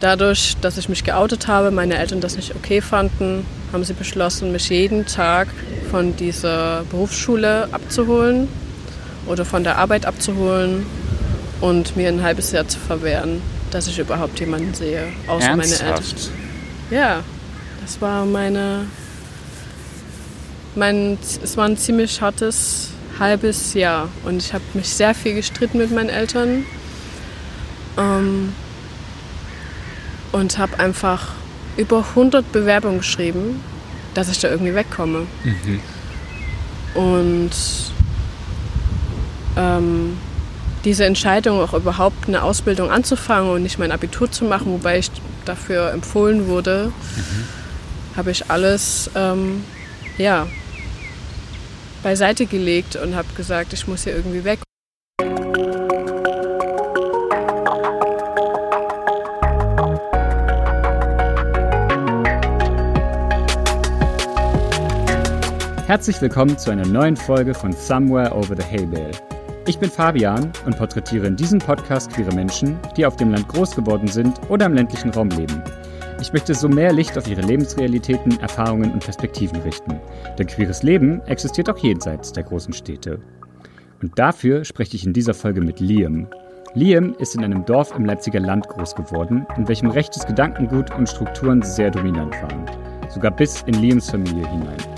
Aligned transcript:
Dadurch, 0.00 0.56
dass 0.60 0.78
ich 0.78 0.88
mich 0.88 1.02
geoutet 1.02 1.48
habe, 1.48 1.72
meine 1.72 1.98
Eltern 1.98 2.20
das 2.20 2.36
nicht 2.36 2.54
okay 2.54 2.80
fanden, 2.80 3.44
haben 3.72 3.82
sie 3.82 3.94
beschlossen, 3.94 4.52
mich 4.52 4.68
jeden 4.68 5.06
Tag 5.06 5.48
von 5.90 6.14
dieser 6.14 6.84
Berufsschule 6.84 7.68
abzuholen 7.72 8.46
oder 9.26 9.44
von 9.44 9.64
der 9.64 9.76
Arbeit 9.76 10.06
abzuholen 10.06 10.86
und 11.60 11.96
mir 11.96 12.10
ein 12.10 12.22
halbes 12.22 12.52
Jahr 12.52 12.68
zu 12.68 12.78
verwehren, 12.78 13.42
dass 13.72 13.88
ich 13.88 13.98
überhaupt 13.98 14.38
jemanden 14.38 14.72
sehe, 14.72 15.08
außer 15.26 15.48
Ernsthaft? 15.48 15.80
meine 15.80 15.90
Eltern. 15.90 16.14
Ja, 16.92 17.24
das 17.80 18.00
war 18.00 18.24
meine. 18.24 18.86
Mein, 20.76 21.18
es 21.42 21.56
war 21.56 21.64
ein 21.64 21.76
ziemlich 21.76 22.20
hartes 22.20 22.90
halbes 23.18 23.74
Jahr 23.74 24.08
und 24.24 24.36
ich 24.36 24.52
habe 24.52 24.62
mich 24.74 24.90
sehr 24.90 25.12
viel 25.12 25.34
gestritten 25.34 25.78
mit 25.78 25.90
meinen 25.90 26.08
Eltern. 26.08 26.64
Ähm, 27.98 28.52
und 30.32 30.58
habe 30.58 30.78
einfach 30.78 31.28
über 31.76 31.98
100 32.10 32.50
Bewerbungen 32.52 32.98
geschrieben, 32.98 33.60
dass 34.14 34.28
ich 34.28 34.40
da 34.40 34.48
irgendwie 34.48 34.74
wegkomme. 34.74 35.26
Und 36.94 37.50
ähm, 39.56 40.16
diese 40.84 41.04
Entscheidung, 41.04 41.60
auch 41.60 41.74
überhaupt 41.74 42.28
eine 42.28 42.42
Ausbildung 42.42 42.90
anzufangen 42.90 43.50
und 43.50 43.62
nicht 43.62 43.78
mein 43.78 43.92
Abitur 43.92 44.30
zu 44.30 44.44
machen, 44.44 44.72
wobei 44.72 44.98
ich 44.98 45.10
dafür 45.44 45.92
empfohlen 45.92 46.46
wurde, 46.46 46.92
habe 48.16 48.30
ich 48.30 48.50
alles 48.50 49.10
ähm, 49.14 49.64
ja, 50.18 50.46
beiseite 52.02 52.46
gelegt 52.46 52.96
und 52.96 53.14
habe 53.14 53.28
gesagt, 53.36 53.72
ich 53.72 53.86
muss 53.86 54.04
hier 54.04 54.14
irgendwie 54.14 54.44
weg. 54.44 54.60
Herzlich 65.88 66.20
willkommen 66.20 66.58
zu 66.58 66.70
einer 66.70 66.86
neuen 66.86 67.16
Folge 67.16 67.54
von 67.54 67.72
Somewhere 67.72 68.36
Over 68.36 68.54
the 68.54 68.62
Hay 68.62 68.84
Bale. 68.84 69.10
Ich 69.66 69.78
bin 69.78 69.88
Fabian 69.88 70.52
und 70.66 70.76
porträtiere 70.76 71.26
in 71.26 71.34
diesem 71.34 71.60
Podcast 71.60 72.12
queere 72.12 72.34
Menschen, 72.34 72.78
die 72.94 73.06
auf 73.06 73.16
dem 73.16 73.30
Land 73.30 73.48
groß 73.48 73.74
geworden 73.74 74.06
sind 74.06 74.38
oder 74.50 74.66
im 74.66 74.74
ländlichen 74.74 75.08
Raum 75.08 75.30
leben. 75.30 75.62
Ich 76.20 76.30
möchte 76.30 76.54
so 76.54 76.68
mehr 76.68 76.92
Licht 76.92 77.16
auf 77.16 77.26
ihre 77.26 77.40
Lebensrealitäten, 77.40 78.38
Erfahrungen 78.38 78.92
und 78.92 79.02
Perspektiven 79.02 79.62
richten. 79.62 79.98
Denn 80.38 80.46
queeres 80.46 80.82
Leben 80.82 81.22
existiert 81.22 81.70
auch 81.70 81.78
jenseits 81.78 82.34
der 82.34 82.42
großen 82.42 82.74
Städte. 82.74 83.22
Und 84.02 84.18
dafür 84.18 84.66
spreche 84.66 84.94
ich 84.94 85.06
in 85.06 85.14
dieser 85.14 85.32
Folge 85.32 85.62
mit 85.62 85.80
Liam. 85.80 86.26
Liam 86.74 87.14
ist 87.18 87.34
in 87.34 87.42
einem 87.42 87.64
Dorf 87.64 87.96
im 87.96 88.04
Leipziger 88.04 88.40
Land 88.40 88.68
groß 88.68 88.94
geworden, 88.94 89.46
in 89.56 89.66
welchem 89.66 89.88
rechtes 89.88 90.26
Gedankengut 90.26 90.94
und 90.94 91.08
Strukturen 91.08 91.62
sehr 91.62 91.90
dominant 91.90 92.34
waren. 92.42 92.66
Sogar 93.08 93.30
bis 93.30 93.62
in 93.62 93.72
Liams 93.72 94.10
Familie 94.10 94.46
hinein. 94.50 94.97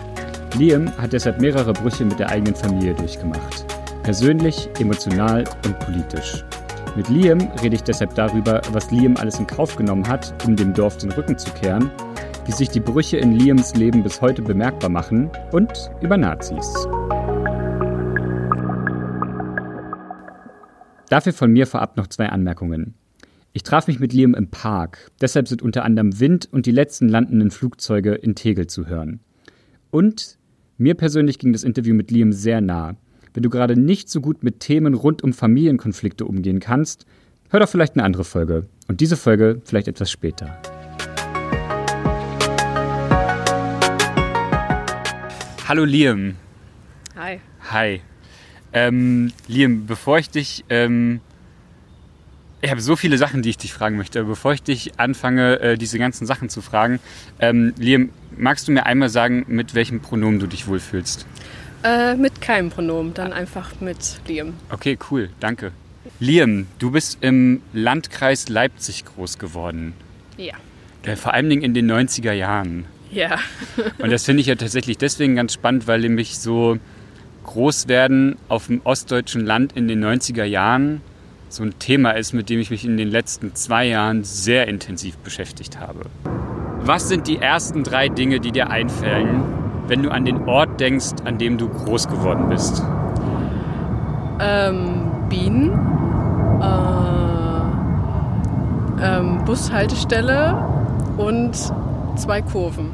Liam 0.54 0.90
hat 0.98 1.12
deshalb 1.12 1.40
mehrere 1.40 1.72
Brüche 1.72 2.04
mit 2.04 2.18
der 2.18 2.28
eigenen 2.28 2.54
Familie 2.54 2.94
durchgemacht. 2.94 3.64
Persönlich, 4.02 4.68
emotional 4.78 5.44
und 5.64 5.78
politisch. 5.80 6.44
Mit 6.96 7.08
Liam 7.08 7.38
rede 7.62 7.76
ich 7.76 7.82
deshalb 7.82 8.14
darüber, 8.14 8.60
was 8.72 8.90
Liam 8.90 9.16
alles 9.16 9.38
in 9.38 9.46
Kauf 9.46 9.76
genommen 9.76 10.08
hat, 10.08 10.34
um 10.46 10.56
dem 10.56 10.74
Dorf 10.74 10.96
den 10.96 11.12
Rücken 11.12 11.38
zu 11.38 11.50
kehren, 11.52 11.90
wie 12.46 12.52
sich 12.52 12.68
die 12.68 12.80
Brüche 12.80 13.16
in 13.16 13.32
Liams 13.32 13.74
Leben 13.76 14.02
bis 14.02 14.20
heute 14.20 14.42
bemerkbar 14.42 14.90
machen 14.90 15.30
und 15.52 15.90
über 16.00 16.16
Nazis. 16.16 16.66
Dafür 21.08 21.32
von 21.32 21.52
mir 21.52 21.66
vorab 21.66 21.96
noch 21.96 22.08
zwei 22.08 22.28
Anmerkungen. 22.28 22.94
Ich 23.52 23.62
traf 23.62 23.86
mich 23.86 24.00
mit 24.00 24.12
Liam 24.12 24.34
im 24.34 24.48
Park, 24.48 25.10
deshalb 25.20 25.48
sind 25.48 25.62
unter 25.62 25.84
anderem 25.84 26.18
Wind 26.18 26.48
und 26.50 26.66
die 26.66 26.72
letzten 26.72 27.08
landenden 27.08 27.50
Flugzeuge 27.50 28.14
in 28.14 28.34
Tegel 28.34 28.66
zu 28.66 28.86
hören. 28.86 29.20
Und 29.90 30.38
mir 30.80 30.94
persönlich 30.94 31.38
ging 31.38 31.52
das 31.52 31.62
Interview 31.62 31.94
mit 31.94 32.10
Liam 32.10 32.32
sehr 32.32 32.62
nah. 32.62 32.96
Wenn 33.34 33.42
du 33.42 33.50
gerade 33.50 33.78
nicht 33.78 34.08
so 34.08 34.22
gut 34.22 34.42
mit 34.42 34.60
Themen 34.60 34.94
rund 34.94 35.22
um 35.22 35.34
Familienkonflikte 35.34 36.24
umgehen 36.24 36.58
kannst, 36.58 37.04
hör 37.50 37.60
doch 37.60 37.68
vielleicht 37.68 37.96
eine 37.96 38.04
andere 38.04 38.24
Folge. 38.24 38.66
Und 38.88 39.02
diese 39.02 39.18
Folge 39.18 39.60
vielleicht 39.64 39.88
etwas 39.88 40.10
später. 40.10 40.58
Hallo 45.68 45.84
Liam. 45.84 46.36
Hi. 47.14 47.40
Hi. 47.70 48.00
Ähm, 48.72 49.32
Liam, 49.48 49.84
bevor 49.84 50.18
ich 50.18 50.30
dich. 50.30 50.64
Ähm, 50.70 51.20
ich 52.62 52.70
habe 52.70 52.80
so 52.80 52.96
viele 52.96 53.16
Sachen, 53.18 53.42
die 53.42 53.50
ich 53.50 53.58
dich 53.58 53.72
fragen 53.72 53.96
möchte. 53.96 54.24
Bevor 54.24 54.52
ich 54.52 54.62
dich 54.62 54.98
anfange, 54.98 55.60
äh, 55.60 55.78
diese 55.78 55.98
ganzen 55.98 56.26
Sachen 56.26 56.48
zu 56.48 56.60
fragen, 56.60 57.00
ähm, 57.38 57.74
Liam, 57.78 58.10
magst 58.36 58.68
du 58.68 58.72
mir 58.72 58.86
einmal 58.86 59.08
sagen, 59.08 59.44
mit 59.48 59.74
welchem 59.74 60.00
Pronomen 60.00 60.38
du 60.38 60.46
dich 60.46 60.66
wohlfühlst? 60.66 61.26
Äh, 61.82 62.14
mit 62.16 62.40
keinem 62.40 62.70
Pronomen, 62.70 63.14
dann 63.14 63.32
einfach 63.32 63.80
mit 63.80 64.20
Liam. 64.26 64.54
Okay, 64.70 64.98
cool, 65.10 65.30
danke. 65.40 65.72
Liam, 66.18 66.66
du 66.78 66.90
bist 66.90 67.18
im 67.22 67.62
Landkreis 67.72 68.48
Leipzig 68.48 69.04
groß 69.06 69.38
geworden. 69.38 69.94
Ja. 70.36 70.54
Äh, 71.02 71.16
vor 71.16 71.32
allen 71.32 71.48
Dingen 71.48 71.62
in 71.62 71.72
den 71.72 71.90
90er 71.90 72.32
Jahren. 72.32 72.84
Ja. 73.10 73.38
Und 73.98 74.10
das 74.10 74.24
finde 74.24 74.42
ich 74.42 74.46
ja 74.46 74.54
tatsächlich 74.54 74.98
deswegen 74.98 75.36
ganz 75.36 75.54
spannend, 75.54 75.86
weil 75.86 76.00
nämlich 76.00 76.38
so 76.38 76.78
groß 77.44 77.88
werden 77.88 78.36
auf 78.48 78.66
dem 78.66 78.82
ostdeutschen 78.84 79.46
Land 79.46 79.72
in 79.74 79.88
den 79.88 80.04
90er 80.04 80.44
Jahren 80.44 81.00
so 81.52 81.64
ein 81.64 81.78
Thema 81.78 82.12
ist, 82.12 82.32
mit 82.32 82.48
dem 82.48 82.60
ich 82.60 82.70
mich 82.70 82.84
in 82.84 82.96
den 82.96 83.08
letzten 83.08 83.54
zwei 83.54 83.86
Jahren 83.86 84.22
sehr 84.22 84.68
intensiv 84.68 85.18
beschäftigt 85.18 85.80
habe. 85.80 86.00
Was 86.82 87.08
sind 87.08 87.26
die 87.26 87.38
ersten 87.38 87.82
drei 87.82 88.08
Dinge, 88.08 88.40
die 88.40 88.52
dir 88.52 88.70
einfallen, 88.70 89.42
wenn 89.88 90.02
du 90.02 90.10
an 90.10 90.24
den 90.24 90.48
Ort 90.48 90.80
denkst, 90.80 91.22
an 91.24 91.38
dem 91.38 91.58
du 91.58 91.68
groß 91.68 92.08
geworden 92.08 92.48
bist? 92.48 92.82
Ähm, 94.40 95.10
Bienen. 95.28 95.72
Äh, 96.62 97.06
ähm, 99.02 99.44
Bushaltestelle 99.44 100.56
und 101.16 101.54
zwei 102.16 102.42
Kurven. 102.42 102.90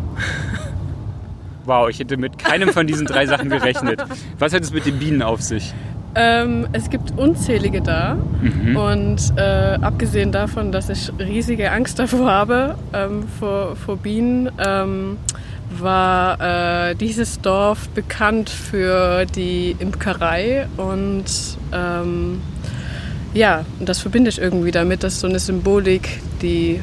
Wow, 1.66 1.88
ich 1.88 1.98
hätte 1.98 2.16
mit 2.16 2.38
keinem 2.38 2.70
von 2.70 2.86
diesen 2.86 3.06
drei 3.06 3.26
Sachen 3.26 3.50
gerechnet. 3.50 4.02
Was 4.38 4.54
hat 4.54 4.62
es 4.62 4.72
mit 4.72 4.86
den 4.86 4.98
Bienen 4.98 5.20
auf 5.20 5.42
sich? 5.42 5.74
Ähm, 6.18 6.66
es 6.72 6.88
gibt 6.88 7.18
unzählige 7.18 7.82
da 7.82 8.16
und 8.74 9.18
äh, 9.36 9.78
abgesehen 9.82 10.32
davon, 10.32 10.72
dass 10.72 10.88
ich 10.88 11.12
riesige 11.18 11.70
Angst 11.70 11.98
davor 11.98 12.30
habe, 12.30 12.74
ähm, 12.94 13.24
vor, 13.38 13.76
vor 13.76 13.98
Bienen, 13.98 14.50
ähm, 14.66 15.18
war 15.78 16.40
äh, 16.40 16.94
dieses 16.94 17.40
Dorf 17.40 17.88
bekannt 17.90 18.48
für 18.48 19.26
die 19.26 19.76
Imkerei 19.78 20.66
und 20.78 21.24
ähm, 21.72 22.40
ja, 23.34 23.66
das 23.80 23.98
verbinde 23.98 24.30
ich 24.30 24.40
irgendwie 24.40 24.70
damit. 24.70 25.02
Das 25.02 25.14
ist 25.14 25.20
so 25.20 25.26
eine 25.26 25.38
Symbolik, 25.38 26.20
die 26.40 26.80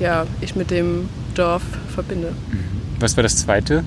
ja, 0.00 0.26
ich 0.40 0.56
mit 0.56 0.70
dem 0.70 1.08
Dorf 1.34 1.62
verbinde. 1.94 2.32
Was 3.00 3.16
war 3.16 3.22
das 3.22 3.36
zweite? 3.36 3.84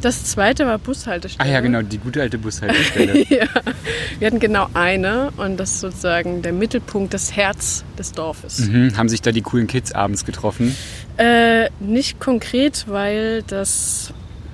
Das 0.00 0.24
zweite 0.24 0.66
war 0.66 0.74
Ah 0.74 0.78
Bushaltestelle. 0.78 1.50
ja, 1.50 1.60
genau, 1.60 1.82
die 1.82 1.98
gute 1.98 2.22
alte 2.22 2.38
Bushaltestelle. 2.38 3.24
ja, 3.28 3.46
wir 4.18 4.26
hatten 4.26 4.40
genau 4.40 4.68
eine 4.74 5.30
und 5.36 5.58
das 5.58 5.72
ist 5.72 5.80
sozusagen 5.80 6.42
der 6.42 6.52
Mittelpunkt, 6.52 7.12
das 7.12 7.36
Herz 7.36 7.84
des 7.98 8.12
Dorfes. 8.12 8.60
mhm. 8.60 8.96
Haben 8.96 9.08
sich 9.08 9.20
da 9.20 9.32
die 9.32 9.42
coolen 9.42 9.66
Kids 9.66 9.92
abends 9.92 10.24
getroffen? 10.24 10.74
Äh, 11.16 11.68
nicht 11.80 12.18
konkret, 12.18 12.86
weil 12.88 13.42
das 13.42 14.12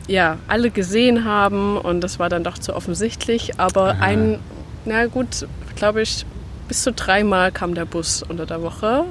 ja 0.09 0.39
alle 0.49 0.71
gesehen 0.71 1.25
haben 1.25 1.77
und 1.77 2.01
das 2.01 2.19
war 2.19 2.29
dann 2.29 2.45
doch 2.45 2.59
zu 2.59 2.75
offensichtlich. 2.75 3.59
Aber 3.59 3.93
Aha. 3.93 4.05
ein, 4.05 4.39
na 4.85 5.07
gut, 5.07 5.47
glaube 5.77 6.03
ich, 6.03 6.27
bis 6.69 6.83
zu 6.83 6.93
dreimal 6.93 7.53
kam 7.53 7.75
der 7.75 7.85
Bus 7.85 8.23
unter 8.23 8.47
der 8.47 8.63
Woche. 8.63 9.05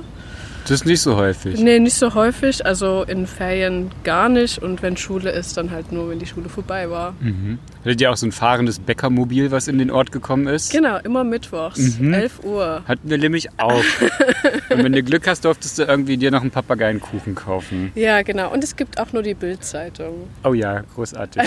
Das 0.67 0.71
ist 0.81 0.85
nicht 0.85 1.01
so 1.01 1.15
häufig. 1.15 1.59
Nee, 1.59 1.77
nicht 1.79 1.95
so 1.95 2.15
häufig, 2.15 2.65
also 2.65 3.03
in 3.07 3.27
Ferien 3.27 3.91
gar 4.03 4.29
nicht 4.29 4.57
und 4.57 4.81
wenn 4.81 4.97
Schule 4.97 5.29
ist, 5.29 5.57
dann 5.57 5.69
halt 5.69 5.91
nur, 5.91 6.09
wenn 6.09 6.17
die 6.17 6.25
Schule 6.25 6.49
vorbei 6.49 6.89
war. 6.89 7.13
Mhm. 7.19 7.59
Hattet 7.81 8.01
ihr 8.01 8.11
auch 8.11 8.17
so 8.17 8.25
ein 8.25 8.31
fahrendes 8.31 8.79
Bäckermobil, 8.79 9.51
was 9.51 9.67
in 9.67 9.77
den 9.77 9.91
Ort 9.91 10.11
gekommen 10.11 10.47
ist? 10.47 10.71
Genau, 10.71 10.97
immer 11.03 11.23
mittwochs, 11.23 11.99
Mhm. 11.99 12.13
11 12.15 12.43
Uhr. 12.43 12.81
Hatten 12.87 13.07
wir 13.09 13.19
nämlich 13.19 13.47
auch. 13.59 13.83
Und 14.71 14.83
wenn 14.83 14.91
du 14.93 15.03
Glück 15.03 15.27
hast, 15.27 15.45
durftest 15.45 15.77
du 15.77 15.83
irgendwie 15.83 16.17
dir 16.17 16.31
noch 16.31 16.41
einen 16.41 16.49
Papageienkuchen 16.51 17.35
kaufen. 17.35 17.91
Ja, 17.93 18.23
genau. 18.23 18.51
Und 18.51 18.63
es 18.63 18.75
gibt 18.75 18.99
auch 18.99 19.13
nur 19.13 19.21
die 19.21 19.35
Bildzeitung. 19.35 20.27
Oh 20.43 20.53
ja, 20.53 20.81
großartig. 20.95 21.43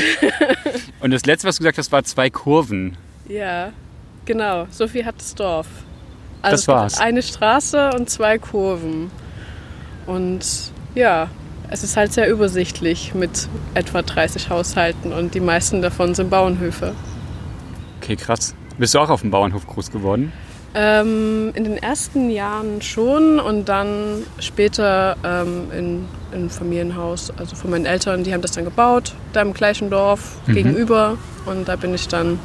Und 1.00 1.10
das 1.10 1.26
letzte, 1.26 1.48
was 1.48 1.56
du 1.56 1.62
gesagt 1.62 1.78
hast, 1.78 1.90
war 1.90 2.04
zwei 2.04 2.30
Kurven. 2.30 2.96
Ja, 3.28 3.72
genau. 4.24 4.68
So 4.70 4.86
viel 4.86 5.04
hat 5.04 5.16
das 5.18 5.34
Dorf. 5.34 5.66
Also 6.42 6.56
Das 6.56 6.68
war's. 6.68 6.98
Eine 7.00 7.22
Straße 7.22 7.90
und 7.96 8.08
zwei 8.10 8.38
Kurven. 8.38 9.10
Und 10.06 10.40
ja, 10.94 11.28
es 11.70 11.84
ist 11.84 11.96
halt 11.96 12.12
sehr 12.12 12.28
übersichtlich 12.30 13.14
mit 13.14 13.48
etwa 13.74 14.02
30 14.02 14.48
Haushalten 14.50 15.12
und 15.12 15.34
die 15.34 15.40
meisten 15.40 15.82
davon 15.82 16.14
sind 16.14 16.30
Bauernhöfe. 16.30 16.94
Okay, 18.00 18.16
krass. 18.16 18.54
Bist 18.78 18.94
du 18.94 19.00
auch 19.00 19.10
auf 19.10 19.20
dem 19.22 19.30
Bauernhof 19.30 19.66
groß 19.66 19.90
geworden? 19.90 20.32
Ähm, 20.74 21.50
in 21.54 21.64
den 21.64 21.76
ersten 21.78 22.30
Jahren 22.30 22.80
schon 22.82 23.40
und 23.40 23.68
dann 23.68 24.22
später 24.38 25.16
ähm, 25.24 25.70
in, 25.72 26.04
in 26.30 26.38
einem 26.38 26.50
Familienhaus, 26.50 27.32
also 27.36 27.56
von 27.56 27.70
meinen 27.70 27.86
Eltern, 27.86 28.22
die 28.22 28.32
haben 28.32 28.42
das 28.42 28.52
dann 28.52 28.64
gebaut, 28.64 29.14
da 29.32 29.42
im 29.42 29.54
gleichen 29.54 29.90
Dorf 29.90 30.36
Mhm. 30.46 30.54
gegenüber 30.54 31.16
und 31.46 31.68
da 31.68 31.76
bin 31.76 31.94
ich 31.94 32.06
dann 32.08 32.38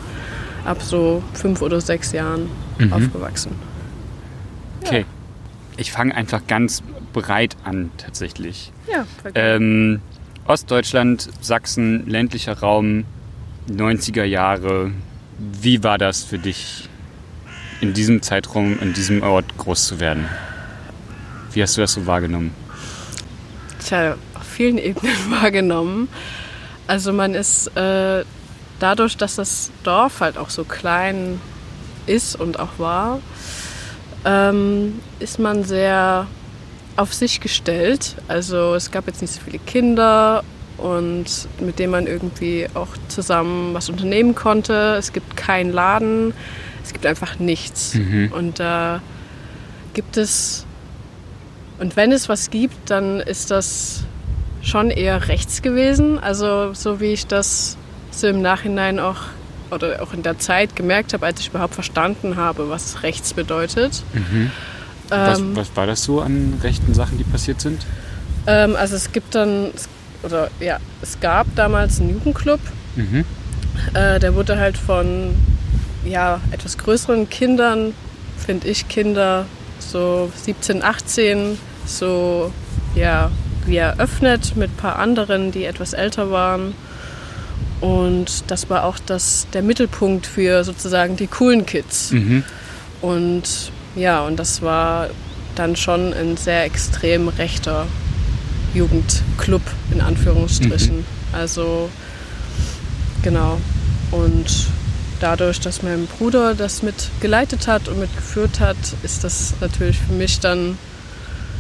ab 0.66 0.81
so 0.81 1.22
fünf 1.34 1.62
oder 1.62 1.80
sechs 1.81 2.12
Jahren 2.13 2.50
Mhm. 2.80 2.94
aufgewachsen. 2.94 3.51
Okay. 4.86 5.06
Ich 5.78 5.92
fange 5.92 6.16
einfach 6.16 6.46
ganz 6.48 6.84
breit 7.14 7.56
an, 7.64 7.92
tatsächlich. 7.98 8.72
Ja. 8.92 9.06
Ähm, 9.34 10.02
Ostdeutschland, 10.46 11.30
Sachsen, 11.42 12.08
ländlicher 12.08 12.60
Raum, 12.60 13.06
90er 13.70 14.24
Jahre. 14.24 14.92
Wie 15.40 15.84
war 15.84 15.98
das 15.98 16.24
für 16.24 16.38
dich, 16.38 16.90
in 17.82 17.94
diesem 17.94 18.22
Zeitraum, 18.22 18.80
in 18.80 18.94
diesem 18.94 19.24
Ort 19.24 19.58
groß 19.58 19.88
zu 19.88 20.00
werden? 20.00 20.28
Wie 21.54 21.62
hast 21.62 21.78
du 21.78 21.82
das 21.82 21.94
so 21.94 22.06
wahrgenommen? 22.06 22.54
Tja, 23.80 24.16
auf 24.36 24.44
vielen 24.44 24.78
Ebenen 24.80 25.16
wahrgenommen. 25.30 26.08
Also 26.88 27.14
man 27.14 27.34
ist 27.34 27.68
äh, 27.78 28.24
dadurch, 28.80 29.18
dass 29.18 29.36
das 29.36 29.72
Dorf 29.84 30.20
halt 30.20 30.38
auch 30.38 30.50
so 30.50 30.66
klein 30.66 31.40
ist 32.06 32.36
und 32.36 32.60
auch 32.60 32.80
war, 32.80 33.20
ähm, 34.25 35.00
ist 35.20 35.40
man 35.40 35.64
sehr 35.64 36.28
auf 36.96 37.14
sich 37.14 37.40
gestellt. 37.40 38.16
Also 38.28 38.75
es 38.75 38.92
gab 38.92 39.08
jetzt 39.08 39.22
nicht 39.22 39.34
so 39.34 39.42
viele 39.42 39.60
Kinder 39.60 40.44
und 40.78 41.25
mit 41.60 41.80
denen 41.80 41.92
man 41.92 42.08
irgendwie 42.08 42.68
auch 42.74 42.90
zusammen 43.08 43.74
was 43.74 43.90
unternehmen 43.90 44.36
konnte. 44.36 44.96
Es 44.98 45.14
gibt 45.14 45.36
keinen 45.38 45.72
Laden, 45.72 46.34
es 46.84 46.94
gibt 46.94 47.06
einfach 47.06 47.40
nichts. 47.40 47.94
Und 48.31 48.60
da 48.60 49.02
gibt 49.94 50.18
es, 50.18 50.66
und 51.80 51.96
wenn 51.96 52.12
es 52.12 52.30
was 52.30 52.50
gibt, 52.50 52.90
dann 52.90 53.20
ist 53.20 53.52
das 53.52 54.04
schon 54.62 54.90
eher 54.90 55.28
rechts 55.28 55.62
gewesen. 55.62 56.20
Also 56.20 56.74
so 56.74 57.00
wie 57.00 57.14
ich 57.14 57.28
das 57.28 57.78
so 58.12 58.28
im 58.28 58.42
Nachhinein 58.42 59.00
auch 59.00 59.18
oder 59.74 60.02
auch 60.02 60.14
in 60.14 60.24
der 60.24 60.40
Zeit 60.40 60.75
gemerkt 60.75 61.14
habe, 61.14 61.25
als 61.25 61.40
ich 61.40 61.50
überhaupt 61.50 61.74
verstanden 61.75 62.36
habe, 62.38 62.70
was 62.70 63.04
rechts 63.04 63.34
bedeutet. 63.34 64.04
Was, 65.10 65.40
Ähm, 65.40 65.56
was 65.56 65.75
war 65.75 65.86
das 65.88 66.04
so 66.04 66.22
an 66.22 66.60
rechten 66.64 66.94
Sachen, 66.94 67.18
die 67.18 67.24
passiert 67.24 67.62
sind? 67.62 67.86
Ähm, 68.48 68.75
also 68.75 68.96
es 68.96 69.12
gibt 69.12 69.36
dann, 69.36 69.72
oder 70.24 70.50
ja, 70.60 70.80
es 71.02 71.20
gab 71.20 71.48
damals 71.56 72.00
einen 72.00 72.12
Jugendclub. 72.12 72.60
Mhm. 72.96 73.25
Äh, 73.94 74.20
der 74.20 74.36
wurde 74.36 74.58
halt 74.58 74.78
von 74.78 75.36
ja, 76.06 76.40
etwas 76.52 76.78
größeren 76.78 77.30
Kindern, 77.30 77.94
finde 78.38 78.68
ich 78.68 78.88
Kinder, 78.88 79.46
so 79.80 80.31
17, 80.44 80.84
18, 80.84 81.58
so 81.86 82.52
ja, 82.96 83.31
wie 83.66 83.78
eröffnet 83.78 84.56
mit 84.56 84.72
ein 84.72 84.78
paar 84.78 85.00
anderen, 85.00 85.52
die 85.52 85.66
etwas 85.66 85.94
älter 85.94 86.31
waren. 86.31 86.75
Und 87.84 88.46
das 88.48 88.70
war 88.70 88.86
auch 88.86 88.98
das, 88.98 89.46
der 89.52 89.62
Mittelpunkt 89.62 90.26
für 90.26 90.64
sozusagen 90.64 91.18
die 91.18 91.28
coolen 91.28 91.66
Kids. 91.66 92.12
Mhm. 92.12 92.46
Und 93.02 93.44
ja, 93.98 94.26
und 94.26 94.38
das 94.38 94.62
war 94.62 95.10
dann 95.56 95.76
schon 95.76 96.14
ein 96.14 96.38
sehr 96.38 96.64
extrem 96.64 97.28
rechter 97.28 97.86
Jugendclub 98.74 99.62
in 99.92 100.00
Anführungsstrichen. 100.00 101.06
Also 101.34 101.90
genau. 103.22 103.60
Und 104.12 104.68
dadurch, 105.20 105.60
dass 105.60 105.84
mein 105.84 106.08
Bruder 106.08 106.56
das 106.56 106.84
mit 106.84 107.10
geleitet 107.20 107.68
hat 107.68 107.90
und 107.90 108.00
mitgeführt 108.00 108.62
hat, 108.62 108.78
ist 109.04 109.26
das 109.26 109.56
natürlich 109.60 109.98
für 109.98 110.14
mich 110.14 110.40
dann 110.40 110.78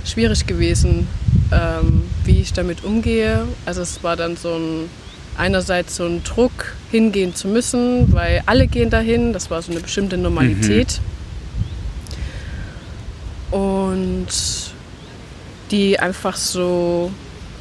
schwierig 0.05 0.47
gewesen, 0.47 1.05
ähm, 1.51 2.03
wie 2.23 2.39
ich 2.39 2.53
damit 2.53 2.85
umgehe. 2.85 3.45
Also 3.65 3.81
es 3.81 4.03
war 4.03 4.15
dann 4.15 4.37
so 4.37 4.55
ein 4.55 5.02
einerseits 5.37 5.95
so 5.95 6.05
ein 6.05 6.23
Druck, 6.23 6.75
hingehen 6.91 7.33
zu 7.35 7.47
müssen, 7.47 8.13
weil 8.13 8.43
alle 8.45 8.67
gehen 8.67 8.89
dahin. 8.89 9.33
Das 9.33 9.49
war 9.49 9.61
so 9.61 9.71
eine 9.71 9.81
bestimmte 9.81 10.15
Normalität. 10.17 10.99
Und 13.51 14.27
die 15.71 15.99
einfach 15.99 16.35
so, 16.35 17.11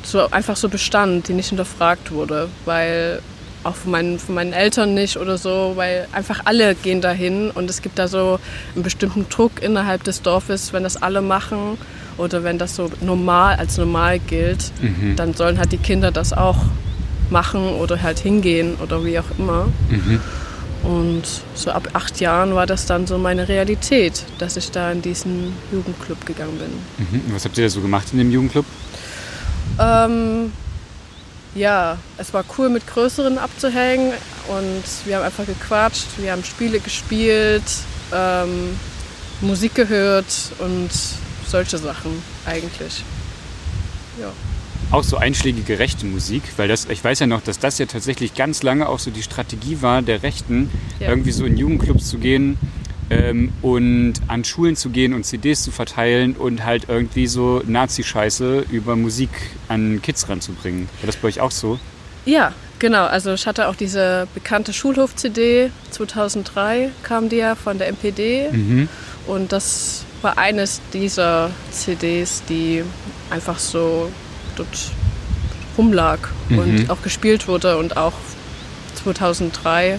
so 0.03 0.31
einfach 0.31 0.57
so 0.57 0.69
bestand, 0.69 1.29
die 1.29 1.33
nicht 1.33 1.49
hinterfragt 1.49 2.11
wurde, 2.13 2.49
weil 2.65 3.21
auch 3.65 3.77
von 3.77 3.93
meinen, 3.93 4.19
von 4.19 4.35
meinen 4.35 4.53
Eltern 4.53 4.93
nicht 4.95 5.17
oder 5.17 5.39
so, 5.39 5.73
weil 5.77 6.09
einfach 6.13 6.41
alle 6.47 6.75
gehen 6.75 7.01
dahin 7.01 7.51
und 7.51 7.71
es 7.71 7.81
gibt 7.81 7.99
da 7.99 8.09
so 8.09 8.41
einen 8.75 8.83
bestimmten 8.83 9.29
Druck 9.29 9.63
innerhalb 9.63 10.03
des 10.03 10.21
Dorfes, 10.23 10.73
wenn 10.73 10.83
das 10.83 11.01
alle 11.01 11.23
machen 11.23 11.79
oder 12.19 12.43
wenn 12.43 12.59
das 12.59 12.75
so 12.75 12.91
normal 13.01 13.57
als 13.57 13.79
normal 13.79 14.19
gilt, 14.19 14.73
Mhm. 14.83 15.15
dann 15.17 15.35
sollen 15.35 15.59
halt 15.59 15.71
die 15.73 15.79
Kinder 15.79 16.11
das 16.11 16.33
auch 16.33 16.57
machen 17.33 17.65
oder 17.75 18.01
halt 18.01 18.21
hingehen 18.21 18.77
oder 18.77 19.05
wie 19.05 19.19
auch 19.19 19.25
immer. 19.39 19.67
Mhm. 19.91 20.21
Und 20.83 21.23
so 21.55 21.71
ab 21.71 21.89
acht 21.93 22.21
Jahren 22.21 22.55
war 22.55 22.67
das 22.67 22.87
dann 22.87 23.07
so 23.07 23.17
meine 23.17 23.49
Realität, 23.49 24.25
dass 24.39 24.57
ich 24.57 24.71
da 24.71 24.91
in 24.91 25.01
diesen 25.01 25.53
Jugendclub 25.73 26.27
gegangen 26.27 26.59
bin. 26.59 27.21
Mhm. 27.21 27.35
Was 27.35 27.45
habt 27.45 27.57
ihr 27.57 27.65
da 27.65 27.71
so 27.71 27.81
gemacht 27.81 28.09
in 28.13 28.19
dem 28.19 28.31
Jugendclub? 28.31 28.67
Ähm, 29.79 30.53
ja, 31.55 31.99
es 32.19 32.35
war 32.35 32.45
cool 32.59 32.69
mit 32.69 32.87
Größeren 32.87 33.39
abzuhängen 33.39 34.13
und 34.49 34.83
wir 35.07 35.17
haben 35.17 35.25
einfach 35.25 35.47
gequatscht, 35.47 36.07
wir 36.19 36.33
haben 36.33 36.45
Spiele 36.45 36.81
gespielt, 36.81 37.63
ähm, 38.13 38.77
Musik 39.41 39.75
gehört 39.75 40.53
und 40.59 40.91
solche 41.47 41.79
Sachen 41.79 42.23
eigentlich. 42.47 43.05
Ja. 44.21 44.33
Auch 44.93 45.05
so 45.05 45.17
einschlägige 45.17 45.79
rechte 45.79 46.05
Musik, 46.05 46.43
weil 46.59 46.69
das, 46.69 46.87
ich 46.91 47.03
weiß 47.03 47.21
ja 47.21 47.27
noch, 47.27 47.41
dass 47.43 47.59
das 47.59 47.79
ja 47.79 47.87
tatsächlich 47.87 48.35
ganz 48.35 48.63
lange 48.63 48.89
auch 48.89 48.99
so 48.99 49.11
die 49.11 49.23
Strategie 49.23 49.79
war 49.81 50.03
der 50.03 50.23
Rechten, 50.23 50.71
Ja. 51.01 51.09
irgendwie 51.09 51.33
so 51.33 51.47
in 51.47 51.57
Jugendclubs 51.57 52.09
zu 52.11 52.19
gehen 52.19 52.59
ähm, 53.09 53.53
und 53.63 54.15
an 54.29 54.45
Schulen 54.45 54.77
zu 54.77 54.91
gehen 54.91 55.15
und 55.15 55.25
CDs 55.25 55.63
zu 55.63 55.71
verteilen 55.71 56.35
und 56.37 56.65
halt 56.67 56.85
irgendwie 56.89 57.27
so 57.27 57.63
Nazi-Scheiße 57.67 58.67
über 58.71 58.95
Musik 58.95 59.31
an 59.69 60.01
Kids 60.03 60.29
ranzubringen. 60.29 60.89
War 61.01 61.07
das 61.07 61.17
bei 61.17 61.29
euch 61.29 61.41
auch 61.41 61.51
so? 61.53 61.79
Ja, 62.27 62.53
genau. 62.79 63.07
Also 63.07 63.33
ich 63.33 63.47
hatte 63.47 63.69
auch 63.69 63.75
diese 63.75 64.29
bekannte 64.35 64.75
Schulhof-CD, 64.75 65.71
2003 65.91 66.91
kam 67.03 67.31
die 67.31 67.37
ja 67.37 67.55
von 67.55 67.79
der 67.79 67.89
MPD. 67.89 68.51
Mhm. 68.53 68.89
Und 69.27 69.53
das 69.53 70.05
war 70.21 70.37
eines 70.37 70.83
dieser 70.93 71.51
CDs, 71.71 72.43
die 72.49 72.83
einfach 73.31 73.59
so 73.59 74.11
dort 74.57 74.91
rumlag 75.79 76.19
Mhm. 76.49 76.59
und 76.59 76.91
auch 76.91 77.03
gespielt 77.03 77.49
wurde 77.49 77.77
und 77.79 77.97
auch 77.97 78.13
2003 79.03 79.99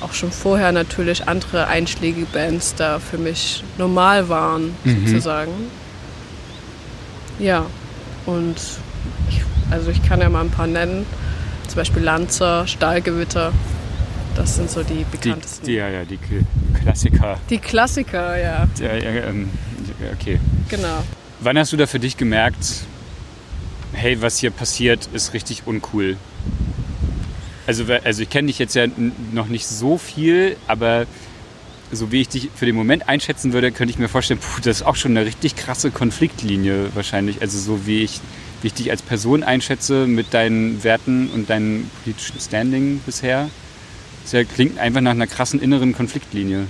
auch 0.00 0.12
schon 0.12 0.30
vorher 0.32 0.70
natürlich 0.72 1.26
andere 1.28 1.66
einschlägige 1.66 2.26
Bands 2.26 2.74
da 2.76 2.98
für 3.00 3.18
mich 3.18 3.64
normal 3.78 4.28
waren, 4.28 4.74
Mhm. 4.84 5.06
sozusagen. 5.06 5.52
Ja, 7.38 7.66
und 8.26 8.56
ich, 9.30 9.42
also 9.70 9.90
ich 9.90 10.02
kann 10.02 10.20
ja 10.20 10.28
mal 10.28 10.42
ein 10.42 10.50
paar 10.50 10.66
nennen, 10.66 11.06
zum 11.66 11.76
Beispiel 11.76 12.02
Lanzer, 12.02 12.66
Stahlgewitter, 12.66 13.52
das 14.34 14.56
sind 14.56 14.70
so 14.70 14.82
die 14.82 14.94
Die, 14.98 15.04
bekanntesten. 15.04 15.66
die, 15.66 15.74
ja, 15.74 15.88
ja, 15.88 16.04
die 16.04 16.18
Klassiker. 16.82 17.38
die 17.50 17.58
Klassiker, 17.58 18.36
ja, 18.38 18.68
Ja, 18.80 18.94
ja, 18.94 19.10
ähm, 19.28 19.50
ja, 20.00 20.12
okay. 20.12 20.40
genau. 20.68 21.02
Wann 21.40 21.58
hast 21.58 21.72
du 21.72 21.76
da 21.76 21.86
für 21.86 22.00
dich 22.00 22.16
gemerkt, 22.16 22.82
hey, 23.98 24.22
was 24.22 24.38
hier 24.38 24.50
passiert, 24.50 25.08
ist 25.12 25.34
richtig 25.34 25.62
uncool? 25.66 26.16
Also, 27.66 27.84
also 28.04 28.22
ich 28.22 28.30
kenne 28.30 28.46
dich 28.46 28.58
jetzt 28.58 28.74
ja 28.74 28.86
noch 29.32 29.48
nicht 29.48 29.66
so 29.66 29.98
viel, 29.98 30.56
aber 30.66 31.06
so 31.90 32.12
wie 32.12 32.20
ich 32.20 32.28
dich 32.28 32.50
für 32.54 32.66
den 32.66 32.76
Moment 32.76 33.08
einschätzen 33.08 33.52
würde, 33.52 33.72
könnte 33.72 33.92
ich 33.92 33.98
mir 33.98 34.08
vorstellen, 34.08 34.40
puh, 34.40 34.60
das 34.62 34.78
ist 34.78 34.82
auch 34.82 34.96
schon 34.96 35.16
eine 35.16 35.26
richtig 35.26 35.56
krasse 35.56 35.90
Konfliktlinie 35.90 36.94
wahrscheinlich. 36.94 37.40
Also 37.40 37.58
so 37.58 37.86
wie 37.86 38.02
ich, 38.02 38.20
wie 38.62 38.68
ich 38.68 38.74
dich 38.74 38.90
als 38.90 39.02
Person 39.02 39.42
einschätze 39.42 40.06
mit 40.06 40.32
deinen 40.32 40.82
Werten 40.84 41.28
und 41.30 41.50
deinem 41.50 41.90
politischen 42.04 42.40
Standing 42.40 43.00
bisher. 43.04 43.50
Das 44.22 44.32
ja, 44.32 44.44
klingt 44.44 44.78
einfach 44.78 45.00
nach 45.00 45.12
einer 45.12 45.26
krassen 45.26 45.60
inneren 45.60 45.94
Konfliktlinie. 45.94 46.66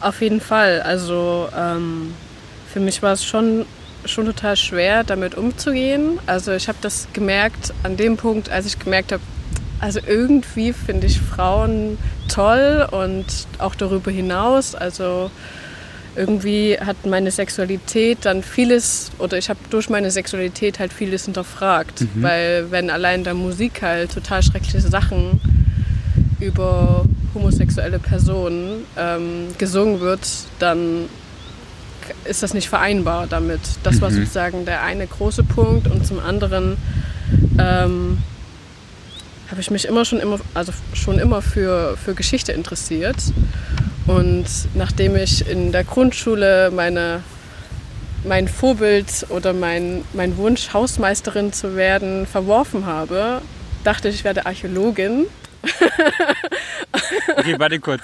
Auf 0.00 0.22
jeden 0.22 0.40
Fall. 0.40 0.80
Also 0.82 1.48
ähm, 1.56 2.14
für 2.72 2.80
mich 2.80 3.02
war 3.02 3.12
es 3.12 3.24
schon, 3.24 3.66
schon 4.04 4.26
total 4.26 4.56
schwer, 4.56 5.04
damit 5.04 5.34
umzugehen. 5.34 6.18
Also 6.26 6.52
ich 6.52 6.68
habe 6.68 6.78
das 6.80 7.08
gemerkt 7.12 7.72
an 7.82 7.96
dem 7.96 8.16
Punkt, 8.16 8.50
als 8.50 8.66
ich 8.66 8.78
gemerkt 8.78 9.12
habe, 9.12 9.22
also 9.80 10.00
irgendwie 10.06 10.72
finde 10.72 11.06
ich 11.06 11.20
Frauen 11.20 11.98
toll 12.28 12.86
und 12.90 13.24
auch 13.58 13.74
darüber 13.74 14.10
hinaus. 14.10 14.74
Also 14.74 15.30
irgendwie 16.16 16.78
hat 16.78 17.06
meine 17.06 17.30
Sexualität 17.30 18.18
dann 18.22 18.42
vieles, 18.42 19.10
oder 19.18 19.38
ich 19.38 19.48
habe 19.48 19.60
durch 19.70 19.88
meine 19.88 20.10
Sexualität 20.10 20.78
halt 20.78 20.92
vieles 20.92 21.24
hinterfragt. 21.24 22.04
Weil 22.22 22.70
wenn 22.70 22.90
allein 22.90 23.24
der 23.24 23.34
Musik 23.34 23.82
halt 23.82 24.12
total 24.12 24.42
schreckliche 24.42 24.80
Sachen 24.80 25.40
über 26.40 27.04
homosexuelle 27.34 27.98
Personen 27.98 28.84
ähm, 28.96 29.48
gesungen 29.58 30.00
wird, 30.00 30.26
dann 30.58 31.08
ist 32.24 32.42
das 32.42 32.54
nicht 32.54 32.68
vereinbar 32.68 33.26
damit. 33.26 33.60
Das 33.82 33.96
mhm. 33.96 34.00
war 34.02 34.10
sozusagen 34.10 34.64
der 34.64 34.82
eine 34.82 35.06
große 35.06 35.44
Punkt 35.44 35.86
und 35.88 36.06
zum 36.06 36.20
anderen 36.20 36.76
ähm, 37.58 38.18
habe 39.50 39.60
ich 39.60 39.70
mich 39.70 39.86
immer 39.86 40.04
schon 40.04 40.20
immer, 40.20 40.38
also 40.54 40.72
schon 40.94 41.18
immer 41.18 41.42
für, 41.42 41.96
für 41.96 42.14
Geschichte 42.14 42.52
interessiert. 42.52 43.16
Und 44.06 44.46
nachdem 44.74 45.16
ich 45.16 45.48
in 45.48 45.72
der 45.72 45.84
Grundschule 45.84 46.70
meine, 46.70 47.22
mein 48.24 48.48
Vorbild 48.48 49.26
oder 49.28 49.52
mein, 49.52 50.04
mein 50.12 50.36
Wunsch, 50.36 50.72
Hausmeisterin 50.72 51.52
zu 51.52 51.76
werden, 51.76 52.26
verworfen 52.26 52.86
habe, 52.86 53.40
dachte 53.84 54.08
ich, 54.08 54.16
ich 54.16 54.24
werde 54.24 54.46
Archäologin. 54.46 55.26
okay, 57.36 57.54
warte 57.58 57.78
kurz. 57.80 58.02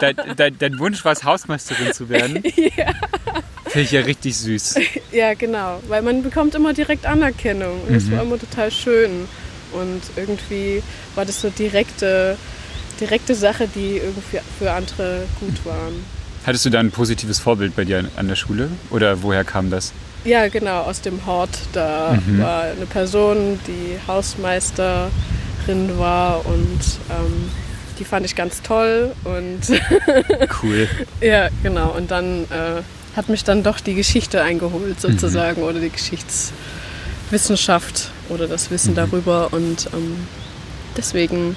Dein, 0.00 0.16
dein, 0.36 0.58
dein 0.58 0.78
Wunsch 0.78 1.04
war 1.04 1.12
es, 1.12 1.24
Hausmeisterin 1.24 1.92
zu 1.92 2.08
werden? 2.08 2.42
ja. 2.76 2.92
Finde 3.70 3.84
ich 3.84 3.92
ja 3.92 4.00
richtig 4.00 4.36
süß. 4.36 4.74
Ja, 5.12 5.34
genau. 5.34 5.80
Weil 5.88 6.02
man 6.02 6.22
bekommt 6.22 6.54
immer 6.54 6.72
direkt 6.72 7.06
Anerkennung. 7.06 7.82
Und 7.82 7.90
mhm. 7.90 7.94
das 7.94 8.10
war 8.10 8.22
immer 8.22 8.38
total 8.38 8.70
schön. 8.70 9.28
Und 9.72 10.02
irgendwie 10.16 10.82
war 11.14 11.24
das 11.24 11.40
so 11.40 11.50
direkte, 11.50 12.36
direkte 13.00 13.34
Sache, 13.34 13.68
die 13.72 13.98
irgendwie 13.98 14.38
für 14.58 14.72
andere 14.72 15.26
gut 15.38 15.64
waren. 15.64 16.04
Hattest 16.46 16.64
du 16.64 16.70
da 16.70 16.80
ein 16.80 16.90
positives 16.90 17.38
Vorbild 17.38 17.76
bei 17.76 17.84
dir 17.84 18.04
an 18.16 18.28
der 18.28 18.34
Schule? 18.36 18.70
Oder 18.90 19.22
woher 19.22 19.44
kam 19.44 19.70
das? 19.70 19.92
Ja, 20.24 20.48
genau, 20.48 20.82
aus 20.82 21.00
dem 21.00 21.24
Hort. 21.26 21.50
Da 21.72 22.18
mhm. 22.26 22.40
war 22.40 22.62
eine 22.62 22.86
Person, 22.86 23.60
die 23.66 23.96
Hausmeisterin 24.06 25.10
war 25.96 26.44
und 26.46 26.80
ähm, 27.10 27.50
die 27.98 28.04
fand 28.04 28.26
ich 28.26 28.34
ganz 28.34 28.62
toll. 28.62 29.12
Und 29.24 29.60
cool. 30.62 30.88
ja, 31.20 31.48
genau. 31.62 31.90
Und 31.90 32.10
dann 32.10 32.44
äh, 32.44 32.82
hat 33.16 33.28
mich 33.28 33.44
dann 33.44 33.62
doch 33.62 33.80
die 33.80 33.94
Geschichte 33.94 34.42
eingeholt, 34.42 35.00
sozusagen, 35.00 35.62
mhm. 35.62 35.66
oder 35.66 35.80
die 35.80 35.90
Geschichtswissenschaft 35.90 38.10
oder 38.28 38.46
das 38.46 38.70
Wissen 38.70 38.92
mhm. 38.92 38.96
darüber. 38.96 39.52
Und 39.52 39.88
ähm, 39.92 40.26
deswegen 40.96 41.56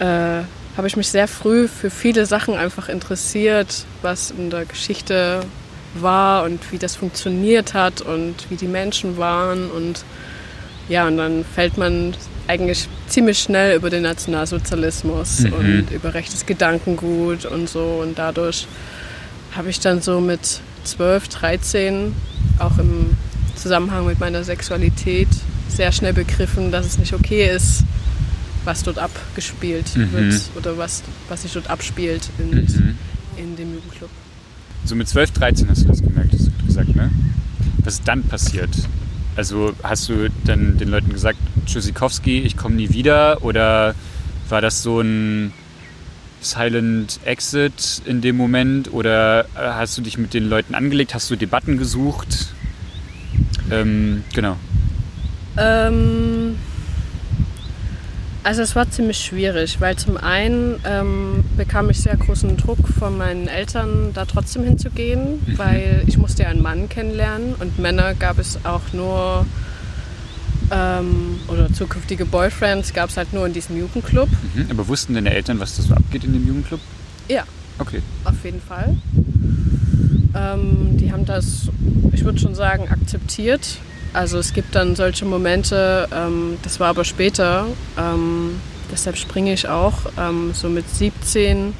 äh, 0.00 0.42
habe 0.76 0.86
ich 0.86 0.96
mich 0.96 1.08
sehr 1.08 1.28
früh 1.28 1.68
für 1.68 1.90
viele 1.90 2.26
Sachen 2.26 2.54
einfach 2.54 2.88
interessiert, 2.88 3.84
was 4.02 4.30
in 4.30 4.50
der 4.50 4.64
Geschichte 4.64 5.42
war 5.94 6.44
und 6.44 6.72
wie 6.72 6.78
das 6.78 6.96
funktioniert 6.96 7.74
hat 7.74 8.00
und 8.00 8.34
wie 8.48 8.56
die 8.56 8.68
Menschen 8.68 9.18
waren. 9.18 9.70
Und 9.70 10.04
ja, 10.88 11.06
und 11.06 11.16
dann 11.16 11.44
fällt 11.44 11.78
man 11.78 12.14
eigentlich 12.48 12.88
ziemlich 13.08 13.38
schnell 13.38 13.76
über 13.76 13.90
den 13.90 14.02
Nationalsozialismus 14.02 15.40
mhm. 15.40 15.52
und 15.52 15.90
über 15.90 16.14
rechtes 16.14 16.46
Gedankengut 16.46 17.44
und 17.44 17.68
so. 17.68 18.00
Und 18.02 18.18
dadurch 18.18 18.66
habe 19.54 19.70
ich 19.70 19.80
dann 19.80 20.00
so 20.00 20.20
mit 20.20 20.60
12, 20.84 21.28
13 21.28 22.14
auch 22.58 22.78
im 22.78 23.16
Zusammenhang 23.56 24.06
mit 24.06 24.20
meiner 24.20 24.44
Sexualität 24.44 25.28
sehr 25.68 25.92
schnell 25.92 26.12
begriffen, 26.12 26.70
dass 26.70 26.86
es 26.86 26.98
nicht 26.98 27.12
okay 27.12 27.50
ist, 27.54 27.84
was 28.64 28.82
dort 28.82 28.98
abgespielt 28.98 29.96
mhm. 29.96 30.12
wird 30.12 30.50
oder 30.56 30.76
was, 30.78 31.02
was 31.28 31.42
sich 31.42 31.52
dort 31.52 31.68
abspielt 31.68 32.28
in, 32.38 32.50
mhm. 32.50 32.98
in 33.36 33.56
dem 33.56 33.74
Jugendclub. 33.74 34.10
So 34.84 34.94
mit 34.96 35.08
12, 35.08 35.32
13 35.32 35.68
hast 35.68 35.82
du 35.82 35.88
das 35.88 36.02
gemerkt, 36.02 36.32
hast 36.32 36.46
du 36.46 36.66
gesagt, 36.66 36.96
ne? 36.96 37.10
Was 37.84 37.94
ist 37.94 38.08
dann 38.08 38.22
passiert? 38.22 38.70
Also 39.36 39.72
hast 39.82 40.08
du 40.08 40.28
dann 40.44 40.78
den 40.78 40.88
Leuten 40.88 41.10
gesagt, 41.10 41.38
Tschüssikowski, 41.66 42.40
ich 42.40 42.56
komme 42.56 42.76
nie 42.76 42.90
wieder? 42.90 43.42
Oder 43.42 43.94
war 44.48 44.60
das 44.60 44.82
so 44.82 45.00
ein 45.00 45.52
Silent 46.40 47.20
Exit 47.24 48.02
in 48.04 48.20
dem 48.20 48.36
Moment? 48.36 48.92
Oder 48.92 49.44
äh, 49.54 49.58
hast 49.58 49.98
du 49.98 50.02
dich 50.02 50.18
mit 50.18 50.34
den 50.34 50.48
Leuten 50.48 50.74
angelegt? 50.74 51.14
Hast 51.14 51.30
du 51.30 51.36
Debatten 51.36 51.78
gesucht? 51.78 52.54
Ähm, 53.70 54.24
genau. 54.34 54.56
Ähm, 55.56 56.56
also 58.42 58.62
es 58.62 58.74
war 58.74 58.90
ziemlich 58.90 59.18
schwierig, 59.18 59.80
weil 59.80 59.96
zum 59.96 60.16
einen 60.16 60.80
ähm, 60.84 61.44
bekam 61.56 61.90
ich 61.90 62.00
sehr 62.00 62.16
großen 62.16 62.56
Druck 62.56 62.88
von 62.98 63.18
meinen 63.18 63.48
Eltern, 63.48 64.12
da 64.14 64.24
trotzdem 64.24 64.64
hinzugehen, 64.64 65.42
mhm. 65.46 65.58
weil 65.58 66.02
ich 66.06 66.16
musste 66.16 66.44
ja 66.44 66.48
einen 66.48 66.62
Mann 66.62 66.88
kennenlernen 66.88 67.54
und 67.58 67.78
Männer 67.78 68.14
gab 68.14 68.38
es 68.38 68.64
auch 68.64 68.92
nur 68.92 69.44
ähm, 70.70 71.40
oder 71.48 71.72
zukünftige 71.72 72.24
Boyfriends 72.24 72.92
gab 72.92 73.10
es 73.10 73.16
halt 73.16 73.32
nur 73.32 73.46
in 73.46 73.52
diesem 73.52 73.78
Jugendclub. 73.78 74.28
Mhm. 74.54 74.66
Aber 74.70 74.88
wussten 74.88 75.14
deine 75.14 75.30
Eltern, 75.30 75.60
was 75.60 75.76
da 75.76 75.82
so 75.82 75.94
abgeht 75.94 76.24
in 76.24 76.32
dem 76.32 76.46
Jugendclub? 76.46 76.80
Ja. 77.28 77.44
Okay. 77.78 78.02
Auf 78.24 78.44
jeden 78.44 78.60
Fall. 78.60 78.96
Ähm, 80.34 80.96
die 80.96 81.10
haben 81.12 81.24
das, 81.24 81.68
ich 82.12 82.24
würde 82.24 82.38
schon 82.38 82.54
sagen, 82.54 82.88
akzeptiert 82.88 83.78
also 84.12 84.38
es 84.38 84.52
gibt 84.52 84.74
dann 84.74 84.96
solche 84.96 85.24
Momente, 85.24 86.08
ähm, 86.12 86.56
das 86.62 86.80
war 86.80 86.88
aber 86.88 87.04
später, 87.04 87.66
ähm, 87.96 88.60
deshalb 88.90 89.16
springe 89.16 89.52
ich 89.52 89.68
auch, 89.68 89.94
ähm, 90.18 90.50
so 90.52 90.68
mit 90.68 90.88
17 90.88 91.74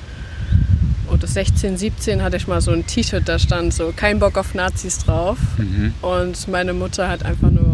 oder 1.13 1.27
16, 1.27 1.77
17 1.77 2.23
hatte 2.23 2.37
ich 2.37 2.47
mal 2.47 2.61
so 2.61 2.71
ein 2.71 2.87
T-Shirt, 2.87 3.29
da 3.29 3.39
stand 3.39 3.75
so, 3.75 3.93
kein 3.95 4.21
Bock 4.21 4.39
auf 4.39 4.55
Nazis 4.55 4.99
drauf. 4.99 5.39
Mhm. 5.59 5.93
Und 6.03 6.47
meine 6.47 6.73
Mutter 6.73 7.09
hat 7.09 7.25
einfach 7.25 7.51
nur 7.51 7.70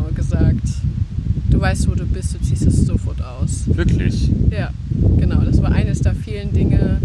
weißt, 1.67 1.91
wo 1.91 1.97
du 1.97 2.07
bist, 2.07 2.33
du 2.33 2.39
ziehst 2.39 2.65
es 2.65 2.87
sofort 2.87 3.21
aus. 3.21 3.63
Wirklich? 3.67 4.31
Ja, 4.51 4.71
genau. 5.19 5.41
Das 5.41 5.61
war 5.61 5.73
eines 5.73 6.01
der 6.01 6.15
vielen 6.15 6.53
Dinge, 6.53 6.99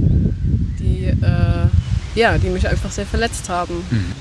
die, 0.80 1.06
äh, 1.06 1.68
ja, 2.14 2.38
die 2.38 2.50
mich 2.50 2.68
einfach 2.68 2.92
sehr 2.92 3.08
verletzt 3.08 3.50
haben. 3.50 3.84
Mhm. 3.90 4.12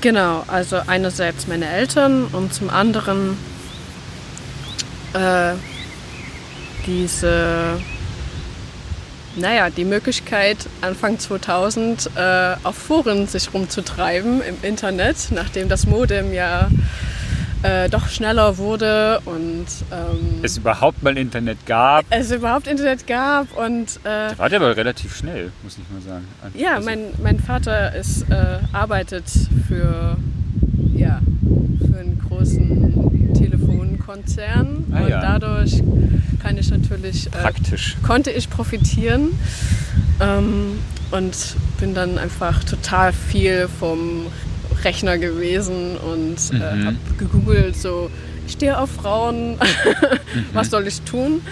Genau, 0.00 0.42
also 0.48 0.80
einerseits 0.84 1.46
meine 1.46 1.66
Eltern 1.66 2.24
und 2.24 2.52
zum 2.52 2.70
anderen 2.70 3.36
äh, 5.12 5.52
diese, 6.86 7.78
naja, 9.36 9.70
die 9.70 9.84
Möglichkeit, 9.84 10.58
Anfang 10.80 11.20
2000 11.20 12.10
äh, 12.16 12.56
auf 12.64 12.74
Foren 12.74 13.28
sich 13.28 13.54
rumzutreiben 13.54 14.42
im 14.42 14.56
Internet, 14.62 15.28
nachdem 15.30 15.68
das 15.68 15.86
Modem 15.86 16.34
ja 16.34 16.68
äh, 17.64 17.88
doch 17.88 18.08
schneller 18.08 18.58
wurde 18.58 19.20
und 19.24 19.66
ähm, 19.90 20.40
es 20.42 20.58
überhaupt 20.58 21.02
mal 21.02 21.16
Internet 21.16 21.64
gab. 21.64 22.04
Es 22.10 22.30
überhaupt 22.30 22.66
Internet 22.66 23.06
gab 23.06 23.56
und 23.56 23.96
äh, 24.04 24.28
das 24.28 24.38
war 24.38 24.50
der 24.50 24.60
aber 24.60 24.76
relativ 24.76 25.16
schnell, 25.16 25.50
muss 25.62 25.78
ich 25.78 25.90
mal 25.90 26.02
sagen. 26.02 26.26
Also, 26.42 26.58
ja, 26.58 26.78
mein, 26.80 27.06
mein 27.22 27.40
Vater 27.40 27.94
ist, 27.94 28.30
äh, 28.30 28.58
arbeitet 28.72 29.24
für 29.66 30.16
ja 30.94 31.20
für 31.90 31.98
einen 31.98 32.20
großen 32.28 33.32
Telefonkonzern 33.34 34.84
ah, 34.92 35.00
und 35.00 35.08
ja. 35.08 35.20
dadurch 35.20 35.82
kann 36.42 36.58
ich 36.58 36.70
natürlich 36.70 37.28
äh, 37.28 37.30
praktisch 37.30 37.96
konnte 38.02 38.30
ich 38.30 38.50
profitieren 38.50 39.30
ähm, 40.20 40.78
und 41.12 41.56
bin 41.80 41.94
dann 41.94 42.18
einfach 42.18 42.62
total 42.64 43.14
viel 43.14 43.68
vom 43.68 44.26
Rechner 44.84 45.18
gewesen 45.18 45.96
und 45.96 46.36
äh, 46.52 46.54
mhm. 46.54 46.82
äh, 46.82 46.84
habe 46.86 46.96
gegoogelt, 47.18 47.76
so, 47.76 48.10
ich 48.46 48.52
stehe 48.52 48.78
auf 48.78 48.90
Frauen, 48.90 49.52
mhm. 49.54 50.46
was 50.52 50.70
soll 50.70 50.86
ich 50.86 51.00
tun? 51.02 51.42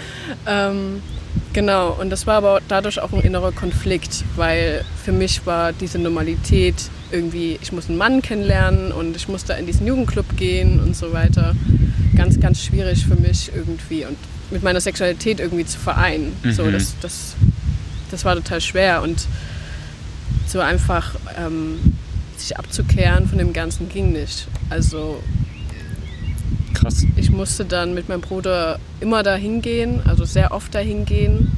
Ähm, 0.47 1.01
genau, 1.53 1.97
und 1.99 2.09
das 2.09 2.27
war 2.27 2.35
aber 2.35 2.61
dadurch 2.67 2.99
auch 2.99 3.11
ein 3.13 3.21
innerer 3.21 3.51
Konflikt, 3.51 4.23
weil 4.35 4.85
für 5.03 5.11
mich 5.11 5.45
war 5.45 5.73
diese 5.73 5.99
Normalität 5.99 6.75
irgendwie, 7.11 7.59
ich 7.61 7.71
muss 7.71 7.89
einen 7.89 7.97
Mann 7.97 8.21
kennenlernen 8.21 8.91
und 8.91 9.15
ich 9.15 9.27
muss 9.27 9.45
da 9.45 9.55
in 9.55 9.65
diesen 9.65 9.87
Jugendclub 9.87 10.35
gehen 10.35 10.79
und 10.79 10.95
so 10.95 11.13
weiter. 11.13 11.55
Ganz, 12.15 12.39
ganz 12.39 12.61
schwierig 12.61 13.05
für 13.05 13.15
mich 13.15 13.51
irgendwie 13.55 14.05
und 14.05 14.17
mit 14.51 14.63
meiner 14.63 14.81
Sexualität 14.81 15.39
irgendwie 15.39 15.65
zu 15.65 15.79
vereinen. 15.79 16.33
Mhm. 16.43 16.51
So, 16.51 16.69
das, 16.69 16.95
das, 17.01 17.35
das 18.11 18.23
war 18.23 18.35
total 18.35 18.61
schwer 18.61 19.01
und 19.01 19.27
so 20.47 20.59
einfach 20.59 21.15
ähm, 21.37 21.79
sich 22.43 22.57
abzukehren 22.57 23.27
von 23.27 23.37
dem 23.37 23.53
Ganzen 23.53 23.89
ging 23.89 24.11
nicht. 24.11 24.47
Also 24.69 25.23
krass. 26.73 27.05
Ich 27.15 27.29
musste 27.29 27.65
dann 27.65 27.93
mit 27.93 28.09
meinem 28.09 28.21
Bruder 28.21 28.79
immer 28.99 29.23
dahin 29.23 29.61
gehen, 29.61 30.01
also 30.05 30.25
sehr 30.25 30.51
oft 30.51 30.75
dahin 30.75 31.05
gehen, 31.05 31.51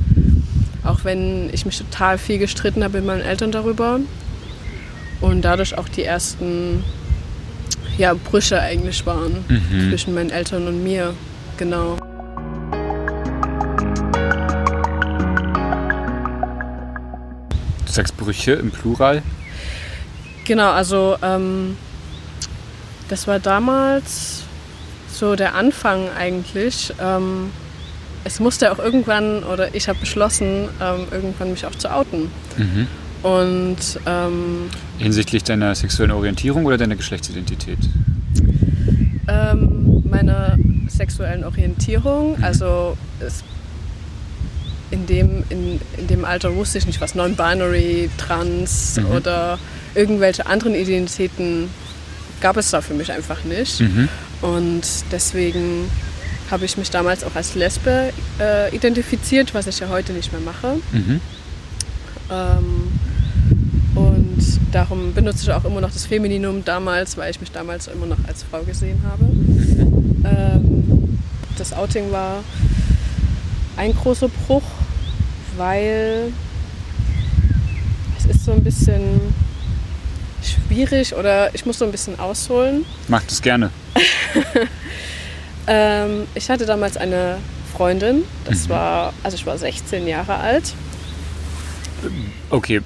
auch 0.83 1.03
wenn 1.03 1.49
ich 1.51 1.65
mich 1.65 1.77
total 1.77 2.17
viel 2.17 2.37
gestritten 2.37 2.83
habe 2.83 2.97
mit 2.99 3.07
meinen 3.07 3.21
Eltern 3.21 3.51
darüber 3.51 3.99
und 5.21 5.41
dadurch 5.41 5.77
auch 5.77 5.89
die 5.89 6.03
ersten 6.03 6.83
ja, 7.97 8.13
Brüche 8.13 8.59
eigentlich 8.59 9.05
waren 9.05 9.43
mhm. 9.47 9.89
zwischen 9.89 10.13
meinen 10.13 10.29
Eltern 10.29 10.67
und 10.67 10.83
mir. 10.83 11.13
Genau. 11.57 11.97
Du 17.85 17.91
sagst 17.91 18.17
Brüche 18.17 18.51
im 18.53 18.69
Plural? 18.69 19.23
Genau, 20.45 20.71
also 20.71 21.17
ähm, 21.21 21.75
das 23.09 23.27
war 23.27 23.39
damals 23.39 24.43
so 25.11 25.35
der 25.35 25.55
Anfang 25.55 26.09
eigentlich. 26.17 26.93
Ähm, 27.01 27.51
es 28.23 28.39
musste 28.39 28.71
auch 28.71 28.79
irgendwann, 28.79 29.43
oder 29.43 29.73
ich 29.75 29.87
habe 29.87 29.99
beschlossen, 29.99 30.69
ähm, 30.81 31.07
irgendwann 31.11 31.51
mich 31.51 31.65
auch 31.65 31.75
zu 31.75 31.93
outen. 31.93 32.31
Mhm. 32.57 32.87
Und 33.23 33.77
ähm, 34.05 34.69
hinsichtlich 34.99 35.43
deiner 35.43 35.73
sexuellen 35.73 36.11
Orientierung 36.11 36.65
oder 36.65 36.77
deiner 36.77 36.95
Geschlechtsidentität? 36.95 37.79
Ähm, 39.27 40.03
meiner 40.07 40.57
sexuellen 40.87 41.43
Orientierung. 41.43 42.37
Mhm. 42.37 42.43
Also 42.43 42.97
es, 43.19 43.43
in, 44.91 45.07
dem, 45.07 45.43
in, 45.49 45.79
in 45.97 46.07
dem 46.07 46.25
Alter 46.25 46.55
wusste 46.55 46.77
ich 46.77 46.85
nicht, 46.85 47.01
was 47.01 47.15
Non-Binary, 47.15 48.09
Trans 48.17 48.97
mhm. 48.97 49.07
oder 49.07 49.57
irgendwelche 49.95 50.45
anderen 50.45 50.75
Identitäten 50.75 51.69
gab 52.41 52.57
es 52.57 52.69
da 52.71 52.81
für 52.81 52.93
mich 52.93 53.11
einfach 53.11 53.43
nicht. 53.43 53.79
Mhm. 53.81 54.09
Und 54.41 54.83
deswegen 55.11 55.89
habe 56.51 56.65
ich 56.65 56.77
mich 56.77 56.91
damals 56.91 57.23
auch 57.23 57.35
als 57.35 57.55
Lesbe 57.55 58.11
äh, 58.39 58.75
identifiziert, 58.75 59.53
was 59.53 59.67
ich 59.67 59.79
ja 59.79 59.89
heute 59.89 60.13
nicht 60.13 60.31
mehr 60.31 60.41
mache. 60.41 60.75
Mhm. 60.91 61.21
Ähm, 62.29 62.91
und 63.95 64.59
darum 64.71 65.13
benutze 65.13 65.43
ich 65.43 65.51
auch 65.51 65.65
immer 65.65 65.81
noch 65.81 65.91
das 65.91 66.05
Femininum 66.05 66.63
damals, 66.65 67.17
weil 67.17 67.31
ich 67.31 67.39
mich 67.39 67.51
damals 67.51 67.87
immer 67.87 68.05
noch 68.05 68.17
als 68.27 68.43
Frau 68.43 68.61
gesehen 68.61 69.01
habe. 69.03 69.23
Ähm, 70.25 71.19
das 71.57 71.73
Outing 71.73 72.11
war 72.11 72.43
ein 73.77 73.93
großer 73.95 74.27
Bruch, 74.27 74.63
weil 75.57 76.31
es 78.17 78.25
ist 78.25 78.45
so 78.45 78.51
ein 78.51 78.63
bisschen 78.63 79.21
schwierig 80.65 81.15
oder 81.15 81.53
ich 81.53 81.65
muss 81.65 81.79
so 81.79 81.85
ein 81.85 81.91
bisschen 81.91 82.19
ausholen. 82.19 82.85
Mach 83.07 83.23
das 83.23 83.41
gerne. 83.41 83.69
ähm, 85.67 86.27
ich 86.35 86.49
hatte 86.49 86.65
damals 86.65 86.97
eine 86.97 87.37
Freundin, 87.75 88.23
das 88.45 88.65
mhm. 88.65 88.69
war, 88.69 89.13
also 89.23 89.35
ich 89.35 89.45
war 89.45 89.57
16 89.57 90.07
Jahre 90.07 90.35
alt. 90.35 90.73
Okay, 92.49 92.81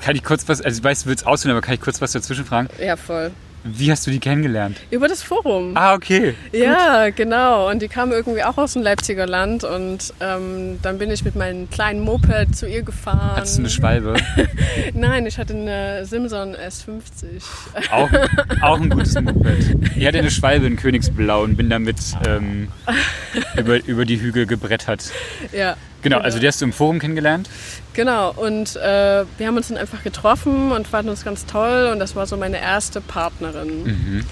kann 0.00 0.16
ich 0.16 0.24
kurz 0.24 0.48
was, 0.48 0.60
also 0.60 0.78
ich 0.78 0.84
weiß, 0.84 1.04
du 1.04 1.08
willst 1.08 1.26
ausholen, 1.26 1.56
aber 1.56 1.64
kann 1.64 1.74
ich 1.74 1.80
kurz 1.80 2.00
was 2.00 2.12
dazwischen 2.12 2.44
fragen? 2.44 2.68
Ja, 2.80 2.96
voll. 2.96 3.32
Wie 3.66 3.90
hast 3.90 4.06
du 4.06 4.10
die 4.10 4.20
kennengelernt? 4.20 4.78
Über 4.90 5.08
das 5.08 5.22
Forum. 5.22 5.72
Ah, 5.74 5.94
okay. 5.94 6.34
Ja, 6.52 7.06
Gut. 7.06 7.16
genau. 7.16 7.70
Und 7.70 7.80
die 7.80 7.88
kam 7.88 8.12
irgendwie 8.12 8.44
auch 8.44 8.58
aus 8.58 8.74
dem 8.74 8.82
Leipziger 8.82 9.26
Land. 9.26 9.64
Und 9.64 10.12
ähm, 10.20 10.78
dann 10.82 10.98
bin 10.98 11.10
ich 11.10 11.24
mit 11.24 11.34
meinem 11.34 11.70
kleinen 11.70 12.00
Moped 12.00 12.54
zu 12.54 12.68
ihr 12.68 12.82
gefahren. 12.82 13.36
Hattest 13.36 13.56
du 13.56 13.62
eine 13.62 13.70
Schwalbe? 13.70 14.16
Nein, 14.94 15.24
ich 15.24 15.38
hatte 15.38 15.54
eine 15.54 16.04
Simson 16.04 16.54
S50. 16.54 17.42
Auch, 17.90 18.10
auch 18.60 18.80
ein 18.80 18.90
gutes 18.90 19.14
Moped. 19.18 19.96
Ich 19.96 20.06
hatte 20.06 20.18
eine 20.18 20.30
Schwalbe 20.30 20.66
in 20.66 20.76
Königsblau 20.76 21.42
und 21.42 21.56
bin 21.56 21.70
damit 21.70 21.96
ähm, 22.26 22.68
über, 23.56 23.82
über 23.86 24.04
die 24.04 24.20
Hügel 24.20 24.44
gebrettert. 24.46 25.10
Ja. 25.52 25.76
Genau, 26.04 26.18
also 26.18 26.38
die 26.38 26.46
hast 26.46 26.60
du 26.60 26.66
im 26.66 26.72
Forum 26.74 26.98
kennengelernt? 26.98 27.48
Genau, 27.94 28.30
und 28.32 28.76
äh, 28.76 29.24
wir 29.38 29.46
haben 29.46 29.56
uns 29.56 29.68
dann 29.68 29.78
einfach 29.78 30.02
getroffen 30.02 30.70
und 30.70 30.86
fanden 30.86 31.08
uns 31.08 31.24
ganz 31.24 31.46
toll 31.46 31.88
und 31.90 31.98
das 31.98 32.14
war 32.14 32.26
so 32.26 32.36
meine 32.36 32.60
erste 32.60 33.00
Partnerin. 33.00 33.84
Mhm. 33.84 34.24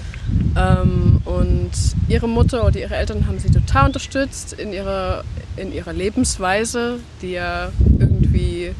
Ähm, 0.55 1.23
und 1.25 1.71
ihre 2.09 2.29
Mutter 2.29 2.67
oder 2.67 2.79
ihre 2.79 2.95
Eltern 2.95 3.27
haben 3.27 3.39
sie 3.39 3.51
total 3.51 3.87
unterstützt 3.87 4.53
in 4.53 4.75
ihrer, 4.75 5.25
in 5.57 5.73
ihrer 5.73 5.95
Lebensweise, 5.95 7.01
die 7.23 7.33
ja 7.33 7.73
irgendwie 7.99 8.73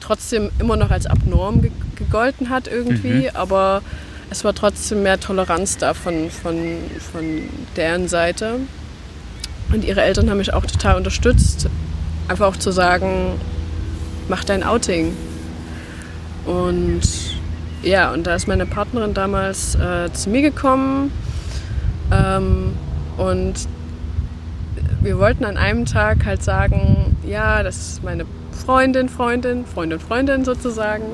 trotzdem 0.00 0.50
immer 0.58 0.76
noch 0.76 0.90
als 0.90 1.06
abnorm 1.06 1.62
ge 1.62 1.70
gegolten 1.94 2.48
hat 2.48 2.66
irgendwie, 2.66 3.28
mhm. 3.28 3.34
aber 3.34 3.82
es 4.30 4.42
war 4.42 4.54
trotzdem 4.54 5.04
mehr 5.04 5.20
Toleranz 5.20 5.76
da 5.76 5.94
von, 5.94 6.30
von, 6.30 6.56
von 7.12 7.42
deren 7.76 8.08
Seite. 8.08 8.56
Und 9.70 9.84
ihre 9.84 10.02
Eltern 10.02 10.30
haben 10.30 10.38
mich 10.38 10.52
auch 10.52 10.66
total 10.66 10.96
unterstützt 10.96 11.68
einfach 12.30 12.46
auch 12.46 12.56
zu 12.56 12.70
sagen, 12.70 13.40
mach 14.28 14.44
dein 14.44 14.62
Outing. 14.62 15.16
Und 16.46 17.02
ja, 17.82 18.12
und 18.12 18.26
da 18.26 18.36
ist 18.36 18.46
meine 18.46 18.66
Partnerin 18.66 19.14
damals 19.14 19.74
äh, 19.74 20.12
zu 20.12 20.30
mir 20.30 20.42
gekommen 20.42 21.10
ähm, 22.12 22.74
und 23.16 23.54
wir 25.02 25.18
wollten 25.18 25.44
an 25.44 25.56
einem 25.56 25.86
Tag 25.86 26.24
halt 26.26 26.42
sagen, 26.42 27.16
ja, 27.26 27.62
das 27.62 27.76
ist 27.76 28.04
meine 28.04 28.26
Freundin, 28.52 29.08
Freundin, 29.08 29.64
Freundin, 29.66 29.98
Freundin 29.98 30.44
sozusagen. 30.44 31.04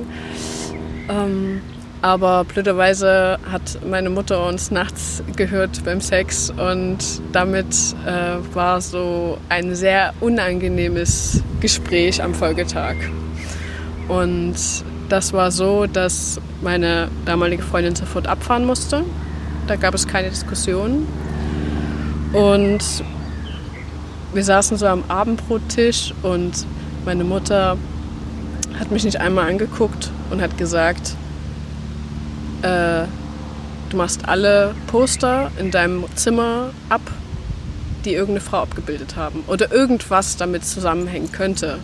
Ähm, 1.08 1.60
aber 2.06 2.44
blöderweise 2.44 3.36
hat 3.50 3.80
meine 3.84 4.10
Mutter 4.10 4.46
uns 4.46 4.70
nachts 4.70 5.24
gehört 5.34 5.84
beim 5.84 6.00
Sex 6.00 6.50
und 6.50 6.98
damit 7.32 7.66
äh, 8.06 8.54
war 8.54 8.80
so 8.80 9.38
ein 9.48 9.74
sehr 9.74 10.14
unangenehmes 10.20 11.42
Gespräch 11.60 12.22
am 12.22 12.32
Folgetag. 12.32 12.94
Und 14.06 14.54
das 15.08 15.32
war 15.32 15.50
so, 15.50 15.86
dass 15.86 16.40
meine 16.62 17.08
damalige 17.24 17.64
Freundin 17.64 17.96
sofort 17.96 18.28
abfahren 18.28 18.66
musste. 18.66 19.02
Da 19.66 19.74
gab 19.74 19.92
es 19.92 20.06
keine 20.06 20.30
Diskussion. 20.30 21.08
Und 22.32 22.84
wir 24.32 24.44
saßen 24.44 24.76
so 24.76 24.86
am 24.86 25.02
Abendbrottisch 25.08 26.14
und 26.22 26.66
meine 27.04 27.24
Mutter 27.24 27.76
hat 28.78 28.92
mich 28.92 29.02
nicht 29.02 29.18
einmal 29.20 29.50
angeguckt 29.50 30.12
und 30.30 30.40
hat 30.40 30.56
gesagt, 30.56 31.16
äh, 32.62 33.04
du 33.90 33.96
machst 33.96 34.28
alle 34.28 34.74
Poster 34.86 35.50
in 35.58 35.70
deinem 35.70 36.04
Zimmer 36.14 36.70
ab, 36.88 37.02
die 38.04 38.12
irgendeine 38.12 38.40
Frau 38.40 38.58
abgebildet 38.58 39.16
haben 39.16 39.44
oder 39.46 39.72
irgendwas 39.72 40.36
damit 40.36 40.64
zusammenhängen 40.64 41.32
könnte. 41.32 41.78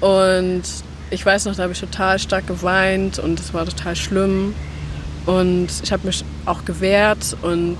Und 0.00 0.62
ich 1.10 1.24
weiß 1.24 1.46
noch, 1.46 1.56
da 1.56 1.64
habe 1.64 1.72
ich 1.72 1.80
total 1.80 2.18
stark 2.18 2.46
geweint 2.46 3.18
und 3.18 3.40
es 3.40 3.52
war 3.52 3.66
total 3.66 3.96
schlimm. 3.96 4.54
Und 5.26 5.68
ich 5.82 5.92
habe 5.92 6.06
mich 6.06 6.24
auch 6.46 6.64
gewehrt 6.64 7.36
und 7.42 7.76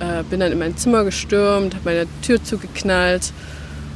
äh, 0.00 0.22
bin 0.30 0.40
dann 0.40 0.52
in 0.52 0.58
mein 0.58 0.76
Zimmer 0.76 1.04
gestürmt, 1.04 1.74
habe 1.74 1.84
meine 1.84 2.06
Tür 2.22 2.42
zugeknallt. 2.42 3.32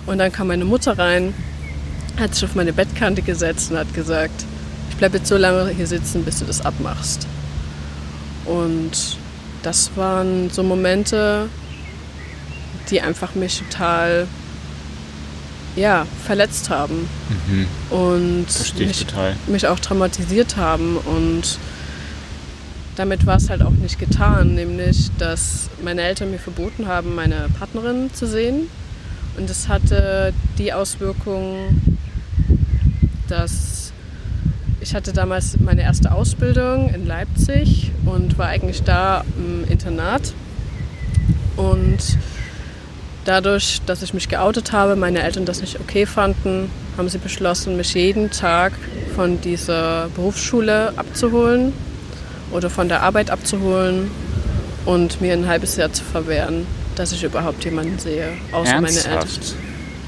Und 0.06 0.18
dann 0.18 0.32
kam 0.32 0.48
meine 0.48 0.64
Mutter 0.64 0.98
rein, 0.98 1.32
hat 2.18 2.34
sich 2.34 2.44
auf 2.44 2.54
meine 2.54 2.72
Bettkante 2.72 3.22
gesetzt 3.22 3.70
und 3.70 3.78
hat 3.78 3.94
gesagt, 3.94 4.44
bleib 5.02 5.14
jetzt 5.14 5.26
so 5.26 5.36
lange 5.36 5.68
hier 5.70 5.88
sitzen, 5.88 6.22
bis 6.22 6.38
du 6.38 6.44
das 6.44 6.64
abmachst. 6.64 7.26
Und 8.44 9.18
das 9.64 9.90
waren 9.96 10.48
so 10.48 10.62
Momente, 10.62 11.48
die 12.88 13.00
einfach 13.00 13.34
mich 13.34 13.58
total 13.58 14.28
ja, 15.74 16.06
verletzt 16.24 16.70
haben. 16.70 17.08
Mhm. 17.48 17.66
Und 17.90 18.46
mich, 18.78 19.04
mich, 19.48 19.66
auch 19.66 19.80
traumatisiert 19.80 20.56
haben. 20.56 20.96
Und 20.98 21.58
damit 22.94 23.26
war 23.26 23.38
es 23.38 23.50
halt 23.50 23.62
auch 23.62 23.70
nicht 23.70 23.98
getan, 23.98 24.54
nämlich 24.54 25.10
dass 25.18 25.68
meine 25.82 26.02
Eltern 26.02 26.30
mir 26.30 26.38
verboten 26.38 26.86
haben, 26.86 27.16
meine 27.16 27.48
Partnerin 27.58 28.14
zu 28.14 28.28
sehen. 28.28 28.68
Und 29.36 29.50
es 29.50 29.66
hatte 29.66 30.32
die 30.58 30.72
Auswirkung, 30.72 31.82
dass 33.26 33.71
ich 34.82 34.94
hatte 34.94 35.12
damals 35.12 35.58
meine 35.60 35.82
erste 35.82 36.12
Ausbildung 36.12 36.92
in 36.92 37.06
Leipzig 37.06 37.92
und 38.04 38.36
war 38.36 38.48
eigentlich 38.48 38.82
da 38.82 39.24
im 39.36 39.64
Internat. 39.70 40.34
Und 41.56 41.98
dadurch, 43.24 43.80
dass 43.86 44.02
ich 44.02 44.12
mich 44.12 44.28
geoutet 44.28 44.72
habe, 44.72 44.96
meine 44.96 45.22
Eltern 45.22 45.44
das 45.44 45.60
nicht 45.60 45.78
okay 45.80 46.04
fanden, 46.04 46.68
haben 46.96 47.08
sie 47.08 47.18
beschlossen, 47.18 47.76
mich 47.76 47.94
jeden 47.94 48.30
Tag 48.30 48.72
von 49.14 49.40
dieser 49.40 50.08
Berufsschule 50.16 50.92
abzuholen 50.96 51.72
oder 52.50 52.68
von 52.68 52.88
der 52.88 53.02
Arbeit 53.02 53.30
abzuholen 53.30 54.10
und 54.84 55.20
mir 55.20 55.32
ein 55.32 55.46
halbes 55.46 55.76
Jahr 55.76 55.92
zu 55.92 56.02
verwehren, 56.02 56.66
dass 56.96 57.12
ich 57.12 57.22
überhaupt 57.22 57.64
jemanden 57.64 57.98
sehe, 57.98 58.32
außer 58.50 58.72
Ernsthaft? 58.72 59.06
meine 59.06 59.20
Eltern. 59.20 59.40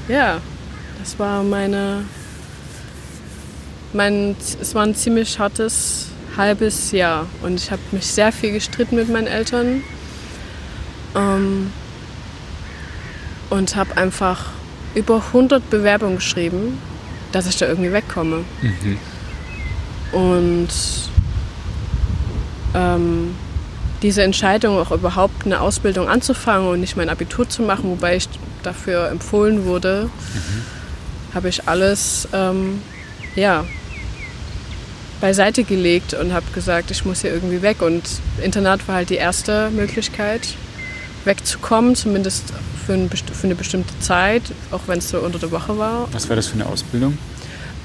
Ja, 0.09 0.41
das 0.99 1.17
war 1.17 1.43
meine 1.43 2.03
mein, 3.95 4.35
es 4.61 4.75
war 4.75 4.83
ein 4.83 4.93
ziemlich 4.93 5.39
hartes 5.39 6.07
halbes 6.37 6.91
Jahr 6.91 7.27
und 7.41 7.55
ich 7.55 7.71
habe 7.71 7.81
mich 7.91 8.05
sehr 8.05 8.31
viel 8.31 8.51
gestritten 8.51 8.97
mit 8.97 9.09
meinen 9.09 9.27
Eltern 9.27 9.83
ähm, 11.15 11.71
und 13.49 13.75
habe 13.75 13.95
einfach 13.97 14.47
über 14.95 15.23
100 15.27 15.69
Bewerbungen 15.69 16.17
geschrieben, 16.17 16.77
dass 17.31 17.47
ich 17.47 17.57
da 17.57 17.67
irgendwie 17.67 17.91
wegkomme. 17.91 18.43
Mhm. 18.61 18.97
Und 20.11 20.69
ähm, 22.73 23.35
diese 24.01 24.23
Entscheidung, 24.23 24.77
auch 24.77 24.91
überhaupt 24.91 25.45
eine 25.45 25.61
Ausbildung 25.61 26.07
anzufangen 26.07 26.67
und 26.67 26.79
nicht 26.81 26.97
mein 26.97 27.09
Abitur 27.09 27.47
zu 27.47 27.61
machen, 27.63 27.89
wobei 27.89 28.17
ich 28.17 28.29
dafür 28.61 29.09
empfohlen 29.09 29.65
wurde, 29.65 30.09
mhm. 30.33 31.33
habe 31.33 31.49
ich 31.49 31.67
alles 31.67 32.27
ähm, 32.33 32.81
ja, 33.35 33.65
beiseite 35.21 35.63
gelegt 35.63 36.13
und 36.13 36.33
habe 36.33 36.45
gesagt, 36.53 36.91
ich 36.91 37.05
muss 37.05 37.21
hier 37.21 37.33
irgendwie 37.33 37.61
weg. 37.61 37.81
Und 37.81 38.03
Internat 38.43 38.87
war 38.87 38.95
halt 38.95 39.09
die 39.09 39.15
erste 39.15 39.69
Möglichkeit. 39.71 40.55
wegzukommen, 41.25 41.95
zumindest 41.95 42.53
für, 42.85 42.93
ein, 42.93 43.09
für 43.09 43.47
eine 43.47 43.55
bestimmte 43.55 43.97
Zeit, 43.99 44.43
auch 44.71 44.81
wenn 44.87 44.99
es 44.99 45.09
so 45.09 45.19
unter 45.19 45.39
der 45.39 45.51
Woche 45.51 45.77
war. 45.77 46.07
Was 46.13 46.29
war 46.29 46.35
das 46.35 46.47
für 46.47 46.53
eine 46.55 46.67
Ausbildung? 46.67 47.17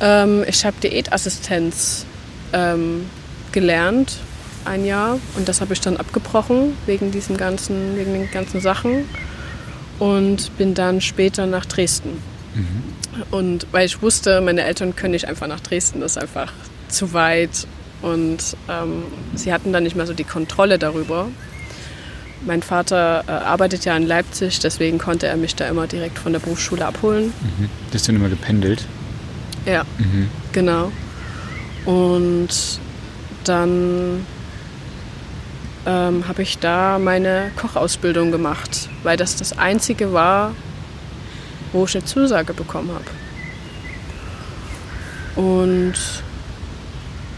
Ähm, 0.01 0.45
ich 0.47 0.65
habe 0.65 0.77
Diätassistenz 0.83 2.05
ähm, 2.53 3.07
gelernt, 3.53 4.19
ein 4.65 4.85
Jahr, 4.85 5.19
und 5.37 5.49
das 5.49 5.61
habe 5.61 5.73
ich 5.73 5.81
dann 5.81 5.97
abgebrochen 5.97 6.77
wegen 6.87 7.11
diesen 7.11 7.37
ganzen, 7.37 7.97
wegen 7.97 8.13
den 8.13 8.31
ganzen 8.31 8.61
Sachen 8.61 9.07
und 9.99 10.57
bin 10.59 10.75
dann 10.75 11.01
später 11.01 11.47
nach 11.47 11.65
Dresden. 11.67 12.23
Mhm. 12.55 12.83
Und 13.31 13.67
weil 13.73 13.87
ich 13.87 14.03
wusste, 14.03 14.41
meine 14.41 14.63
Eltern 14.65 14.95
können 14.95 15.13
nicht 15.13 15.27
einfach 15.27 15.47
nach 15.47 15.61
Dresden, 15.61 16.01
das 16.01 16.13
ist 16.13 16.19
einfach 16.19 16.53
zu 16.91 17.13
weit 17.13 17.67
und 18.03 18.57
ähm, 18.69 19.05
sie 19.35 19.53
hatten 19.53 19.73
dann 19.73 19.83
nicht 19.83 19.97
mehr 19.97 20.07
so 20.07 20.15
die 20.15 20.25
Kontrolle 20.25 20.79
darüber. 20.79 21.29
Mein 22.47 22.63
Vater 22.63 23.25
äh, 23.27 23.31
arbeitet 23.33 23.85
ja 23.85 23.97
in 23.97 24.07
Leipzig, 24.07 24.61
deswegen 24.61 24.99
konnte 24.99 25.27
er 25.27 25.37
mich 25.37 25.55
da 25.55 25.69
immer 25.69 25.87
direkt 25.87 26.19
von 26.19 26.33
der 26.33 26.41
Berufsschule 26.41 26.87
abholen. 26.87 27.35
Mhm. 27.59 27.69
Bist 27.91 28.09
du 28.09 28.13
immer 28.13 28.31
gependelt? 28.31 28.87
Ja, 29.67 29.85
mhm. 29.99 30.29
genau. 30.53 30.91
Und 31.85 32.49
dann 33.45 34.25
ähm, 35.87 36.29
habe 36.29 36.43
ich 36.43 36.59
da 36.59 36.99
meine 36.99 37.51
Kochausbildung 37.57 38.31
gemacht, 38.31 38.89
weil 39.03 39.17
das 39.19 39.37
das 39.37 39.59
Einzige 39.59 40.13
war, 40.15 40.55
wo 41.73 41.85
ich 41.85 41.95
eine 41.95 42.05
Zusage 42.05 42.55
bekommen 42.55 42.91
habe. 42.91 43.05
Und 45.37 45.95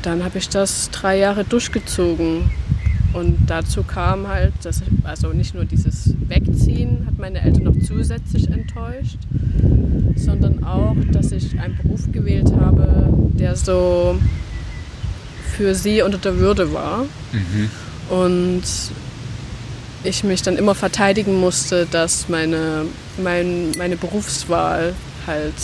dann 0.03 0.25
habe 0.25 0.39
ich 0.39 0.49
das 0.49 0.91
drei 0.91 1.19
Jahre 1.19 1.45
durchgezogen. 1.45 2.51
Und 3.13 3.39
dazu 3.47 3.83
kam 3.83 4.27
halt, 4.27 4.53
dass 4.63 4.81
ich, 4.81 4.89
also 5.05 5.29
nicht 5.29 5.55
nur 5.55 5.65
dieses 5.65 6.15
Wegziehen 6.29 7.05
hat 7.07 7.19
meine 7.19 7.43
Eltern 7.43 7.65
noch 7.65 7.79
zusätzlich 7.87 8.49
enttäuscht, 8.49 9.19
sondern 10.17 10.65
auch, 10.65 10.97
dass 11.13 11.31
ich 11.33 11.59
einen 11.61 11.77
Beruf 11.77 12.11
gewählt 12.11 12.53
habe, 12.59 13.13
der 13.35 13.55
so 13.55 14.19
für 15.57 15.75
sie 15.75 16.01
unter 16.01 16.19
der 16.19 16.39
Würde 16.39 16.73
war. 16.73 17.05
Mhm. 17.33 17.71
Und 18.09 18.63
ich 20.05 20.25
mich 20.25 20.43
dann 20.43 20.57
immer 20.57 20.75
verteidigen 20.75 21.39
musste, 21.39 21.87
dass 21.91 22.29
meine, 22.29 22.87
mein, 23.23 23.73
meine 23.77 23.97
Berufswahl 23.97 24.95
halt 25.27 25.55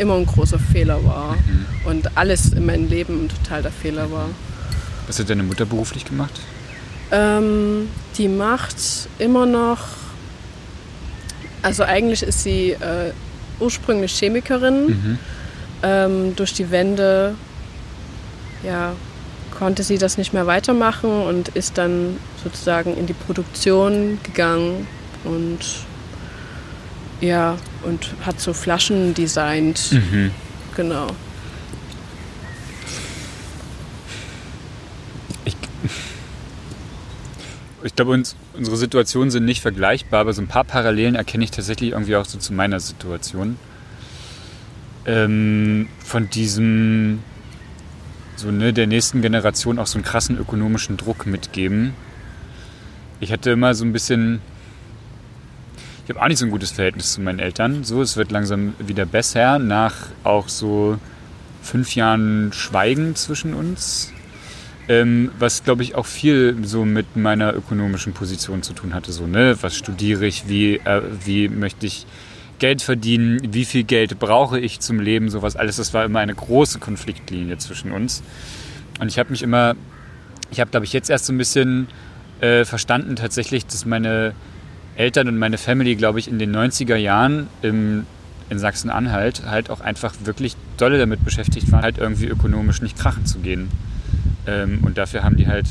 immer 0.00 0.16
ein 0.16 0.26
großer 0.26 0.58
Fehler 0.58 1.04
war 1.04 1.36
mhm. 1.36 1.66
und 1.84 2.16
alles 2.16 2.52
in 2.52 2.66
meinem 2.66 2.88
Leben 2.88 3.28
total 3.28 3.62
der 3.62 3.70
Fehler 3.70 4.10
war. 4.10 4.28
Was 5.06 5.18
hat 5.18 5.28
deine 5.28 5.42
Mutter 5.42 5.66
beruflich 5.66 6.04
gemacht? 6.04 6.40
Ähm, 7.12 7.88
die 8.16 8.28
macht 8.28 8.76
immer 9.18 9.46
noch, 9.46 9.80
also 11.62 11.82
eigentlich 11.82 12.22
ist 12.22 12.42
sie 12.42 12.70
äh, 12.70 13.12
ursprünglich 13.58 14.12
Chemikerin. 14.12 14.86
Mhm. 14.86 15.18
Ähm, 15.82 16.36
durch 16.36 16.52
die 16.52 16.70
Wende 16.70 17.34
ja, 18.62 18.92
konnte 19.58 19.82
sie 19.82 19.98
das 19.98 20.18
nicht 20.18 20.32
mehr 20.32 20.46
weitermachen 20.46 21.10
und 21.10 21.48
ist 21.48 21.78
dann 21.78 22.18
sozusagen 22.42 22.96
in 22.96 23.06
die 23.06 23.12
Produktion 23.12 24.18
gegangen 24.22 24.86
und 25.24 25.58
ja, 27.20 27.56
und 27.82 28.14
hat 28.22 28.40
so 28.40 28.52
Flaschen 28.52 29.14
designt. 29.14 29.92
Mhm. 29.92 30.30
Genau. 30.76 31.08
Ich, 35.44 35.56
ich 37.82 37.94
glaube, 37.94 38.12
uns, 38.12 38.36
unsere 38.54 38.76
Situationen 38.76 39.30
sind 39.30 39.44
nicht 39.44 39.60
vergleichbar, 39.60 40.20
aber 40.20 40.32
so 40.32 40.42
ein 40.42 40.48
paar 40.48 40.64
Parallelen 40.64 41.14
erkenne 41.14 41.44
ich 41.44 41.50
tatsächlich 41.50 41.90
irgendwie 41.92 42.16
auch 42.16 42.24
so 42.24 42.38
zu 42.38 42.52
meiner 42.52 42.80
Situation. 42.80 43.58
Ähm, 45.06 45.88
von 46.04 46.28
diesem 46.30 47.20
so 48.40 48.50
ne, 48.50 48.72
der 48.72 48.86
nächsten 48.86 49.22
Generation 49.22 49.78
auch 49.78 49.86
so 49.86 49.98
einen 49.98 50.04
krassen 50.04 50.38
ökonomischen 50.38 50.96
Druck 50.96 51.26
mitgeben. 51.26 51.94
Ich 53.20 53.32
hatte 53.32 53.50
immer 53.50 53.74
so 53.74 53.84
ein 53.84 53.92
bisschen, 53.92 54.40
ich 56.04 56.10
habe 56.10 56.22
auch 56.22 56.28
nicht 56.28 56.38
so 56.38 56.46
ein 56.46 56.50
gutes 56.50 56.72
Verhältnis 56.72 57.12
zu 57.12 57.20
meinen 57.20 57.38
Eltern. 57.38 57.84
So, 57.84 58.02
es 58.02 58.16
wird 58.16 58.30
langsam 58.30 58.74
wieder 58.78 59.06
besser 59.06 59.58
nach 59.58 59.94
auch 60.24 60.48
so 60.48 60.98
fünf 61.62 61.94
Jahren 61.94 62.52
Schweigen 62.52 63.14
zwischen 63.14 63.54
uns. 63.54 64.12
Ähm, 64.88 65.30
was 65.38 65.62
glaube 65.62 65.82
ich 65.82 65.94
auch 65.94 66.06
viel 66.06 66.56
so 66.64 66.84
mit 66.84 67.16
meiner 67.16 67.54
ökonomischen 67.54 68.12
Position 68.12 68.62
zu 68.62 68.72
tun 68.72 68.92
hatte. 68.92 69.12
So, 69.12 69.26
ne, 69.26 69.56
was 69.60 69.76
studiere 69.76 70.26
ich, 70.26 70.48
wie, 70.48 70.76
äh, 70.76 71.02
wie 71.24 71.48
möchte 71.48 71.86
ich 71.86 72.06
Geld 72.58 72.82
verdienen, 72.82 73.40
wie 73.54 73.64
viel 73.64 73.84
Geld 73.84 74.18
brauche 74.18 74.58
ich 74.58 74.80
zum 74.80 75.00
Leben, 75.00 75.30
sowas 75.30 75.56
alles. 75.56 75.76
Das 75.76 75.94
war 75.94 76.04
immer 76.04 76.20
eine 76.20 76.34
große 76.34 76.78
Konfliktlinie 76.78 77.58
zwischen 77.58 77.92
uns. 77.92 78.22
Und 79.00 79.08
ich 79.08 79.18
habe 79.18 79.30
mich 79.30 79.42
immer, 79.42 79.76
ich 80.50 80.60
habe, 80.60 80.70
glaube 80.70 80.86
ich, 80.86 80.92
jetzt 80.92 81.08
erst 81.08 81.26
so 81.26 81.32
ein 81.32 81.38
bisschen 81.38 81.88
äh, 82.40 82.64
verstanden 82.64 83.16
tatsächlich, 83.16 83.66
dass 83.66 83.86
meine 83.86 84.34
Eltern 84.96 85.28
und 85.28 85.38
meine 85.38 85.58
Family, 85.58 85.96
glaube 85.96 86.18
ich, 86.18 86.28
in 86.28 86.38
den 86.38 86.54
90er 86.54 86.96
Jahren 86.96 87.48
im, 87.62 88.06
in 88.48 88.58
Sachsen-Anhalt 88.58 89.42
halt 89.46 89.70
auch 89.70 89.80
einfach 89.80 90.14
wirklich 90.24 90.56
dolle 90.76 90.98
damit 90.98 91.24
beschäftigt 91.24 91.70
waren, 91.72 91.82
halt 91.82 91.98
irgendwie 91.98 92.26
ökonomisch 92.26 92.82
nicht 92.82 92.98
krachen 92.98 93.26
zu 93.26 93.38
gehen. 93.38 93.68
Ähm, 94.46 94.80
und 94.82 94.98
dafür 94.98 95.22
haben 95.22 95.36
die 95.36 95.46
halt 95.46 95.66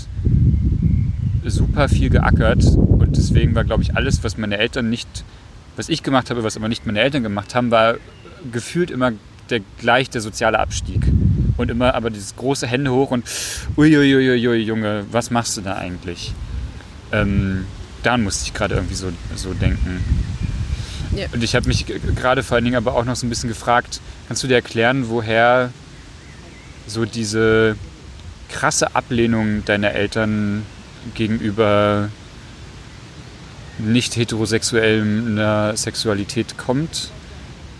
super 1.45 1.89
viel 1.89 2.09
geackert. 2.09 2.63
Und 2.65 3.17
deswegen 3.17 3.55
war, 3.55 3.63
glaube 3.63 3.83
ich, 3.83 3.95
alles, 3.95 4.23
was 4.23 4.37
meine 4.37 4.57
Eltern 4.57 4.89
nicht 4.89 5.23
was 5.79 5.87
ich 5.87 6.03
gemacht 6.03 6.29
habe, 6.29 6.43
was 6.43 6.57
aber 6.57 6.67
nicht 6.67 6.85
meine 6.85 6.99
Eltern 6.99 7.23
gemacht 7.23 7.55
haben, 7.55 7.71
war 7.71 7.95
gefühlt 8.51 8.91
immer 8.91 9.13
der, 9.49 9.61
gleich 9.79 10.09
der 10.09 10.19
soziale 10.19 10.59
Abstieg. 10.59 11.01
Und 11.55 11.71
immer 11.71 11.95
aber 11.95 12.09
dieses 12.09 12.35
große 12.35 12.67
Hände 12.67 12.91
hoch 12.91 13.11
und 13.11 13.23
uiuiuiui, 13.77 14.57
Junge, 14.57 15.05
was 15.09 15.31
machst 15.31 15.55
du 15.55 15.61
da 15.61 15.77
eigentlich? 15.77 16.33
Ähm, 17.13 17.65
daran 18.03 18.23
musste 18.23 18.45
ich 18.45 18.53
gerade 18.53 18.75
irgendwie 18.75 18.95
so, 18.95 19.11
so 19.35 19.53
denken. 19.53 20.03
Ja. 21.15 21.25
Und 21.33 21.43
ich 21.43 21.55
habe 21.55 21.67
mich 21.67 21.85
gerade 21.85 22.43
vor 22.43 22.55
allen 22.55 22.65
Dingen 22.65 22.77
aber 22.77 22.95
auch 22.95 23.05
noch 23.05 23.15
so 23.15 23.25
ein 23.25 23.29
bisschen 23.29 23.49
gefragt, 23.49 23.99
kannst 24.27 24.43
du 24.43 24.47
dir 24.47 24.55
erklären, 24.55 25.09
woher 25.09 25.71
so 26.87 27.05
diese 27.05 27.75
krasse 28.49 28.95
Ablehnung 28.95 29.63
deiner 29.65 29.91
Eltern 29.91 30.65
gegenüber 31.13 32.09
nicht 33.77 34.15
heterosexueller 34.15 35.75
Sexualität 35.77 36.57
kommt. 36.57 37.11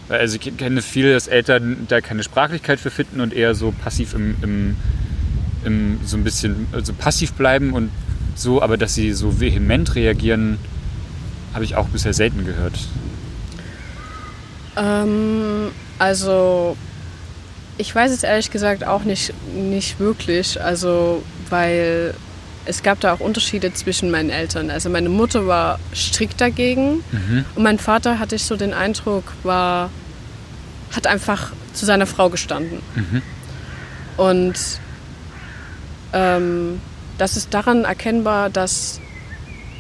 Also 0.08 0.38
ich 0.42 0.58
kenne 0.58 0.82
viele, 0.82 1.14
dass 1.14 1.28
Eltern 1.28 1.86
da 1.88 2.02
keine 2.02 2.24
Sprachlichkeit 2.24 2.80
für 2.80 2.90
finden 2.90 3.22
und 3.22 3.34
eher 3.34 3.54
so 3.54 3.72
passiv 3.72 4.14
im, 4.14 4.36
im, 4.42 4.76
im 5.66 6.00
so 6.06 6.18
ein 6.18 6.24
bisschen 6.24 6.68
also 6.72 6.94
passiv 6.94 7.34
bleiben 7.34 7.74
und 7.74 7.92
so, 8.40 8.62
aber 8.62 8.78
dass 8.78 8.94
sie 8.94 9.14
so 9.14 9.40
vehement 9.40 9.96
reagieren, 9.96 10.58
habe 11.54 11.64
ich 11.64 11.76
auch 11.76 11.88
bisher 11.88 12.14
selten 12.14 12.46
gehört. 12.46 12.80
Ähm, 14.78 15.72
also 15.98 16.78
ich 17.78 17.94
weiß 17.94 18.12
es 18.12 18.24
ehrlich 18.24 18.52
gesagt 18.52 18.84
auch 18.84 19.04
nicht, 19.04 19.34
nicht 19.54 20.00
wirklich, 20.00 20.62
also 20.62 21.24
weil 21.50 22.14
es 22.66 22.84
gab 22.84 23.00
da 23.00 23.14
auch 23.14 23.20
Unterschiede 23.20 23.74
zwischen 23.74 24.12
meinen 24.12 24.30
Eltern. 24.30 24.70
Also 24.70 24.90
meine 24.90 25.10
Mutter 25.10 25.48
war 25.48 25.80
strikt 25.94 26.40
dagegen 26.40 27.04
mhm. 27.12 27.46
und 27.56 27.64
mein 27.64 27.80
Vater, 27.80 28.20
hatte 28.20 28.36
ich 28.36 28.44
so 28.44 28.56
den 28.58 28.74
Eindruck, 28.74 29.24
war, 29.44 29.90
hat 30.96 31.08
einfach 31.08 31.52
zu 31.74 31.86
seiner 31.86 32.06
Frau 32.06 32.30
gestanden. 32.30 32.80
Mhm. 32.96 33.22
Und 34.18 34.60
ähm, 36.14 36.82
das 37.20 37.38
ist 37.38 37.54
daran 37.54 37.84
erkennbar, 37.84 38.50
dass 38.50 39.00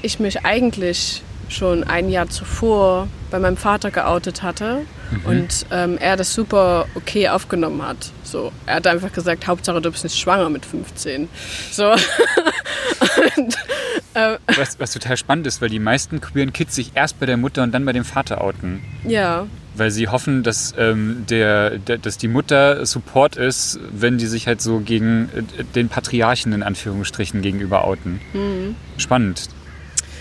ich 0.01 0.19
mich 0.19 0.45
eigentlich 0.45 1.23
schon 1.49 1.83
ein 1.83 2.09
Jahr 2.09 2.29
zuvor 2.29 3.07
bei 3.31 3.39
meinem 3.39 3.57
Vater 3.57 3.91
geoutet 3.91 4.43
hatte 4.43 4.85
mhm. 5.11 5.25
und 5.25 5.65
ähm, 5.71 5.97
er 5.99 6.15
das 6.15 6.33
super 6.33 6.85
okay 6.95 7.29
aufgenommen 7.29 7.81
hat. 7.81 8.11
So, 8.23 8.51
er 8.65 8.75
hat 8.75 8.87
einfach 8.87 9.11
gesagt, 9.11 9.47
Hauptsache 9.47 9.81
du 9.81 9.91
bist 9.91 10.03
nicht 10.03 10.17
schwanger 10.17 10.49
mit 10.49 10.65
15. 10.65 11.27
So. 11.71 11.91
und, 11.91 13.57
äh, 14.13 14.37
was, 14.55 14.79
was 14.79 14.91
total 14.93 15.17
spannend 15.17 15.47
ist, 15.47 15.61
weil 15.61 15.69
die 15.69 15.79
meisten 15.79 16.21
queeren 16.21 16.53
Kids 16.53 16.75
sich 16.75 16.91
erst 16.93 17.19
bei 17.19 17.25
der 17.25 17.37
Mutter 17.37 17.63
und 17.63 17.71
dann 17.71 17.85
bei 17.85 17.93
dem 17.93 18.05
Vater 18.05 18.41
outen. 18.41 18.83
Ja. 19.07 19.47
Weil 19.79 19.91
sie 19.91 20.09
hoffen, 20.09 20.43
dass, 20.43 20.73
ähm, 20.77 21.25
der, 21.29 21.77
der, 21.77 21.97
dass 21.97 22.17
die 22.17 22.27
Mutter 22.27 22.85
Support 22.85 23.37
ist, 23.37 23.79
wenn 23.91 24.17
die 24.17 24.27
sich 24.27 24.45
halt 24.45 24.61
so 24.61 24.79
gegen 24.79 25.29
äh, 25.35 25.63
den 25.63 25.89
Patriarchen 25.89 26.51
in 26.53 26.63
Anführungsstrichen 26.63 27.41
gegenüber 27.41 27.85
outen. 27.85 28.19
Mhm. 28.33 28.75
Spannend. 28.97 29.49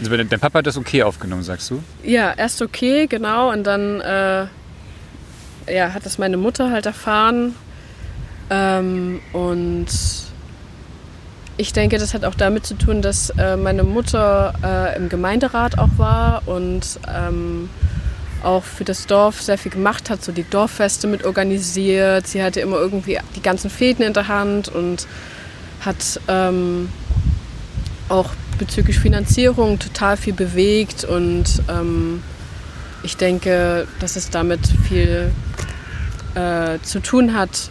Also 0.01 0.17
dein 0.17 0.29
Papa 0.29 0.61
hat 0.61 0.67
das 0.67 0.77
okay 0.77 1.03
aufgenommen, 1.03 1.43
sagst 1.43 1.71
du? 1.71 1.83
Ja, 2.05 2.33
erst 2.33 2.63
okay, 2.63 3.07
genau. 3.09 3.51
Und 3.51 3.65
dann 3.65 4.01
äh, 4.01 4.47
ja, 5.67 5.93
hat 5.93 6.07
das 6.07 6.19
meine 6.19 6.37
Mutter 6.37 6.71
halt 6.71 6.87
erfahren. 6.87 7.55
Ähm, 8.51 9.21
und 9.33 9.89
ich 11.57 11.73
denke, 11.73 11.99
das 11.99 12.15
hat 12.15 12.25
auch 12.25 12.37
damit 12.37 12.65
zu 12.65 12.75
tun, 12.75 13.03
dass 13.03 13.31
äh, 13.31 13.57
meine 13.57 13.83
Mutter 13.83 14.55
äh, 14.63 14.97
im 14.97 15.09
Gemeinderat 15.09 15.79
auch 15.79 15.91
war 15.97 16.43
und 16.47 17.01
ähm, 17.13 17.69
auch 18.43 18.65
für 18.65 18.85
das 18.85 19.07
Dorf 19.07 19.43
sehr 19.43 19.59
viel 19.59 19.73
gemacht 19.73 20.11
hat, 20.11 20.25
so 20.25 20.33
die 20.33 20.49
Dorffeste 20.49 21.07
mit 21.07 21.25
organisiert. 21.25 22.27
Sie 22.27 22.43
hatte 22.43 22.61
immer 22.61 22.77
irgendwie 22.77 23.19
die 23.37 23.43
ganzen 23.43 23.71
Fäden 23.71 24.05
in 24.05 24.13
der 24.13 24.29
Hand 24.29 24.69
und 24.69 25.07
hat 25.81 26.21
ähm, 26.29 26.89
auch 28.09 28.31
bezüglich 28.59 28.99
Finanzierung 28.99 29.79
total 29.79 30.17
viel 30.17 30.33
bewegt 30.33 31.05
und 31.05 31.63
ähm, 31.69 32.23
ich 33.03 33.17
denke, 33.17 33.87
dass 34.01 34.17
es 34.17 34.31
damit 34.31 34.61
viel 34.89 35.31
äh, 36.35 36.79
zu 36.83 37.01
tun 37.01 37.35
hat, 37.35 37.71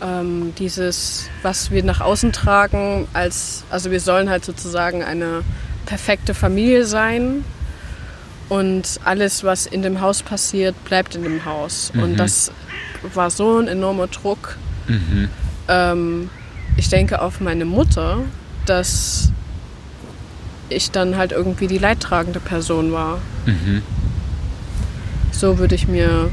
ähm, 0.00 0.54
dieses, 0.58 1.28
was 1.42 1.70
wir 1.70 1.82
nach 1.82 2.00
außen 2.00 2.32
tragen, 2.32 3.08
als, 3.12 3.64
also 3.70 3.90
wir 3.90 4.00
sollen 4.00 4.30
halt 4.30 4.44
sozusagen 4.44 5.02
eine 5.02 5.42
perfekte 5.86 6.34
Familie 6.34 6.84
sein 6.84 7.44
und 8.50 9.00
alles, 9.04 9.42
was 9.42 9.64
in 9.64 9.80
dem 9.80 10.02
Haus 10.02 10.22
passiert, 10.22 10.74
bleibt 10.84 11.14
in 11.14 11.22
dem 11.22 11.46
Haus. 11.46 11.90
Mhm. 11.94 12.02
Und 12.02 12.16
das 12.18 12.52
war 13.14 13.30
so 13.30 13.58
ein 13.58 13.68
enormer 13.68 14.08
Druck. 14.08 14.58
Mhm. 14.86 15.28
Ähm, 15.68 16.30
ich 16.76 16.90
denke 16.90 17.22
auf 17.22 17.40
meine 17.40 17.64
Mutter, 17.64 18.18
dass 18.66 19.32
ich 20.68 20.90
dann 20.90 21.16
halt 21.16 21.32
irgendwie 21.32 21.66
die 21.66 21.78
leidtragende 21.78 22.40
Person 22.40 22.92
war. 22.92 23.18
Mhm. 23.46 23.82
So 25.32 25.58
würde 25.58 25.74
ich 25.74 25.88
mir 25.88 26.30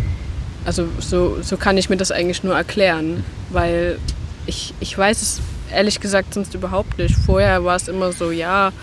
also 0.68 0.90
so, 1.00 1.38
so 1.42 1.56
kann 1.56 1.78
ich 1.78 1.90
mir 1.90 1.96
das 1.96 2.12
eigentlich 2.12 2.44
nur 2.44 2.54
erklären, 2.54 3.24
weil 3.52 4.00
ich, 4.46 4.74
ich 4.82 4.98
weiß 4.98 5.22
es 5.22 5.42
ehrlich 5.72 6.02
gesagt 6.02 6.34
sonst 6.34 6.54
überhaupt 6.54 6.98
nicht. 6.98 7.16
Vorher 7.16 7.64
war 7.64 7.78
es 7.78 7.88
immer 7.88 8.12
so, 8.12 8.32
ja, 8.32 8.74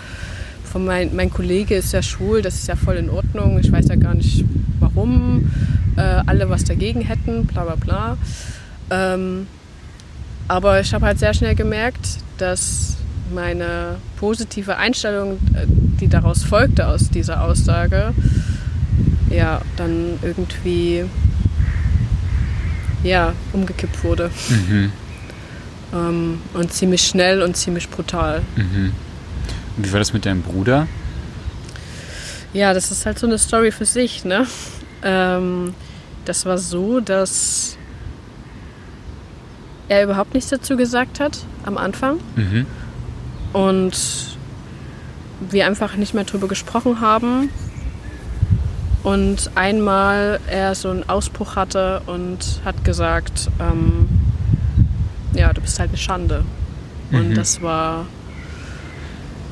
von 0.75 0.83
mein, 0.83 1.15
mein 1.15 1.29
Kollege 1.29 1.73
ist 1.75 1.93
ja 1.93 2.01
schwul, 2.01 2.41
das 2.41 2.55
ist 2.55 2.67
ja 2.67 2.75
voll 2.75 2.97
in 2.97 3.09
Ordnung, 3.09 3.57
ich 3.59 3.71
weiß 3.71 3.87
ja 3.87 3.95
gar 3.95 4.13
nicht 4.13 4.43
warum, 4.81 5.49
äh, 5.95 6.01
alle 6.01 6.49
was 6.49 6.65
dagegen 6.65 6.99
hätten, 6.99 7.45
bla 7.45 7.63
bla 7.63 7.75
bla. 7.75 8.17
Ähm, 8.89 9.47
aber 10.49 10.81
ich 10.81 10.93
habe 10.93 11.05
halt 11.05 11.17
sehr 11.17 11.33
schnell 11.33 11.55
gemerkt, 11.55 12.17
dass 12.39 12.97
meine 13.33 13.95
positive 14.19 14.75
Einstellung, 14.75 15.37
äh, 15.53 15.65
die 15.65 16.09
daraus 16.09 16.43
folgte 16.43 16.87
aus 16.87 17.09
dieser 17.09 17.41
Aussage, 17.45 18.13
ja, 19.29 19.61
dann 19.77 20.19
irgendwie 20.23 21.05
ja, 23.01 23.31
umgekippt 23.53 24.03
wurde. 24.03 24.29
Mhm. 24.49 24.91
Ähm, 25.93 26.41
und 26.53 26.73
ziemlich 26.73 27.03
schnell 27.03 27.41
und 27.43 27.55
ziemlich 27.55 27.89
brutal. 27.89 28.41
Mhm. 28.57 28.91
Wie 29.77 29.91
war 29.91 29.99
das 29.99 30.13
mit 30.13 30.25
deinem 30.25 30.41
Bruder? 30.41 30.87
Ja, 32.53 32.73
das 32.73 32.91
ist 32.91 33.05
halt 33.05 33.19
so 33.19 33.27
eine 33.27 33.37
Story 33.37 33.71
für 33.71 33.85
sich. 33.85 34.23
Ne? 34.23 34.47
Ähm, 35.03 35.73
das 36.23 36.45
war 36.45 36.57
so, 36.57 36.99
dass 36.99 37.77
er 39.89 40.03
überhaupt 40.03 40.33
nichts 40.33 40.49
dazu 40.49 40.77
gesagt 40.77 41.19
hat 41.19 41.39
am 41.65 41.77
Anfang. 41.77 42.19
Mhm. 42.35 42.65
Und 43.53 44.37
wir 45.49 45.65
einfach 45.65 45.95
nicht 45.95 46.13
mehr 46.13 46.23
drüber 46.23 46.47
gesprochen 46.47 47.01
haben 47.01 47.49
und 49.03 49.51
einmal 49.53 50.39
er 50.47 50.73
so 50.73 50.89
einen 50.89 51.07
Ausbruch 51.07 51.55
hatte 51.55 52.01
und 52.07 52.61
hat 52.65 52.83
gesagt, 52.83 53.49
ähm, 53.59 54.09
ja, 55.33 55.53
du 55.53 55.61
bist 55.61 55.79
halt 55.79 55.89
eine 55.89 55.97
Schande. 55.97 56.43
Mhm. 57.11 57.19
Und 57.19 57.35
das 57.35 57.61
war, 57.61 58.07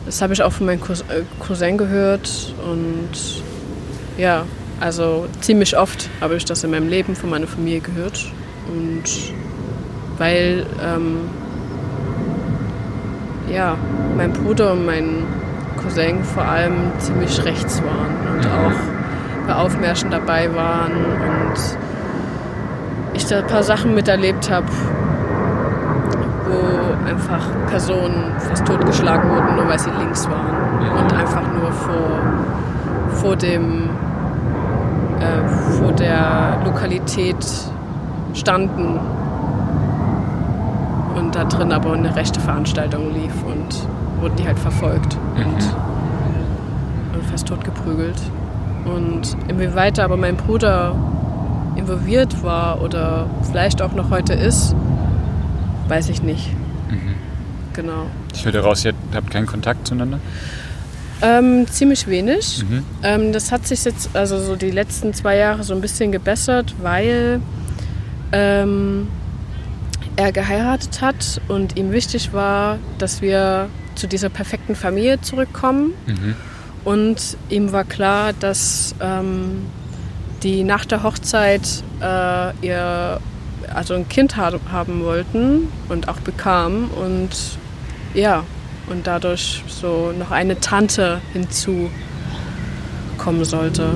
das 0.05 0.21
habe 0.21 0.33
ich 0.33 0.43
auch 0.43 0.51
von 0.51 0.65
meinem 0.65 0.81
äh, 0.81 1.23
Cousin 1.39 1.77
gehört 1.77 2.53
und 2.69 3.09
ja, 4.17 4.45
also 4.79 5.27
ziemlich 5.41 5.77
oft 5.77 6.09
habe 6.21 6.35
ich 6.35 6.45
das 6.45 6.63
in 6.63 6.71
meinem 6.71 6.89
Leben 6.89 7.15
von 7.15 7.29
meiner 7.29 7.47
Familie 7.47 7.79
gehört 7.79 8.31
und 8.67 9.03
weil 10.17 10.65
ähm, 10.83 11.29
ja, 13.51 13.77
mein 14.15 14.33
Bruder 14.33 14.73
und 14.73 14.85
mein 14.85 15.25
Cousin 15.81 16.23
vor 16.23 16.43
allem 16.43 16.91
ziemlich 16.99 17.43
rechts 17.43 17.81
waren 17.83 18.35
und 18.35 18.45
mhm. 18.45 18.51
auch 18.51 19.47
bei 19.47 19.55
Aufmärschen 19.55 20.11
dabei 20.11 20.53
waren 20.55 20.93
und 20.93 21.77
ich 23.13 23.25
da 23.25 23.39
ein 23.39 23.47
paar 23.47 23.63
Sachen 23.63 23.93
miterlebt 23.93 24.49
habe, 24.49 24.67
einfach 27.05 27.41
Personen 27.69 28.33
fast 28.39 28.65
totgeschlagen 28.65 29.29
wurden, 29.29 29.55
nur 29.55 29.67
weil 29.67 29.79
sie 29.79 29.91
links 29.99 30.27
waren 30.29 30.97
und 30.97 31.13
einfach 31.13 31.43
nur 31.53 31.71
vor, 31.71 32.19
vor 33.21 33.35
dem 33.35 33.89
äh, 35.19 35.47
vor 35.77 35.91
der 35.93 36.59
Lokalität 36.65 37.45
standen 38.33 38.99
und 41.15 41.35
da 41.35 41.45
drin 41.45 41.71
aber 41.71 41.93
eine 41.93 42.15
rechte 42.15 42.39
Veranstaltung 42.39 43.13
lief 43.13 43.33
und 43.45 43.87
wurden 44.21 44.35
die 44.35 44.47
halt 44.47 44.59
verfolgt 44.59 45.17
mhm. 45.35 45.45
und, 45.45 45.63
und 47.15 47.23
fast 47.29 47.47
tot 47.47 47.63
geprügelt. 47.63 48.19
Und 48.85 49.37
inwieweit 49.47 49.99
aber 49.99 50.17
mein 50.17 50.35
Bruder 50.35 50.93
involviert 51.75 52.43
war 52.43 52.81
oder 52.81 53.27
vielleicht 53.43 53.81
auch 53.81 53.93
noch 53.93 54.09
heute 54.09 54.33
ist, 54.33 54.75
weiß 55.87 56.09
ich 56.09 56.21
nicht. 56.21 56.49
Genau. 57.73 58.07
Ich 58.33 58.45
höre 58.45 58.59
raus, 58.61 58.85
ihr 58.85 58.93
habt 59.13 59.31
keinen 59.31 59.47
Kontakt 59.47 59.87
zueinander? 59.87 60.19
Ähm, 61.21 61.65
ziemlich 61.67 62.07
wenig. 62.07 62.63
Mhm. 62.67 62.85
Ähm, 63.01 63.33
das 63.33 63.51
hat 63.51 63.65
sich 63.65 63.85
jetzt, 63.85 64.15
also 64.15 64.39
so 64.39 64.55
die 64.55 64.71
letzten 64.71 65.13
zwei 65.13 65.37
Jahre 65.37 65.63
so 65.63 65.73
ein 65.73 65.81
bisschen 65.81 66.11
gebessert, 66.11 66.75
weil 66.81 67.39
ähm, 68.31 69.07
er 70.15 70.31
geheiratet 70.31 71.01
hat 71.01 71.41
und 71.47 71.77
ihm 71.77 71.91
wichtig 71.91 72.33
war, 72.33 72.77
dass 72.97 73.21
wir 73.21 73.69
zu 73.95 74.07
dieser 74.07 74.29
perfekten 74.29 74.75
Familie 74.75 75.21
zurückkommen. 75.21 75.93
Mhm. 76.05 76.35
Und 76.83 77.37
ihm 77.49 77.71
war 77.71 77.85
klar, 77.85 78.33
dass 78.33 78.93
ähm, 78.99 79.65
die 80.43 80.63
nach 80.63 80.83
der 80.83 81.03
Hochzeit 81.03 81.83
äh, 82.01 82.65
ihr 82.65 83.21
also 83.73 83.93
ein 83.93 84.09
Kind 84.09 84.35
haben 84.35 85.03
wollten 85.03 85.69
und 85.89 86.09
auch 86.09 86.19
bekamen 86.19 86.89
und 86.89 87.29
ja 88.13 88.43
und 88.87 89.07
dadurch 89.07 89.63
so 89.67 90.13
noch 90.17 90.31
eine 90.31 90.59
Tante 90.59 91.21
hinzukommen 91.31 91.89
sollte 93.43 93.91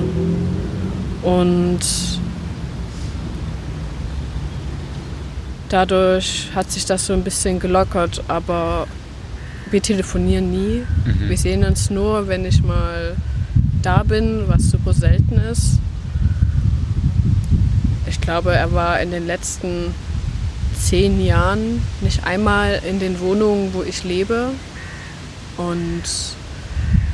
und 1.22 1.80
dadurch 5.68 6.48
hat 6.54 6.70
sich 6.70 6.86
das 6.86 7.06
so 7.06 7.12
ein 7.12 7.24
bisschen 7.24 7.60
gelockert, 7.60 8.22
aber 8.28 8.86
wir 9.70 9.82
telefonieren 9.82 10.50
nie. 10.50 10.82
Mhm. 11.04 11.28
Wir 11.28 11.36
sehen 11.36 11.64
uns 11.64 11.90
nur, 11.90 12.28
wenn 12.28 12.44
ich 12.44 12.62
mal 12.62 13.16
da 13.82 14.02
bin, 14.02 14.44
was 14.46 14.70
super 14.70 14.92
selten 14.92 15.36
ist. 15.38 15.78
Ich 18.06 18.20
glaube, 18.20 18.54
er 18.54 18.72
war 18.72 19.00
in 19.00 19.10
den 19.10 19.26
letzten 19.26 19.94
zehn 20.78 21.24
Jahren 21.24 21.82
nicht 22.00 22.24
einmal 22.24 22.80
in 22.88 23.00
den 23.00 23.20
Wohnungen, 23.20 23.74
wo 23.74 23.82
ich 23.82 24.04
lebe. 24.04 24.50
Und 25.56 26.02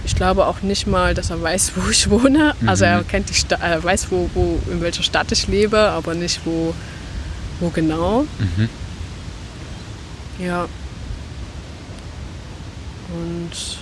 ich 0.04 0.14
glaube 0.14 0.46
auch 0.46 0.62
nicht 0.62 0.86
mal, 0.86 1.14
dass 1.14 1.30
er 1.30 1.42
weiß, 1.42 1.72
wo 1.76 1.90
ich 1.90 2.10
wohne. 2.10 2.54
Mhm. 2.60 2.68
Also 2.68 2.84
er 2.84 3.02
kennt 3.04 3.30
die 3.30 3.34
Stadt, 3.34 3.60
er 3.62 3.82
weiß, 3.82 4.10
wo, 4.10 4.30
wo, 4.34 4.60
in 4.70 4.80
welcher 4.80 5.02
Stadt 5.02 5.32
ich 5.32 5.48
lebe, 5.48 5.78
aber 5.78 6.14
nicht 6.14 6.40
wo, 6.44 6.74
wo 7.60 7.70
genau. 7.70 8.26
Mhm. 8.38 8.68
Ja. 10.38 10.68
Und 13.08 13.78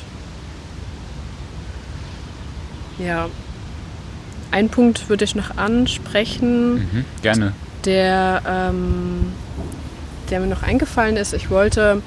ja, 2.99 3.29
einen 4.51 4.68
Punkt 4.68 5.09
würde 5.09 5.25
ich 5.25 5.35
noch 5.35 5.57
ansprechen. 5.57 6.75
Mhm, 6.75 7.05
gerne. 7.23 7.55
Der, 7.85 8.42
ähm, 8.47 9.33
der 10.31 10.40
mir 10.40 10.47
noch 10.47 10.62
eingefallen 10.62 11.16
ist. 11.16 11.35
Ich 11.35 11.51
wollte, 11.51 12.03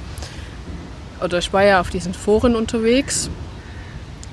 oder 1.23 1.37
ich 1.37 1.51
war 1.53 1.63
ja 1.63 1.81
auf 1.81 1.89
diesen 1.89 2.13
Foren 2.13 2.55
unterwegs, 2.55 3.29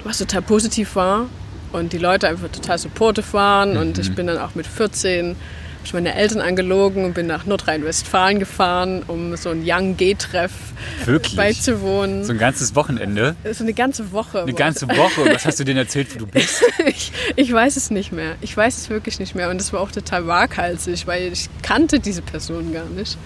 was 0.04 0.18
total 0.18 0.42
positiv 0.42 0.96
war 0.96 1.26
und 1.72 1.92
die 1.92 1.98
Leute 1.98 2.28
einfach 2.28 2.48
total 2.48 2.78
supportive 2.78 3.32
waren. 3.32 3.74
Mhm. 3.74 3.80
Und 3.80 3.98
ich 3.98 4.14
bin 4.14 4.26
dann 4.26 4.38
auch 4.38 4.54
mit 4.54 4.66
14 4.66 5.36
habe 5.82 5.88
ich 5.88 5.94
meine 5.94 6.14
Eltern 6.14 6.40
angelogen 6.40 7.04
und 7.04 7.14
bin 7.14 7.26
nach 7.26 7.44
Nordrhein-Westfalen 7.44 8.38
gefahren, 8.38 9.02
um 9.08 9.36
so 9.36 9.50
ein 9.50 9.64
Young 9.66 9.96
G-Treff 9.96 10.52
beizuwohnen. 11.34 12.24
So 12.24 12.30
ein 12.30 12.38
ganzes 12.38 12.76
Wochenende? 12.76 13.34
So 13.50 13.64
eine 13.64 13.72
ganze 13.72 14.12
Woche. 14.12 14.42
Eine 14.42 14.52
ganze 14.52 14.86
Woche? 14.88 15.22
Und 15.22 15.34
was 15.34 15.44
hast 15.44 15.58
du 15.58 15.64
denen 15.64 15.78
erzählt, 15.78 16.14
wo 16.14 16.20
du 16.20 16.26
bist? 16.26 16.62
ich, 16.86 17.10
ich 17.34 17.52
weiß 17.52 17.76
es 17.76 17.90
nicht 17.90 18.12
mehr. 18.12 18.36
Ich 18.42 18.56
weiß 18.56 18.78
es 18.78 18.90
wirklich 18.90 19.18
nicht 19.18 19.34
mehr. 19.34 19.50
Und 19.50 19.58
das 19.58 19.72
war 19.72 19.80
auch 19.80 19.90
total 19.90 20.28
waghalsig, 20.28 21.08
weil 21.08 21.32
ich 21.32 21.48
kannte 21.62 21.98
diese 21.98 22.22
Person 22.22 22.72
gar 22.72 22.86
nicht. 22.86 23.18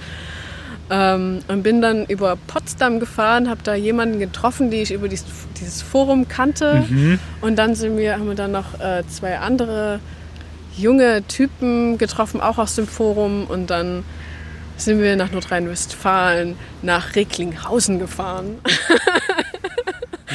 Ähm, 0.88 1.40
und 1.48 1.62
bin 1.62 1.82
dann 1.82 2.06
über 2.06 2.38
Potsdam 2.46 3.00
gefahren, 3.00 3.50
habe 3.50 3.60
da 3.64 3.74
jemanden 3.74 4.18
getroffen, 4.18 4.70
die 4.70 4.78
ich 4.78 4.92
über 4.92 5.08
dieses, 5.08 5.26
dieses 5.60 5.82
Forum 5.82 6.26
kannte. 6.26 6.86
Mhm. 6.88 7.18
Und 7.42 7.56
dann 7.56 7.74
sind 7.74 7.98
wir, 7.98 8.14
haben 8.14 8.28
wir 8.28 8.34
dann 8.34 8.52
noch 8.52 8.80
äh, 8.80 9.02
zwei 9.08 9.40
andere 9.40 10.00
junge 10.76 11.26
Typen 11.26 11.98
getroffen, 11.98 12.40
auch 12.40 12.58
aus 12.58 12.74
dem 12.74 12.86
Forum. 12.86 13.46
Und 13.46 13.70
dann 13.70 14.04
sind 14.76 15.00
wir 15.00 15.16
nach 15.16 15.32
Nordrhein-Westfalen, 15.32 16.56
nach 16.82 17.14
Recklinghausen 17.16 17.98
gefahren. 17.98 18.58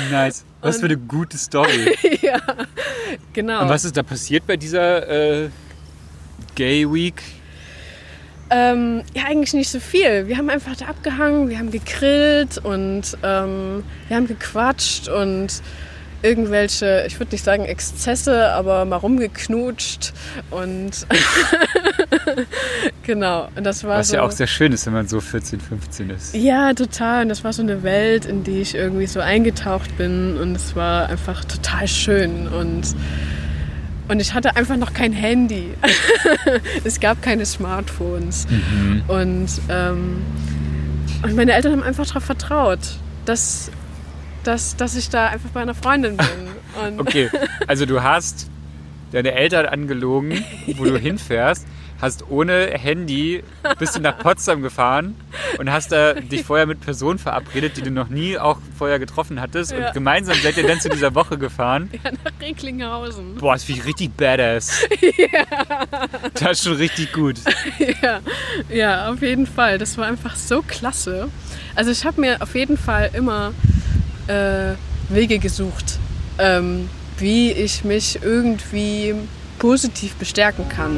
Nice. 0.10 0.46
Was 0.62 0.80
für 0.80 0.86
eine 0.86 0.98
gute 0.98 1.38
Story. 1.38 1.96
ja, 2.22 2.40
genau. 3.34 3.64
Und 3.64 3.70
was 3.70 3.84
ist 3.86 3.98
da 3.98 4.04
passiert 4.04 4.46
bei 4.48 4.58
dieser 4.58 5.08
äh, 5.44 5.50
Gay 6.56 6.92
Week? 6.92 7.22
Ähm, 8.50 9.04
ja, 9.16 9.24
eigentlich 9.26 9.54
nicht 9.54 9.70
so 9.70 9.80
viel. 9.80 10.28
Wir 10.28 10.38
haben 10.38 10.50
einfach 10.50 10.76
da 10.76 10.86
abgehangen, 10.86 11.50
wir 11.50 11.58
haben 11.58 11.72
gegrillt 11.72 12.58
und 12.58 13.18
ähm, 13.24 13.84
wir 14.08 14.18
haben 14.18 14.28
gequatscht 14.28 15.08
und 15.08 15.62
irgendwelche, 16.22 17.04
ich 17.08 17.20
würde 17.20 17.32
nicht 17.32 17.44
sagen 17.44 17.66
Exzesse, 17.66 18.52
aber 18.52 18.86
mal 18.86 18.98
rumgeknutscht 18.98 20.14
und 20.50 20.92
genau. 23.04 23.50
Und 23.56 23.64
das 23.64 23.84
war 23.84 24.00
Was 24.00 24.10
so, 24.10 24.16
ja 24.16 24.24
auch 24.24 24.32
sehr 24.32 24.48
schön 24.48 24.72
ist, 24.72 24.86
wenn 24.86 24.94
man 24.94 25.08
so 25.08 25.20
14, 25.20 25.60
15 25.60 26.10
ist. 26.10 26.36
Ja, 26.36 26.74
total. 26.74 27.24
Und 27.24 27.30
das 27.30 27.44
war 27.44 27.54
so 27.54 27.62
eine 27.62 27.84
Welt, 27.84 28.26
in 28.26 28.44
die 28.44 28.62
ich 28.62 28.76
irgendwie 28.76 29.08
so 29.08 29.20
eingetaucht 29.20 29.98
bin 29.98 30.38
und 30.38 30.56
es 30.56 30.76
war 30.76 31.10
einfach 31.10 31.46
total 31.46 31.88
schön 31.88 32.48
und 32.48 32.96
und 34.12 34.20
ich 34.20 34.34
hatte 34.34 34.58
einfach 34.58 34.76
noch 34.76 34.94
kein 34.94 35.14
Handy. 35.14 35.70
es 36.84 37.00
gab 37.00 37.22
keine 37.22 37.46
Smartphones. 37.46 38.46
Mhm. 38.50 39.04
Und, 39.08 39.50
ähm, 39.70 40.22
und 41.24 41.36
meine 41.38 41.54
Eltern 41.54 41.72
haben 41.72 41.84
einfach 41.84 42.06
darauf 42.06 42.26
vertraut, 42.26 42.80
dass, 43.24 43.72
dass, 44.44 44.76
dass 44.76 44.96
ich 44.96 45.10
da 45.10 45.28
einfach 45.28 45.50
bei 45.50 45.62
einer 45.62 45.76
Freundin 45.76 46.18
bin. 46.18 46.28
Okay, 47.00 47.30
also 47.68 47.86
du 47.86 48.02
hast 48.02 48.50
deine 49.12 49.34
Eltern 49.34 49.66
angelogen, 49.66 50.42
wo 50.78 50.86
du 50.86 50.98
hinfährst, 50.98 51.68
hast 52.00 52.24
ohne 52.30 52.68
Handy, 52.72 53.44
bist 53.78 53.98
du 53.98 54.00
nach 54.00 54.18
Potsdam 54.18 54.62
gefahren 54.62 55.16
und 55.60 55.70
hast 55.70 55.92
da 55.92 56.14
dich 56.14 56.44
vorher 56.44 56.66
mit 56.66 56.80
Personen 56.80 57.20
verabredet, 57.20 57.76
die 57.76 57.82
du 57.82 57.92
noch 57.92 58.08
nie 58.08 58.38
auch 58.40 58.58
vorher 58.78 59.00
getroffen 59.00 59.42
hattest 59.42 59.74
Ja. 59.74 59.88
und 59.88 59.94
gemeinsam 59.94 60.38
seid 60.42 60.56
ihr 60.58 60.66
dann 60.66 60.80
zu 60.80 60.88
dieser 60.88 61.14
Woche 61.14 61.38
gefahren. 61.38 61.90
ja, 62.04 62.12
nach 62.12 62.32
Recklinghausen. 62.42 63.36
Boah, 63.36 63.54
das 63.54 63.66
finde 63.66 63.82
ich 63.82 63.88
richtig 63.88 64.16
badass. 64.16 64.86
Das 66.36 66.52
ist 66.54 66.64
schon 66.64 66.74
richtig 66.78 67.12
gut. 67.14 67.36
Ja, 68.02 68.20
ja, 68.70 69.12
auf 69.12 69.22
jeden 69.22 69.46
Fall. 69.46 69.78
Das 69.78 69.98
war 69.98 70.06
einfach 70.08 70.36
so 70.36 70.62
klasse. 70.62 71.28
Also 71.76 71.92
ich 71.92 72.06
habe 72.06 72.20
mir 72.22 72.42
auf 72.42 72.56
jeden 72.56 72.78
Fall 72.78 73.10
immer 73.14 73.52
äh, 74.32 74.76
Wege 75.14 75.40
gesucht, 75.40 76.00
ähm, 76.40 76.90
wie 77.18 77.52
ich 77.52 77.84
mich 77.84 78.20
irgendwie 78.24 79.14
positiv 79.60 80.16
bestärken 80.16 80.70
kann. 80.70 80.98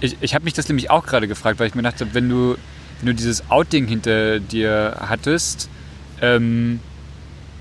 Ich, 0.00 0.16
ich 0.20 0.34
habe 0.34 0.44
mich 0.44 0.54
das 0.54 0.68
nämlich 0.68 0.90
auch 0.90 1.06
gerade 1.06 1.26
gefragt, 1.26 1.58
weil 1.58 1.68
ich 1.68 1.74
mir 1.74 1.82
dachte, 1.82 2.14
wenn 2.14 2.28
du, 2.28 2.56
wenn 3.00 3.06
du 3.06 3.14
dieses 3.14 3.50
Outing 3.50 3.86
hinter 3.86 4.38
dir 4.38 4.96
hattest, 5.00 5.68
ähm, 6.20 6.80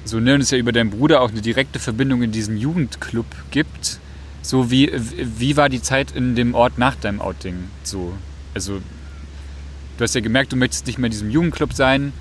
so 0.06 0.19
ne, 0.19 0.36
und 0.36 0.41
es 0.41 0.52
ja 0.52 0.58
über 0.58 0.71
deinen 0.71 0.89
Bruder 0.89 1.21
auch 1.21 1.32
eine 1.32 1.41
direkte 1.41 1.80
Verbindung 1.80 2.21
in 2.21 2.32
diesen 2.32 2.58
Jugendclub 2.58 3.26
gibt, 3.52 3.99
so 4.41 4.69
wie, 4.69 4.91
wie 4.93 5.56
war 5.56 5.69
die 5.69 5.82
Zeit 5.82 6.12
in 6.12 6.36
dem 6.36 6.54
Ort 6.54 6.78
nach 6.78 6.95
deinem 6.95 7.21
Outing 7.21 7.56
so? 7.84 8.13
Also, 8.54 8.82
du 9.97 10.03
hast 10.03 10.15
ja 10.15 10.21
gemerkt, 10.21 10.51
du 10.51 10.56
möchtest 10.56 10.88
nicht 10.88 10.97
mehr 10.97 11.08
in 11.08 11.12
diesem 11.12 11.29
Jugendclub 11.29 11.73
sein 11.73 12.13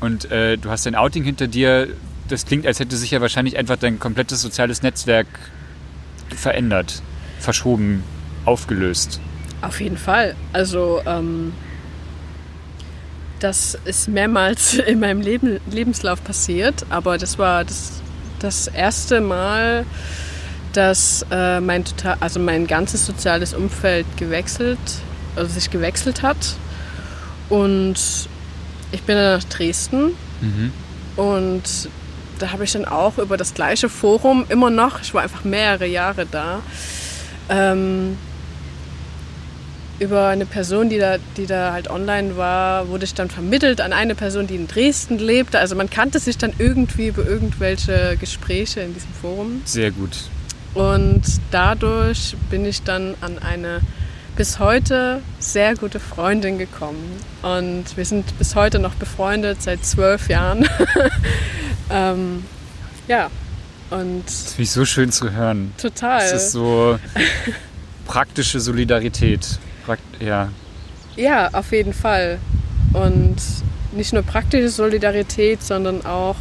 und 0.00 0.30
äh, 0.30 0.56
du 0.56 0.70
hast 0.70 0.86
dein 0.86 0.94
Outing 0.94 1.24
hinter 1.24 1.46
dir. 1.46 1.88
Das 2.28 2.46
klingt, 2.46 2.66
als 2.66 2.78
hätte 2.80 2.96
sich 2.96 3.10
ja 3.10 3.20
wahrscheinlich 3.20 3.56
einfach 3.56 3.76
dein 3.76 3.98
komplettes 3.98 4.40
soziales 4.40 4.82
Netzwerk 4.82 5.26
verändert, 6.34 7.02
verschoben, 7.38 8.04
aufgelöst. 8.44 9.20
Auf 9.62 9.80
jeden 9.80 9.98
Fall. 9.98 10.36
Also 10.52 11.02
ähm, 11.06 11.52
das 13.40 13.76
ist 13.84 14.08
mehrmals 14.08 14.74
in 14.86 15.00
meinem 15.00 15.20
Leben, 15.20 15.60
Lebenslauf 15.70 16.22
passiert, 16.22 16.86
aber 16.90 17.18
das 17.18 17.38
war 17.38 17.64
das, 17.64 18.00
das 18.38 18.68
erste 18.68 19.20
Mal, 19.20 19.84
dass 20.72 21.26
äh, 21.30 21.60
mein, 21.60 21.84
total, 21.84 22.16
also 22.20 22.38
mein 22.38 22.66
ganzes 22.66 23.04
soziales 23.04 23.54
Umfeld 23.54 24.06
gewechselt, 24.16 24.78
also 25.36 25.52
sich 25.52 25.70
gewechselt 25.70 26.22
hat. 26.22 26.56
Und 27.50 27.94
ich 28.92 29.02
bin 29.02 29.16
dann 29.16 29.38
nach 29.38 29.44
Dresden 29.44 30.12
Mhm. 30.40 30.72
und 31.16 31.62
da 32.38 32.52
habe 32.52 32.64
ich 32.64 32.72
dann 32.72 32.86
auch 32.86 33.18
über 33.18 33.36
das 33.36 33.52
gleiche 33.52 33.90
Forum 33.90 34.46
immer 34.48 34.70
noch, 34.70 35.02
ich 35.02 35.12
war 35.12 35.22
einfach 35.22 35.44
mehrere 35.44 35.86
Jahre 35.86 36.24
da, 36.30 36.60
ähm, 37.50 38.16
über 39.98 40.28
eine 40.28 40.46
Person, 40.46 40.88
die 40.88 40.98
da, 40.98 41.16
die 41.36 41.44
da 41.44 41.72
halt 41.72 41.90
online 41.90 42.38
war, 42.38 42.88
wurde 42.88 43.04
ich 43.04 43.12
dann 43.12 43.28
vermittelt 43.28 43.82
an 43.82 43.92
eine 43.92 44.14
Person, 44.14 44.46
die 44.46 44.54
in 44.54 44.66
Dresden 44.66 45.18
lebte. 45.18 45.58
Also 45.58 45.76
man 45.76 45.90
kannte 45.90 46.18
sich 46.18 46.38
dann 46.38 46.54
irgendwie 46.58 47.08
über 47.08 47.26
irgendwelche 47.26 48.16
Gespräche 48.18 48.80
in 48.80 48.94
diesem 48.94 49.12
Forum. 49.20 49.60
Sehr 49.66 49.90
gut. 49.90 50.16
Und 50.72 51.20
dadurch 51.50 52.34
bin 52.48 52.64
ich 52.64 52.82
dann 52.82 53.14
an 53.20 53.38
eine 53.40 53.80
bis 54.36 54.58
heute 54.58 55.22
sehr 55.38 55.74
gute 55.76 56.00
Freundin 56.00 56.58
gekommen. 56.58 57.20
Und 57.42 57.96
wir 57.96 58.04
sind 58.04 58.38
bis 58.38 58.54
heute 58.54 58.78
noch 58.78 58.94
befreundet, 58.94 59.62
seit 59.62 59.84
zwölf 59.84 60.28
Jahren. 60.28 60.68
ähm, 61.90 62.44
ja, 63.08 63.30
und 63.90 64.24
Das 64.26 64.52
finde 64.52 64.62
ich 64.62 64.70
so 64.70 64.84
schön 64.84 65.10
zu 65.12 65.32
hören. 65.32 65.72
total. 65.80 66.20
Das 66.20 66.44
ist 66.44 66.52
so 66.52 66.98
praktische 68.06 68.60
Solidarität. 68.60 69.58
Prakt 69.84 70.02
ja. 70.20 70.48
Ja, 71.16 71.48
auf 71.52 71.72
jeden 71.72 71.92
Fall. 71.92 72.38
Und 72.92 73.36
nicht 73.92 74.12
nur 74.12 74.22
praktische 74.22 74.68
Solidarität, 74.68 75.62
sondern 75.62 76.06
auch 76.06 76.36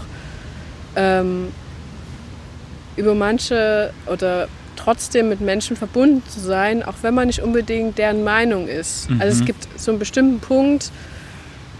ähm, 0.95 1.51
über 2.95 3.15
manche 3.15 3.91
oder 4.05 4.47
trotzdem 4.83 5.29
mit 5.29 5.41
Menschen 5.41 5.75
verbunden 5.75 6.23
zu 6.29 6.39
sein, 6.39 6.83
auch 6.83 6.95
wenn 7.01 7.13
man 7.13 7.27
nicht 7.27 7.41
unbedingt 7.41 7.97
deren 7.97 8.23
Meinung 8.23 8.67
ist. 8.67 9.09
Also 9.19 9.33
es 9.35 9.41
Mhm. 9.41 9.45
gibt 9.45 9.67
so 9.77 9.91
einen 9.91 9.99
bestimmten 9.99 10.39
Punkt, 10.39 10.91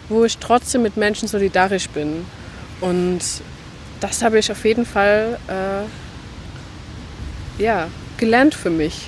wo 0.10 0.26
ich 0.26 0.38
trotzdem 0.38 0.82
mit 0.84 0.98
Menschen 0.98 1.28
solidarisch 1.28 1.88
bin. 1.90 2.26
Und 2.82 3.20
das 4.00 4.22
habe 4.22 4.40
ich 4.40 4.52
auf 4.52 4.64
jeden 4.66 4.86
Fall 4.86 5.38
äh, 5.48 5.84
ja, 7.64 7.88
gelernt 8.18 8.54
für 8.56 8.70
mich. 8.70 9.08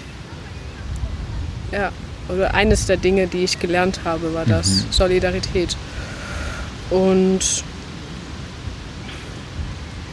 Ja, 1.72 1.92
oder 2.30 2.54
eines 2.54 2.86
der 2.86 2.98
Dinge, 2.98 3.28
die 3.28 3.44
ich 3.44 3.60
gelernt 3.60 4.02
habe, 4.04 4.34
war 4.34 4.46
das 4.46 4.68
Mhm. 4.68 4.92
Solidarität. 4.92 5.76
Und 6.90 7.64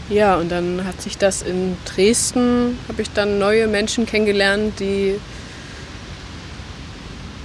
ja, 0.09 0.37
und 0.37 0.51
dann 0.51 0.85
hat 0.85 1.03
sich 1.03 1.19
das 1.19 1.43
in 1.43 1.77
Dresden, 1.85 2.79
habe 2.89 3.03
ich 3.03 3.11
dann 3.11 3.39
neue 3.39 3.67
Menschen 3.67 4.07
kennengelernt, 4.07 4.81
die 4.81 5.21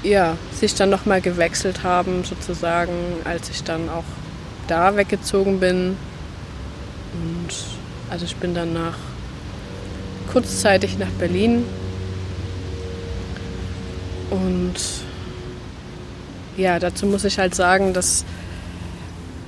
ja, 0.04 0.38
sich 0.60 0.76
dann 0.76 0.89
nochmal 0.89 1.21
gewechselt 1.21 1.84
haben, 1.84 2.23
sozusagen, 2.23 2.93
als 3.23 3.49
ich 3.49 3.63
dann 3.63 3.89
auch 3.89 4.04
da 4.67 4.95
weggezogen 4.95 5.60
bin. 5.60 5.97
Und 7.13 7.54
also 8.10 8.26
ich 8.26 8.36
bin 8.36 8.54
dann 8.54 8.73
nach 8.73 8.97
kurzzeitig 10.32 10.97
nach 10.97 11.10
Berlin 11.19 11.63
und 14.30 14.73
ja, 16.58 16.80
dazu 16.80 17.06
muss 17.06 17.23
ich 17.23 17.38
halt 17.38 17.54
sagen, 17.54 17.93
dass 17.93 18.26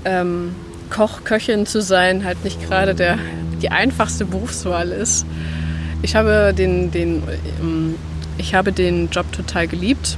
ähm, 0.04 0.56
Koch, 0.90 1.24
Köchin 1.24 1.66
zu 1.66 1.82
sein 1.82 2.24
halt 2.24 2.44
nicht 2.44 2.62
gerade 2.68 2.94
der, 2.96 3.18
die 3.62 3.70
einfachste 3.72 4.26
Berufswahl 4.26 4.90
ist. 4.90 5.26
Ich 6.02 6.16
habe 6.16 6.54
den, 6.56 6.92
den, 6.92 7.24
ähm, 7.62 7.96
ich 8.38 8.54
habe 8.54 8.72
den 8.72 9.10
Job 9.10 9.32
total 9.32 9.68
geliebt 9.68 10.18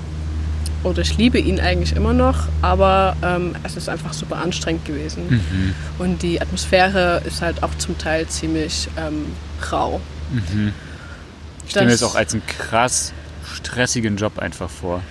oder 0.83 1.01
ich 1.01 1.17
liebe 1.17 1.39
ihn 1.39 1.59
eigentlich 1.59 1.95
immer 1.95 2.13
noch, 2.13 2.47
aber 2.61 3.15
ähm, 3.23 3.55
es 3.63 3.77
ist 3.77 3.89
einfach 3.89 4.13
super 4.13 4.37
anstrengend 4.37 4.85
gewesen. 4.85 5.23
Mhm. 5.29 5.73
Und 5.99 6.21
die 6.23 6.41
Atmosphäre 6.41 7.21
ist 7.25 7.41
halt 7.41 7.63
auch 7.63 7.75
zum 7.77 7.97
Teil 7.97 8.27
ziemlich 8.27 8.87
ähm, 8.97 9.25
rau. 9.71 10.01
Mhm. 10.31 10.73
Ich 11.65 11.71
stelle 11.71 11.85
mir 11.87 11.91
Das- 11.93 12.01
das 12.01 12.09
auch 12.11 12.15
als 12.15 12.33
einen 12.33 12.43
krass 12.47 13.13
stressigen 13.53 14.17
Job 14.17 14.39
einfach 14.39 14.69
vor. 14.69 15.01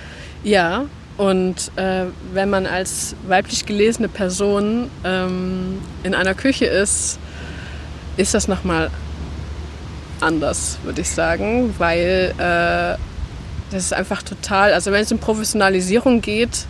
Ja, 0.45 0.85
und 1.17 1.73
äh, 1.77 2.05
wenn 2.33 2.51
man 2.51 2.67
als 2.67 3.17
weiblich 3.27 3.65
gelesene 3.65 4.09
Person 4.09 4.91
ähm, 5.05 5.81
in 6.03 6.15
einer 6.15 6.35
Küche 6.35 6.67
ist, 6.67 7.19
ist 8.17 8.35
das 8.35 8.49
nochmal 8.49 8.91
anders, 10.21 10.79
würde 10.83 11.01
ich 11.01 11.11
sagen, 11.11 11.75
weil 11.79 12.35
äh, 12.39 12.99
das 13.71 13.85
ist 13.85 13.95
einfach 13.95 14.23
total, 14.23 14.73
also 14.73 14.93
wenn 14.93 15.03
es 15.03 15.13
um 15.13 15.19
Professionalisierung 15.19 16.21
geht, 16.21 16.67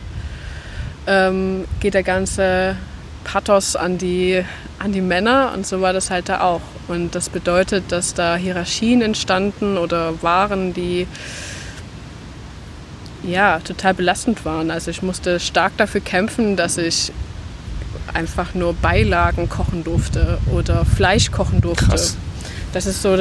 ähm, 1.06 1.64
geht 1.80 1.94
der 1.94 2.02
ganze 2.02 2.76
Pathos 3.24 3.76
an 3.76 3.98
die, 3.98 4.44
an 4.78 4.92
die 4.92 5.00
Männer 5.00 5.52
und 5.54 5.66
so 5.66 5.80
war 5.80 5.92
das 5.92 6.10
halt 6.10 6.28
da 6.28 6.40
auch. 6.42 6.62
Und 6.88 7.14
das 7.16 7.28
bedeutet, 7.28 7.90
dass 7.90 8.14
da 8.14 8.36
Hierarchien 8.36 9.02
entstanden 9.02 9.76
oder 9.76 10.22
waren, 10.22 10.72
die 10.72 11.08
ja 13.26 13.60
total 13.60 13.94
belastend 13.94 14.44
waren. 14.44 14.70
Also 14.70 14.90
ich 14.90 15.02
musste 15.02 15.40
stark 15.40 15.76
dafür 15.76 16.00
kämpfen, 16.00 16.56
dass 16.56 16.78
ich 16.78 17.12
einfach 18.12 18.54
nur 18.54 18.74
Beilagen 18.74 19.48
kochen 19.48 19.84
durfte 19.84 20.38
oder 20.52 20.84
Fleisch 20.84 21.30
kochen 21.30 21.60
durfte. 21.60 21.86
Krass. 21.86 22.16
Das 22.72 22.86
ist 22.86 23.02
so 23.02 23.16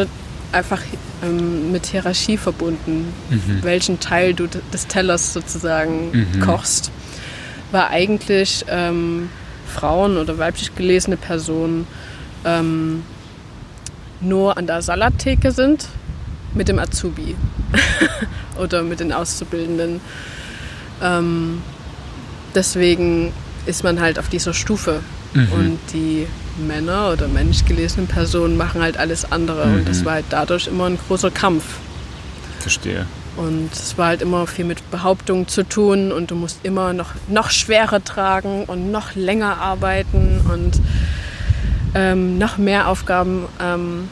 einfach 0.52 0.82
ähm, 1.24 1.72
mit 1.72 1.88
Hierarchie 1.88 2.38
verbunden, 2.38 3.14
mhm. 3.30 3.64
welchen 3.64 4.00
Teil 4.00 4.34
du 4.34 4.48
des 4.48 4.88
Tellers 4.88 5.34
sozusagen 5.34 6.12
mhm. 6.12 6.40
kochst. 6.40 6.92
War 7.72 7.90
eigentlich 7.90 8.64
ähm, 8.70 9.30
Frauen 9.68 10.18
oder 10.18 10.38
weiblich 10.38 10.76
gelesene 10.76 11.18
Personen 11.18 11.88
ähm, 12.46 13.04
nur 14.22 14.58
an 14.58 14.68
der 14.68 14.82
Salattheke 14.82 15.52
sind 15.52 15.88
mit 16.56 16.68
dem 16.68 16.80
Azubi 16.80 17.36
oder 18.58 18.84
mit 18.84 19.00
den 19.00 19.12
Auszubildenden. 19.12 20.02
Ähm, 21.02 21.62
deswegen 22.54 23.34
ist 23.66 23.84
man 23.84 24.00
halt 24.00 24.18
auf 24.18 24.30
dieser 24.30 24.54
Stufe. 24.54 25.02
Mhm. 25.34 25.52
Und 25.52 25.80
die 25.94 26.28
Männer 26.66 27.12
oder 27.12 27.28
männlich 27.28 27.66
gelesenen 27.66 28.08
Personen 28.08 28.58
machen 28.58 28.82
halt 28.82 28.98
alles 28.98 29.32
andere. 29.32 29.68
Mhm. 29.68 29.76
Und 29.76 29.90
das 29.90 30.06
war 30.06 30.14
halt 30.14 30.26
dadurch 30.30 30.68
immer 30.68 30.86
ein 30.86 30.98
großer 31.08 31.32
Kampf. 31.32 31.64
Verstehe. 32.60 33.06
Und 33.36 33.70
es 33.74 33.98
war 33.98 34.08
halt 34.08 34.22
immer 34.22 34.48
viel 34.48 34.64
mit 34.64 34.90
Behauptungen 34.92 35.48
zu 35.48 35.64
tun 35.64 36.14
und 36.14 36.32
du 36.32 36.36
musst 36.36 36.60
immer 36.64 36.94
noch, 36.94 37.12
noch 37.28 37.50
schwerer 37.50 38.02
tragen 38.02 38.64
und 38.64 38.92
noch 38.92 39.14
länger 39.16 39.58
arbeiten 39.58 40.40
und 40.50 40.80
ähm, 41.94 42.38
noch 42.38 42.58
mehr 42.58 42.88
Aufgaben 42.88 43.46
ähm, 43.62 44.08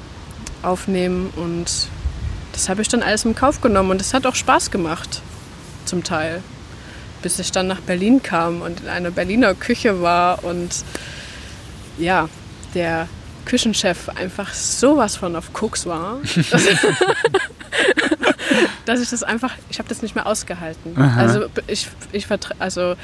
aufnehmen. 0.61 1.29
Und 1.37 1.87
das 2.53 2.69
habe 2.69 2.81
ich 2.81 2.87
dann 2.87 3.03
alles 3.03 3.25
im 3.25 3.35
Kauf 3.35 3.59
genommen 3.59 3.91
und 3.91 3.99
es 3.99 4.13
hat 4.13 4.25
auch 4.25 4.35
Spaß 4.35 4.71
gemacht, 4.71 5.21
zum 5.85 6.03
Teil 6.03 6.41
bis 7.23 7.39
ich 7.39 7.51
dann 7.51 7.65
nach 7.65 7.79
Berlin 7.79 8.21
kam 8.21 8.61
und 8.61 8.81
in 8.81 8.87
einer 8.89 9.09
Berliner 9.09 9.55
Küche 9.55 10.03
war 10.03 10.43
und 10.43 10.83
ja, 11.97 12.29
der 12.75 13.07
Küchenchef 13.45 14.09
einfach 14.09 14.53
sowas 14.53 15.15
von 15.15 15.35
auf 15.35 15.53
Koks 15.53 15.87
war, 15.87 16.19
dass 18.85 19.01
ich 19.01 19.09
das 19.09 19.23
einfach, 19.23 19.53
ich 19.69 19.79
habe 19.79 19.89
das 19.89 20.03
nicht 20.03 20.15
mehr 20.15 20.27
ausgehalten. 20.27 20.95
Aha. 20.95 21.19
Also 21.19 21.45
ich, 21.67 21.89
ich 22.11 22.27
also 22.59 22.95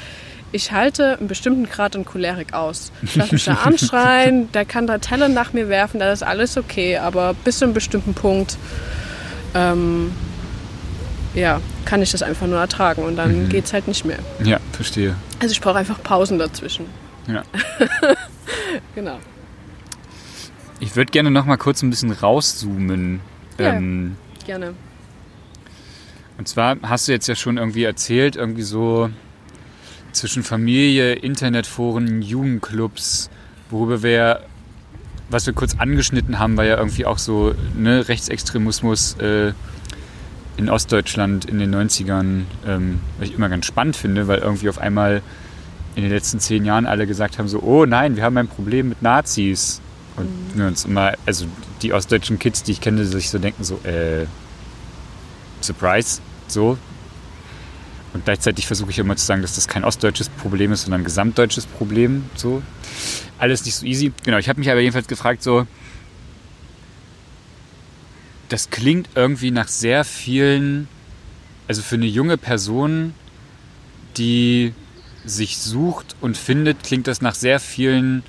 ich 0.52 0.72
halte 0.72 1.18
einen 1.18 1.28
bestimmten 1.28 1.68
Grad 1.68 1.94
an 1.94 2.04
Cholerik 2.04 2.54
aus. 2.54 2.90
Ich 3.02 3.14
lasse 3.16 3.34
mich 3.34 3.44
da 3.44 3.54
anschreien, 3.64 4.50
der 4.52 4.64
kann 4.64 4.86
da 4.86 4.98
Teller 4.98 5.28
nach 5.28 5.52
mir 5.52 5.68
werfen, 5.68 6.00
da 6.00 6.12
ist 6.12 6.22
alles 6.22 6.56
okay, 6.56 6.96
aber 6.98 7.34
bis 7.34 7.58
zu 7.58 7.66
einem 7.66 7.74
bestimmten 7.74 8.14
Punkt 8.14 8.56
ähm, 9.54 10.12
ja, 11.34 11.60
kann 11.84 12.02
ich 12.02 12.10
das 12.10 12.22
einfach 12.22 12.46
nur 12.46 12.58
ertragen 12.58 13.02
und 13.02 13.16
dann 13.16 13.44
mhm. 13.44 13.48
geht 13.48 13.64
es 13.64 13.72
halt 13.72 13.88
nicht 13.88 14.04
mehr. 14.04 14.18
Ja, 14.42 14.58
verstehe. 14.72 15.14
Also 15.40 15.52
ich 15.52 15.60
brauche 15.60 15.78
einfach 15.78 16.02
Pausen 16.02 16.38
dazwischen. 16.38 16.86
Ja. 17.26 17.42
genau. 18.94 19.18
Ich 20.80 20.96
würde 20.96 21.10
gerne 21.10 21.30
noch 21.30 21.44
mal 21.44 21.56
kurz 21.56 21.82
ein 21.82 21.90
bisschen 21.90 22.10
rauszoomen. 22.10 23.20
Ja, 23.58 23.74
ähm, 23.74 24.16
gerne. 24.46 24.74
Und 26.38 26.48
zwar 26.48 26.78
hast 26.82 27.06
du 27.06 27.12
jetzt 27.12 27.26
ja 27.26 27.34
schon 27.34 27.58
irgendwie 27.58 27.84
erzählt, 27.84 28.34
irgendwie 28.34 28.62
so 28.62 29.10
zwischen 30.12 30.42
Familie, 30.42 31.12
Internetforen, 31.12 32.22
Jugendclubs, 32.22 33.30
worüber 33.68 34.02
wir, 34.02 34.40
was 35.30 35.46
wir 35.46 35.52
kurz 35.52 35.76
angeschnitten 35.78 36.38
haben, 36.38 36.56
war 36.56 36.64
ja 36.64 36.76
irgendwie 36.76 37.06
auch 37.06 37.18
so 37.18 37.54
ne, 37.74 38.08
Rechtsextremismus, 38.08 39.16
äh, 39.18 39.52
in 40.56 40.68
Ostdeutschland 40.68 41.46
in 41.46 41.58
den 41.58 41.74
90ern, 41.74 42.42
ähm, 42.66 43.00
was 43.18 43.28
ich 43.28 43.34
immer 43.34 43.48
ganz 43.48 43.66
spannend 43.66 43.96
finde, 43.96 44.28
weil 44.28 44.40
irgendwie 44.40 44.68
auf 44.68 44.78
einmal 44.78 45.22
in 45.94 46.02
den 46.02 46.12
letzten 46.12 46.38
zehn 46.38 46.64
Jahren 46.64 46.86
alle 46.86 47.06
gesagt 47.06 47.38
haben, 47.38 47.48
so, 47.48 47.60
oh 47.60 47.86
nein, 47.86 48.16
wir 48.16 48.22
haben 48.22 48.36
ein 48.36 48.48
Problem 48.48 48.90
mit 48.90 49.02
Nazis. 49.02 49.80
Und 50.16 50.26
mhm. 50.26 50.58
wir 50.58 50.66
uns 50.66 50.84
immer, 50.84 51.14
also 51.26 51.46
die 51.82 51.92
ostdeutschen 51.92 52.38
Kids, 52.38 52.62
die 52.62 52.72
ich 52.72 52.80
kenne, 52.80 53.04
sich 53.04 53.30
so 53.30 53.38
denken, 53.38 53.64
so, 53.64 53.80
äh, 53.84 54.26
Surprise, 55.62 56.20
so. 56.46 56.76
Und 58.12 58.24
gleichzeitig 58.24 58.66
versuche 58.66 58.90
ich 58.90 58.98
immer 58.98 59.16
zu 59.16 59.24
sagen, 59.24 59.42
dass 59.42 59.54
das 59.54 59.68
kein 59.68 59.84
ostdeutsches 59.84 60.28
Problem 60.28 60.72
ist, 60.72 60.82
sondern 60.82 61.02
ein 61.02 61.04
gesamtdeutsches 61.04 61.66
Problem, 61.66 62.24
so. 62.34 62.62
Alles 63.38 63.64
nicht 63.64 63.76
so 63.76 63.86
easy. 63.86 64.12
Genau, 64.24 64.38
ich 64.38 64.48
habe 64.48 64.58
mich 64.58 64.70
aber 64.70 64.80
jedenfalls 64.80 65.06
gefragt, 65.06 65.42
so, 65.42 65.66
das 68.48 68.70
klingt 68.70 69.08
irgendwie 69.14 69.52
nach 69.52 69.68
sehr 69.68 70.04
vielen, 70.04 70.88
also 71.68 71.82
für 71.82 71.94
eine 71.94 72.06
junge 72.06 72.36
Person, 72.36 73.14
die 74.16 74.74
sich 75.24 75.58
sucht 75.58 76.16
und 76.20 76.36
findet, 76.36 76.82
klingt 76.82 77.06
das 77.06 77.22
nach 77.22 77.34
sehr 77.34 77.60
vielen 77.60 78.24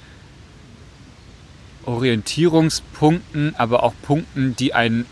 Orientierungspunkten, 1.85 3.55
aber 3.57 3.81
auch 3.81 3.93
Punkten, 4.03 4.55
die 4.55 4.75
einen 4.75 5.05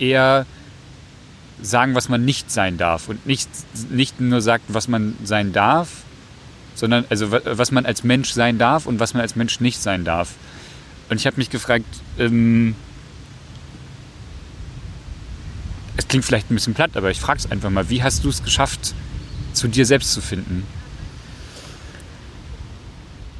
eher 0.00 0.44
sagen, 1.62 1.94
was 1.94 2.08
man 2.08 2.24
nicht 2.24 2.50
sein 2.50 2.76
darf 2.76 3.08
und 3.08 3.26
nicht, 3.26 3.48
nicht 3.90 4.20
nur 4.20 4.40
sagt, 4.40 4.64
was 4.68 4.88
man 4.88 5.16
sein 5.24 5.52
darf, 5.52 5.88
sondern 6.74 7.04
also 7.08 7.32
was 7.32 7.70
man 7.72 7.86
als 7.86 8.04
Mensch 8.04 8.32
sein 8.32 8.58
darf 8.58 8.86
und 8.86 9.00
was 9.00 9.14
man 9.14 9.22
als 9.22 9.36
Mensch 9.36 9.60
nicht 9.60 9.80
sein 9.80 10.04
darf. 10.04 10.34
Und 11.08 11.18
ich 11.20 11.26
habe 11.26 11.36
mich 11.38 11.50
gefragt, 11.50 11.86
ähm, 12.18 12.74
es 15.96 16.08
klingt 16.08 16.24
vielleicht 16.24 16.50
ein 16.50 16.54
bisschen 16.54 16.74
platt, 16.74 16.90
aber 16.94 17.10
ich 17.10 17.20
frage 17.20 17.38
es 17.38 17.50
einfach 17.50 17.70
mal, 17.70 17.88
wie 17.88 18.02
hast 18.02 18.24
du 18.24 18.28
es 18.28 18.42
geschafft, 18.42 18.94
zu 19.54 19.68
dir 19.68 19.86
selbst 19.86 20.12
zu 20.12 20.20
finden? 20.20 20.66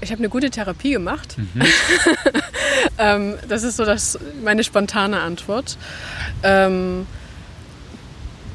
Ich 0.00 0.10
habe 0.10 0.20
eine 0.20 0.28
gute 0.28 0.50
Therapie 0.50 0.92
gemacht. 0.92 1.36
Mhm. 1.36 1.62
ähm, 2.98 3.34
das 3.48 3.62
ist 3.62 3.76
so 3.76 3.84
das, 3.84 4.18
meine 4.42 4.62
spontane 4.62 5.20
Antwort. 5.20 5.76
Ähm, 6.42 7.06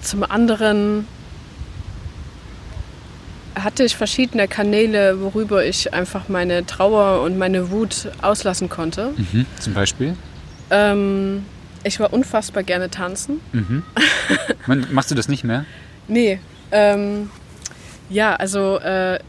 zum 0.02 0.24
anderen 0.24 1.08
hatte 3.56 3.84
ich 3.84 3.95
verschiedene 3.95 4.47
Kanäle, 4.47 5.22
worüber 5.22 5.66
ich 5.66 5.93
einfach 5.93 6.30
meine 6.30 6.66
Trauer 6.66 7.22
und 7.22 7.38
meine 7.38 7.70
Wut 7.72 8.10
auslassen 8.22 8.70
konnte. 8.70 9.14
Mhm. 9.18 9.45
Zum 9.60 9.74
Beispiel? 9.74 10.16
Ähm, 10.70 11.45
ich 11.84 11.99
war 11.99 12.14
unfassbar 12.14 12.64
gerne 12.64 12.89
tanzen. 12.89 13.41
Mhm. 13.52 13.84
Machst 14.91 15.12
du 15.12 15.16
das 15.16 15.28
nicht 15.28 15.43
mehr? 15.43 15.66
Nee. 16.08 16.39
Ähm, 16.72 17.30
ja, 18.10 18.36
also 18.36 18.78
äh, 18.80 19.20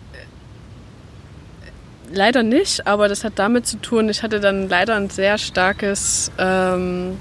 leider 2.13 2.43
nicht, 2.43 2.87
aber 2.87 3.09
das 3.09 3.25
hat 3.25 3.35
damit 3.37 3.67
zu 3.67 3.79
tun, 3.79 4.09
ich 4.09 4.23
hatte 4.23 4.41
dann 4.41 4.69
leider 4.69 4.97
ein 4.97 5.11
sehr 5.11 5.39
starkes 5.39 6.31
ähm, 6.39 7.17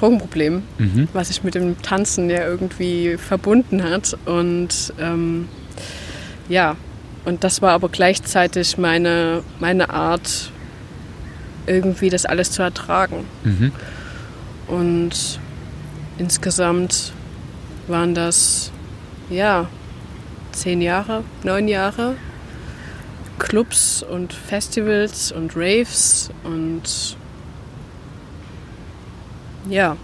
Drogenproblem, 0.00 0.62
mhm. 0.78 1.08
was 1.12 1.28
sich 1.28 1.44
mit 1.44 1.54
dem 1.54 1.80
Tanzen 1.82 2.30
ja 2.30 2.44
irgendwie 2.46 3.16
verbunden 3.16 3.82
hat. 3.82 4.16
Und 4.24 4.92
ähm, 4.98 5.48
ja, 6.48 6.76
und 7.24 7.44
das 7.44 7.60
war 7.62 7.72
aber 7.72 7.88
gleichzeitig 7.88 8.78
meine, 8.78 9.42
meine 9.58 9.90
Art, 9.90 10.50
irgendwie 11.66 12.08
das 12.08 12.24
alles 12.24 12.50
zu 12.50 12.62
ertragen. 12.62 13.26
Mhm. 13.44 13.72
Und 14.66 15.38
insgesamt 16.18 17.12
waren 17.86 18.14
das, 18.14 18.72
ja, 19.28 19.68
zehn 20.52 20.80
Jahre, 20.80 21.22
neun 21.44 21.68
Jahre. 21.68 22.16
Clubs 23.38 24.02
und 24.02 24.32
Festivals 24.32 25.32
und 25.32 25.56
Raves 25.56 26.30
und 26.44 27.16
ja, 29.68 29.96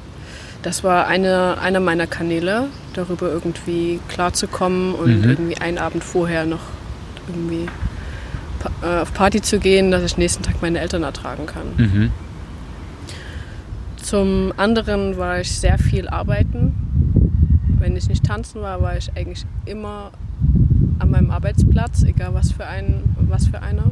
das 0.62 0.82
war 0.84 1.06
eine, 1.06 1.58
einer 1.60 1.80
meiner 1.80 2.06
Kanäle, 2.06 2.68
darüber 2.94 3.30
irgendwie 3.30 4.00
klarzukommen 4.08 4.94
und 4.94 5.22
mhm. 5.22 5.30
irgendwie 5.30 5.56
einen 5.58 5.78
Abend 5.78 6.02
vorher 6.02 6.44
noch 6.46 6.60
irgendwie 7.28 7.68
äh, 8.82 9.00
auf 9.02 9.12
Party 9.14 9.40
zu 9.42 9.58
gehen, 9.58 9.90
dass 9.90 10.02
ich 10.02 10.16
nächsten 10.18 10.42
Tag 10.42 10.62
meine 10.62 10.80
Eltern 10.80 11.02
ertragen 11.02 11.46
kann. 11.46 11.66
Mhm. 11.76 12.10
Zum 13.96 14.52
anderen 14.56 15.16
war 15.16 15.40
ich 15.40 15.50
sehr 15.50 15.78
viel 15.78 16.08
arbeiten. 16.08 16.74
Wenn 17.78 17.96
ich 17.96 18.08
nicht 18.08 18.24
tanzen 18.24 18.62
war, 18.62 18.80
war 18.80 18.96
ich 18.96 19.10
eigentlich 19.16 19.44
immer 19.64 20.12
an 20.98 21.10
meinem 21.10 21.30
Arbeitsplatz, 21.30 22.02
egal 22.04 22.32
was 22.34 22.52
für, 22.52 22.66
ein, 22.66 23.02
was 23.18 23.48
für 23.48 23.60
einer. 23.62 23.90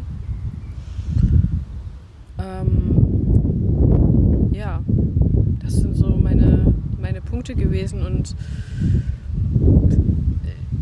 Ähm, 2.39 2.95
ja, 4.53 4.81
das 5.65 5.75
sind 5.75 5.97
so 5.97 6.09
meine, 6.17 6.75
meine 7.01 7.21
Punkte. 7.21 7.55
gewesen 7.55 8.03
und 8.03 8.35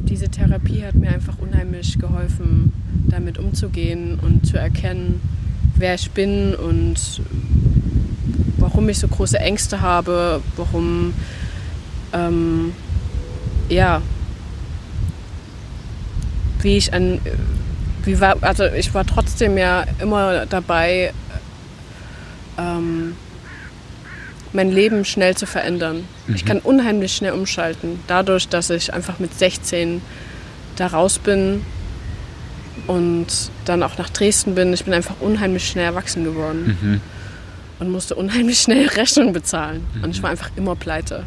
diese 0.09 0.28
Therapie 0.28 0.85
hat 0.85 0.95
mir 0.95 1.09
einfach 1.09 1.39
unheimlich 1.39 1.99
geholfen, 1.99 2.72
damit 3.09 3.39
umzugehen 3.39 4.18
und 4.20 4.47
zu 4.47 4.59
erkennen, 4.59 5.20
wer 5.76 5.95
ich 5.95 6.11
bin 6.11 6.55
und 6.55 7.22
warum 8.59 8.89
ich 8.89 8.99
so 8.99 9.09
große 9.09 9.39
Ängste 9.39 9.80
habe, 9.80 10.43
warum 10.57 11.14
ähm, 12.12 12.72
ja 13.68 14.03
wie 16.61 16.76
ich 16.76 16.93
an 16.93 17.18
wie 18.05 18.20
war 18.20 18.37
also 18.43 18.64
ich 18.66 18.93
war 18.95 19.05
trotzdem 19.05 19.57
ja 19.57 19.85
immer 20.01 20.47
dabei 20.47 21.12
ähm, 22.59 23.14
mein 24.53 24.70
Leben 24.70 25.05
schnell 25.05 25.36
zu 25.36 25.46
verändern. 25.46 26.05
Mhm. 26.26 26.34
Ich 26.34 26.44
kann 26.44 26.59
unheimlich 26.59 27.14
schnell 27.14 27.32
umschalten, 27.32 28.00
dadurch, 28.07 28.48
dass 28.48 28.70
ich 28.70 28.92
einfach 28.92 29.18
mit 29.18 29.36
16 29.36 30.03
da 30.76 30.88
raus 30.88 31.18
bin 31.18 31.64
und 32.86 33.26
dann 33.64 33.82
auch 33.82 33.98
nach 33.98 34.11
Dresden 34.11 34.55
bin. 34.55 34.72
Ich 34.72 34.84
bin 34.84 34.94
einfach 34.94 35.16
unheimlich 35.20 35.68
schnell 35.68 35.84
erwachsen 35.84 36.24
geworden 36.24 36.78
mhm. 36.80 37.00
und 37.78 37.90
musste 37.90 38.14
unheimlich 38.14 38.61
schnell 38.61 38.88
Rechnungen 38.96 39.32
bezahlen. 39.32 39.86
Mhm. 39.94 40.05
Und 40.05 40.11
ich 40.11 40.22
war 40.22 40.30
einfach 40.30 40.50
immer 40.57 40.76
pleite. 40.76 41.24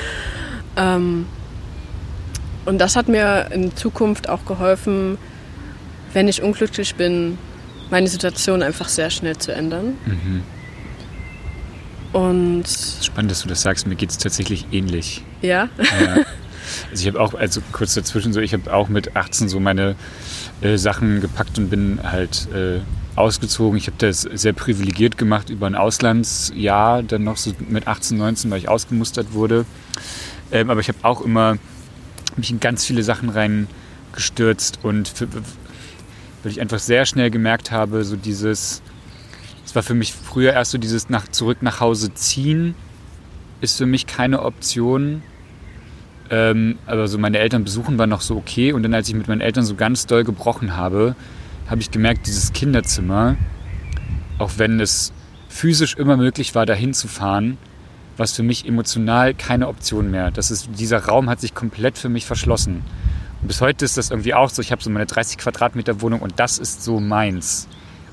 ähm, 0.76 1.26
und 2.64 2.78
das 2.78 2.94
hat 2.96 3.08
mir 3.08 3.48
in 3.52 3.74
Zukunft 3.76 4.28
auch 4.28 4.44
geholfen, 4.44 5.18
wenn 6.12 6.28
ich 6.28 6.42
unglücklich 6.42 6.94
bin, 6.94 7.38
meine 7.90 8.06
Situation 8.06 8.62
einfach 8.62 8.88
sehr 8.88 9.10
schnell 9.10 9.36
zu 9.36 9.52
ändern. 9.52 9.94
Mhm. 10.06 10.42
Und 12.12 12.64
Spannend, 13.02 13.30
dass 13.30 13.42
du 13.42 13.48
das 13.48 13.62
sagst. 13.62 13.86
Mir 13.86 13.94
geht 13.94 14.10
es 14.10 14.18
tatsächlich 14.18 14.66
ähnlich. 14.72 15.24
Ja? 15.40 15.68
ja. 15.78 16.24
Also 16.90 17.02
ich 17.02 17.06
habe 17.08 17.20
auch, 17.20 17.34
also 17.34 17.60
kurz 17.72 17.94
dazwischen 17.94 18.32
so, 18.32 18.40
ich 18.40 18.52
habe 18.54 18.72
auch 18.72 18.88
mit 18.88 19.16
18 19.16 19.48
so 19.48 19.60
meine 19.60 19.96
äh, 20.60 20.76
Sachen 20.76 21.20
gepackt 21.20 21.58
und 21.58 21.70
bin 21.70 22.00
halt 22.02 22.48
äh, 22.54 22.80
ausgezogen. 23.16 23.76
Ich 23.76 23.86
habe 23.86 23.96
das 23.98 24.22
sehr 24.22 24.52
privilegiert 24.52 25.18
gemacht 25.18 25.50
über 25.50 25.66
ein 25.66 25.74
Auslandsjahr, 25.74 27.02
dann 27.02 27.24
noch 27.24 27.36
so 27.36 27.52
mit 27.68 27.86
18, 27.86 28.16
19, 28.16 28.50
weil 28.50 28.58
ich 28.58 28.68
ausgemustert 28.68 29.32
wurde. 29.32 29.64
Ähm, 30.50 30.70
aber 30.70 30.80
ich 30.80 30.88
habe 30.88 30.98
auch 31.02 31.20
immer 31.20 31.58
mich 32.36 32.50
in 32.50 32.60
ganz 32.60 32.84
viele 32.84 33.02
Sachen 33.02 33.28
reingestürzt 33.28 34.78
und 34.82 35.08
für, 35.08 35.28
weil 36.42 36.52
ich 36.52 36.60
einfach 36.60 36.78
sehr 36.78 37.04
schnell 37.06 37.30
gemerkt 37.30 37.70
habe, 37.70 38.04
so 38.04 38.16
dieses, 38.16 38.82
es 39.64 39.74
war 39.74 39.82
für 39.82 39.94
mich 39.94 40.12
früher 40.12 40.52
erst 40.52 40.72
so 40.72 40.78
dieses 40.78 41.08
nach, 41.08 41.28
zurück 41.28 41.58
nach 41.62 41.80
Hause 41.80 42.14
ziehen, 42.14 42.74
ist 43.60 43.78
für 43.78 43.86
mich 43.86 44.06
keine 44.06 44.42
Option. 44.42 45.22
Ähm, 46.30 46.78
aber 46.86 47.08
so 47.08 47.18
meine 47.18 47.38
Eltern 47.38 47.64
besuchen 47.64 47.98
war 47.98 48.06
noch 48.06 48.20
so 48.20 48.36
okay. 48.36 48.72
Und 48.72 48.82
dann, 48.82 48.94
als 48.94 49.08
ich 49.08 49.14
mit 49.14 49.28
meinen 49.28 49.40
Eltern 49.40 49.64
so 49.64 49.74
ganz 49.74 50.06
doll 50.06 50.24
gebrochen 50.24 50.76
habe, 50.76 51.14
habe 51.68 51.80
ich 51.80 51.90
gemerkt, 51.90 52.26
dieses 52.26 52.52
Kinderzimmer, 52.52 53.36
auch 54.38 54.52
wenn 54.56 54.80
es 54.80 55.12
physisch 55.48 55.96
immer 55.96 56.16
möglich 56.16 56.54
war, 56.54 56.66
dahin 56.66 56.94
zu 56.94 57.06
fahren, 57.06 57.58
was 58.16 58.32
für 58.32 58.42
mich 58.42 58.66
emotional 58.66 59.34
keine 59.34 59.68
Option 59.68 60.10
mehr. 60.10 60.30
Das 60.30 60.50
ist, 60.50 60.68
dieser 60.78 61.04
Raum 61.04 61.30
hat 61.30 61.40
sich 61.40 61.54
komplett 61.54 61.98
für 61.98 62.08
mich 62.08 62.26
verschlossen. 62.26 62.82
Und 63.40 63.48
bis 63.48 63.60
heute 63.60 63.84
ist 63.84 63.96
das 63.96 64.10
irgendwie 64.10 64.34
auch 64.34 64.50
so. 64.50 64.62
Ich 64.62 64.72
habe 64.72 64.82
so 64.82 64.90
meine 64.90 65.06
30 65.06 65.38
Quadratmeter 65.38 66.00
Wohnung 66.00 66.20
und 66.20 66.38
das 66.38 66.58
ist 66.58 66.82
so 66.82 67.00
meins. 67.00 67.68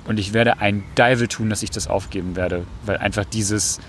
Und 0.09 0.17
ich 0.17 0.33
werde 0.33 0.59
ein 0.59 0.83
Deivel 0.95 1.27
tun, 1.27 1.51
dass 1.51 1.61
ich 1.61 1.69
das 1.69 1.87
aufgeben 1.87 2.35
werde. 2.35 2.65
Weil 2.83 2.97
einfach 2.97 3.25
dieses 3.25 3.79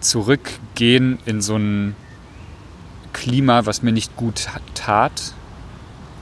Zurückgehen 0.00 1.18
in 1.24 1.40
so 1.40 1.56
ein 1.56 1.96
Klima, 3.14 3.64
was 3.64 3.82
mir 3.82 3.92
nicht 3.92 4.14
gut 4.16 4.46
tat. 4.74 5.32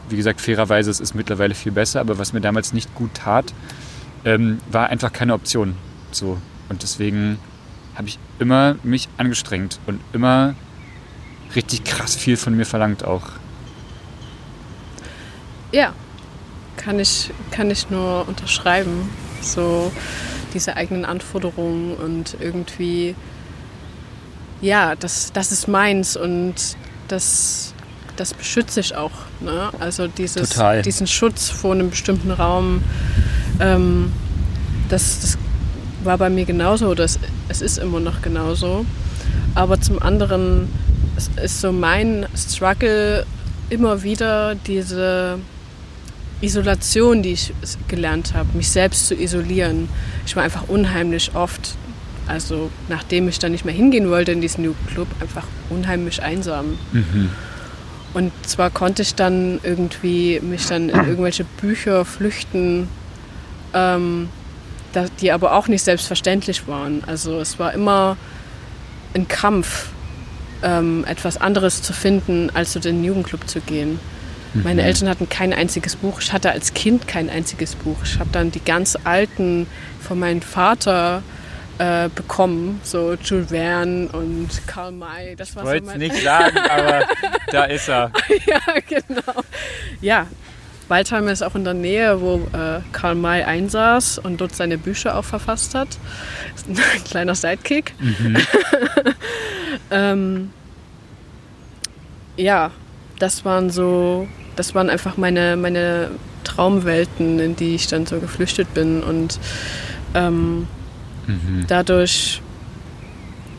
Wie 0.08 0.16
gesagt, 0.16 0.40
fairerweise, 0.40 0.92
es 0.92 1.00
ist 1.00 1.16
mittlerweile 1.16 1.56
viel 1.56 1.72
besser, 1.72 1.98
aber 1.98 2.18
was 2.18 2.32
mir 2.32 2.40
damals 2.40 2.72
nicht 2.72 2.94
gut 2.94 3.10
tat, 3.14 3.52
ähm, 4.24 4.60
war 4.70 4.90
einfach 4.90 5.12
keine 5.12 5.34
Option. 5.34 5.74
So. 6.12 6.38
Und 6.68 6.84
deswegen 6.84 7.40
habe 7.96 8.06
ich 8.06 8.20
immer 8.38 8.76
mich 8.84 9.08
angestrengt 9.16 9.80
und 9.88 9.98
immer 10.12 10.54
richtig 11.56 11.82
krass 11.82 12.14
viel 12.14 12.36
von 12.36 12.56
mir 12.56 12.64
verlangt 12.64 13.02
auch. 13.02 13.24
Ja, 15.72 15.94
kann 16.88 16.98
ich, 17.00 17.30
kann 17.50 17.70
ich 17.70 17.90
nur 17.90 18.26
unterschreiben. 18.26 19.10
So 19.42 19.92
diese 20.54 20.76
eigenen 20.76 21.04
Anforderungen 21.04 21.92
und 21.92 22.38
irgendwie, 22.40 23.14
ja, 24.62 24.94
das, 24.96 25.30
das 25.34 25.52
ist 25.52 25.68
meins 25.68 26.16
und 26.16 26.54
das, 27.08 27.74
das 28.16 28.32
beschütze 28.32 28.80
ich 28.80 28.96
auch. 28.96 29.10
Ne? 29.40 29.68
Also 29.80 30.06
dieses, 30.06 30.58
diesen 30.82 31.06
Schutz 31.06 31.50
vor 31.50 31.74
einem 31.74 31.90
bestimmten 31.90 32.30
Raum, 32.30 32.82
ähm, 33.60 34.10
das, 34.88 35.20
das 35.20 35.38
war 36.04 36.16
bei 36.16 36.30
mir 36.30 36.46
genauso, 36.46 36.94
das, 36.94 37.18
es 37.50 37.60
ist 37.60 37.76
immer 37.76 38.00
noch 38.00 38.22
genauso. 38.22 38.86
Aber 39.54 39.78
zum 39.78 40.00
anderen 40.00 40.72
ist 41.36 41.60
so 41.60 41.70
mein 41.70 42.26
Struggle 42.34 43.26
immer 43.68 44.02
wieder 44.02 44.54
diese 44.54 45.38
Isolation, 46.40 47.22
die 47.22 47.32
ich 47.32 47.52
gelernt 47.88 48.34
habe, 48.34 48.56
mich 48.56 48.70
selbst 48.70 49.08
zu 49.08 49.14
isolieren. 49.14 49.88
Ich 50.26 50.36
war 50.36 50.44
einfach 50.44 50.68
unheimlich 50.68 51.34
oft, 51.34 51.76
also 52.26 52.70
nachdem 52.88 53.28
ich 53.28 53.38
dann 53.38 53.52
nicht 53.52 53.64
mehr 53.64 53.74
hingehen 53.74 54.08
wollte 54.08 54.32
in 54.32 54.40
diesen 54.40 54.64
Jugendclub, 54.64 55.08
einfach 55.20 55.46
unheimlich 55.70 56.22
einsam. 56.22 56.78
Mhm. 56.92 57.30
Und 58.14 58.32
zwar 58.46 58.70
konnte 58.70 59.02
ich 59.02 59.14
dann 59.14 59.60
irgendwie 59.62 60.40
mich 60.40 60.66
dann 60.66 60.88
in 60.88 60.96
irgendwelche 60.96 61.44
Bücher 61.60 62.04
flüchten, 62.04 62.88
ähm, 63.74 64.28
die 65.20 65.30
aber 65.32 65.52
auch 65.52 65.68
nicht 65.68 65.82
selbstverständlich 65.82 66.66
waren. 66.66 67.04
Also 67.06 67.38
es 67.38 67.58
war 67.58 67.74
immer 67.74 68.16
ein 69.14 69.28
Kampf, 69.28 69.88
ähm, 70.62 71.04
etwas 71.06 71.36
anderes 71.36 71.82
zu 71.82 71.92
finden, 71.92 72.50
als 72.54 72.72
zu 72.72 72.80
den 72.80 73.04
Jugendclub 73.04 73.48
zu 73.48 73.60
gehen. 73.60 74.00
Meine 74.54 74.82
mhm. 74.82 74.88
Eltern 74.88 75.08
hatten 75.08 75.28
kein 75.28 75.52
einziges 75.52 75.96
Buch. 75.96 76.20
Ich 76.20 76.32
hatte 76.32 76.50
als 76.50 76.74
Kind 76.74 77.06
kein 77.06 77.30
einziges 77.30 77.74
Buch. 77.74 77.96
Ich 78.04 78.18
habe 78.18 78.30
dann 78.32 78.50
die 78.50 78.64
ganz 78.64 78.96
alten 79.04 79.66
von 80.00 80.18
meinem 80.18 80.42
Vater 80.42 81.22
äh, 81.78 82.08
bekommen, 82.14 82.80
so 82.82 83.14
Jules 83.14 83.50
Verne 83.50 84.08
und 84.08 84.48
Karl 84.66 84.92
May. 84.92 85.36
Das 85.36 85.54
war 85.54 85.62
ich 85.62 85.68
wollte 85.68 85.86
so 85.86 85.92
es 85.92 85.98
nicht 85.98 86.22
sagen, 86.22 86.58
aber 86.70 87.06
da 87.50 87.64
ist 87.64 87.88
er. 87.88 88.12
ja, 88.46 88.60
genau. 88.86 89.42
Ja, 90.00 90.26
Waldheim 90.88 91.28
ist 91.28 91.42
auch 91.42 91.54
in 91.54 91.64
der 91.64 91.74
Nähe, 91.74 92.20
wo 92.20 92.36
äh, 92.52 92.80
Karl 92.92 93.14
May 93.14 93.42
einsaß 93.42 94.18
und 94.18 94.40
dort 94.40 94.54
seine 94.54 94.78
Bücher 94.78 95.16
auch 95.16 95.24
verfasst 95.24 95.74
hat. 95.74 95.88
Ein 96.66 96.76
kleiner 97.04 97.34
Sidekick. 97.34 97.94
Mhm. 98.00 98.36
ähm, 99.90 100.50
ja, 102.36 102.70
das 103.18 103.44
waren 103.44 103.70
so, 103.70 104.26
das 104.58 104.74
waren 104.74 104.90
einfach 104.90 105.16
meine, 105.16 105.56
meine 105.56 106.10
Traumwelten, 106.44 107.38
in 107.38 107.56
die 107.56 107.74
ich 107.74 107.86
dann 107.86 108.06
so 108.06 108.18
geflüchtet 108.18 108.74
bin. 108.74 109.02
Und 109.02 109.38
ähm, 110.14 110.66
mhm. 111.26 111.64
dadurch 111.68 112.42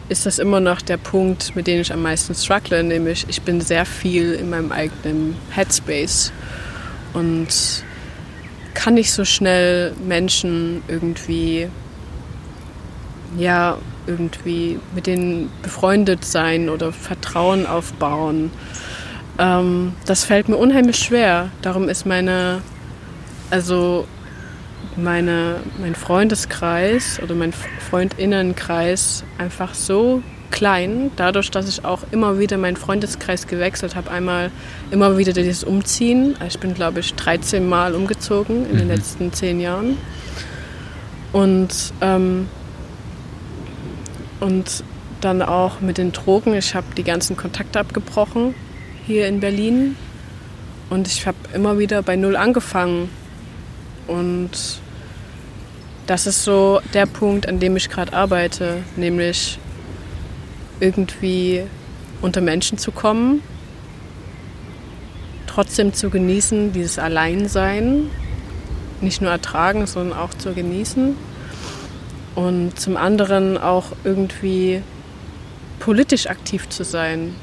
ist 0.10 0.26
das 0.26 0.40
immer 0.40 0.60
noch 0.60 0.82
der 0.82 0.98
Punkt, 0.98 1.56
mit 1.56 1.68
dem 1.68 1.82
ich 1.82 1.94
am 1.94 2.02
meisten 2.02 2.34
struggle, 2.36 2.84
nämlich 2.84 3.26
ich 3.30 3.44
bin 3.44 3.62
sehr 3.62 3.86
viel 3.86 4.34
in 4.34 4.50
meinem 4.50 4.72
eigenen 4.72 5.36
Headspace 5.52 6.34
und 7.14 7.48
kann 8.74 8.96
nicht 8.96 9.12
so 9.12 9.24
schnell 9.24 9.94
Menschen 10.06 10.82
irgendwie 10.88 11.68
ja 13.38 13.78
irgendwie 14.08 14.80
mit 14.96 15.06
denen 15.06 15.52
befreundet 15.62 16.26
sein 16.26 16.70
oder 16.70 16.92
Vertrauen 16.92 17.68
aufbauen. 17.68 18.52
Ähm, 19.40 19.94
das 20.06 20.26
fällt 20.26 20.50
mir 20.50 20.58
unheimlich 20.58 20.98
schwer. 20.98 21.50
Darum 21.62 21.88
ist 21.88 22.06
meine, 22.06 22.62
also 23.50 24.06
meine, 24.98 25.56
mein 25.80 25.96
Freundeskreis 25.96 27.22
oder 27.24 27.36
mein 27.36 27.54
Freundinnenkreis 27.90 29.24
einfach 29.38 29.74
so 29.74 30.22
klein, 30.52 31.12
dadurch, 31.16 31.52
dass 31.52 31.70
ich 31.70 31.86
auch 31.86 32.02
immer 32.12 32.38
wieder 32.38 32.58
meinen 32.58 32.76
Freundeskreis 32.76 33.48
gewechselt 33.48 33.96
habe. 33.96 34.12
Einmal 34.12 34.52
immer 34.92 35.18
wieder 35.18 35.32
dieses 35.32 35.64
Umziehen. 35.64 36.36
Ich 36.46 36.60
bin, 36.60 36.74
glaube 36.74 37.00
ich, 37.00 37.14
13 37.14 37.68
Mal 37.68 37.96
umgezogen 37.96 38.66
in 38.66 38.74
mhm. 38.74 38.78
den 38.80 38.88
letzten 38.90 39.32
zehn 39.32 39.62
Jahren. 39.62 39.98
Und, 41.32 41.94
ähm, 42.02 42.48
und 44.42 44.84
dann 45.22 45.42
auch 45.42 45.80
mit 45.80 45.98
den 45.98 46.12
Drogen. 46.12 46.56
Ich 46.56 46.76
habe 46.76 46.88
die 46.98 47.04
ganzen 47.04 47.38
Kontakte 47.38 47.80
abgebrochen 47.80 48.54
hier 49.10 49.28
in 49.28 49.40
Berlin. 49.40 49.96
Und 50.92 51.08
ich 51.08 51.26
habe 51.26 51.38
immer 51.56 51.80
wieder 51.80 52.04
bei 52.04 52.16
Null 52.16 52.36
angefangen. 52.36 53.10
Und 54.06 54.52
das 56.06 56.28
ist 56.28 56.44
so 56.44 56.80
der 56.94 57.08
Punkt, 57.08 57.48
an 57.48 57.60
dem 57.60 57.76
ich 57.76 57.90
gerade 57.90 58.14
arbeite, 58.14 58.84
nämlich 58.96 59.58
irgendwie 60.80 61.64
unter 62.22 62.42
Menschen 62.42 62.78
zu 62.78 62.92
kommen, 62.92 63.42
trotzdem 65.48 65.92
zu 65.92 66.12
genießen, 66.12 66.72
dieses 66.72 67.00
Alleinsein, 67.00 68.12
nicht 69.02 69.24
nur 69.24 69.32
ertragen, 69.32 69.88
sondern 69.88 70.20
auch 70.20 70.36
zu 70.36 70.54
genießen. 70.54 71.16
Und 72.36 72.80
zum 72.80 72.96
anderen 72.96 73.58
auch 73.58 73.88
irgendwie 74.04 74.84
politisch 75.80 76.28
aktiv 76.28 76.70
zu 76.70 76.84
sein. 76.84 77.34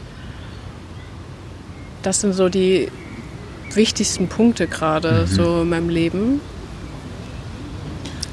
Das 2.03 2.20
sind 2.20 2.32
so 2.32 2.49
die 2.49 2.88
wichtigsten 3.74 4.28
Punkte 4.28 4.66
gerade 4.66 5.22
mhm. 5.22 5.26
so 5.26 5.62
in 5.62 5.68
meinem 5.68 5.88
Leben. 5.88 6.40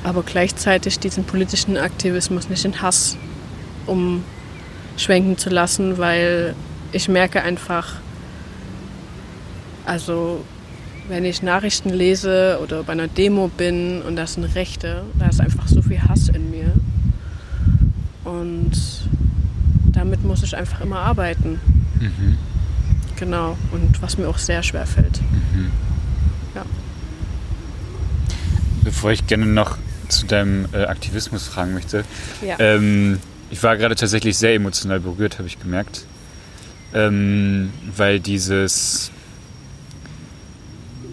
Aber 0.04 0.24
gleichzeitig 0.24 1.00
diesen 1.00 1.24
politischen 1.24 1.78
Aktivismus 1.78 2.50
nicht 2.50 2.66
in 2.66 2.82
Hass 2.82 3.18
umschwenken 3.86 5.38
zu 5.38 5.50
lassen, 5.50 5.98
weil 5.98 6.56
ich 6.92 7.08
merke 7.08 7.42
einfach, 7.42 7.96
also 9.86 10.44
wenn 11.08 11.26
ich 11.26 11.42
Nachrichten 11.42 11.90
lese 11.90 12.60
oder 12.62 12.84
bei 12.84 12.94
einer 12.94 13.08
Demo 13.08 13.50
bin 13.50 14.02
und 14.02 14.16
das 14.16 14.34
sind 14.34 14.44
Rechte, 14.56 15.04
da 15.20 15.28
ist 15.28 15.42
einfach 15.42 15.68
so 15.68 15.82
viel 15.82 16.02
Hass 16.02 16.30
in 16.30 16.50
mir. 16.50 16.74
Und 18.24 18.72
damit 19.92 20.24
muss 20.24 20.44
ich 20.44 20.56
einfach 20.56 20.82
immer 20.82 21.00
arbeiten. 21.00 21.60
Mhm. 22.00 22.38
Genau, 23.24 23.58
und 23.72 24.02
was 24.02 24.18
mir 24.18 24.28
auch 24.28 24.38
sehr 24.38 24.64
schwer 24.64 24.86
fällt. 24.86 25.22
Mhm. 25.22 25.72
Ja. 26.56 26.66
Bevor 28.84 29.12
ich 29.12 29.26
gerne 29.28 29.46
noch 29.46 29.78
zu 30.10 30.26
deinem 30.26 30.66
äh, 30.74 30.84
Aktivismus 30.84 31.48
fragen 31.48 31.74
möchte, 31.74 32.04
ja. 32.46 32.58
ähm, 32.60 33.20
ich 33.50 33.64
war 33.64 33.78
gerade 33.78 33.96
tatsächlich 33.96 34.38
sehr 34.38 34.56
emotional 34.56 35.00
berührt, 35.00 35.38
habe 35.38 35.48
ich 35.48 35.58
gemerkt. 35.58 36.06
Ähm, 36.94 37.72
weil 37.96 38.20
dieses 38.20 39.10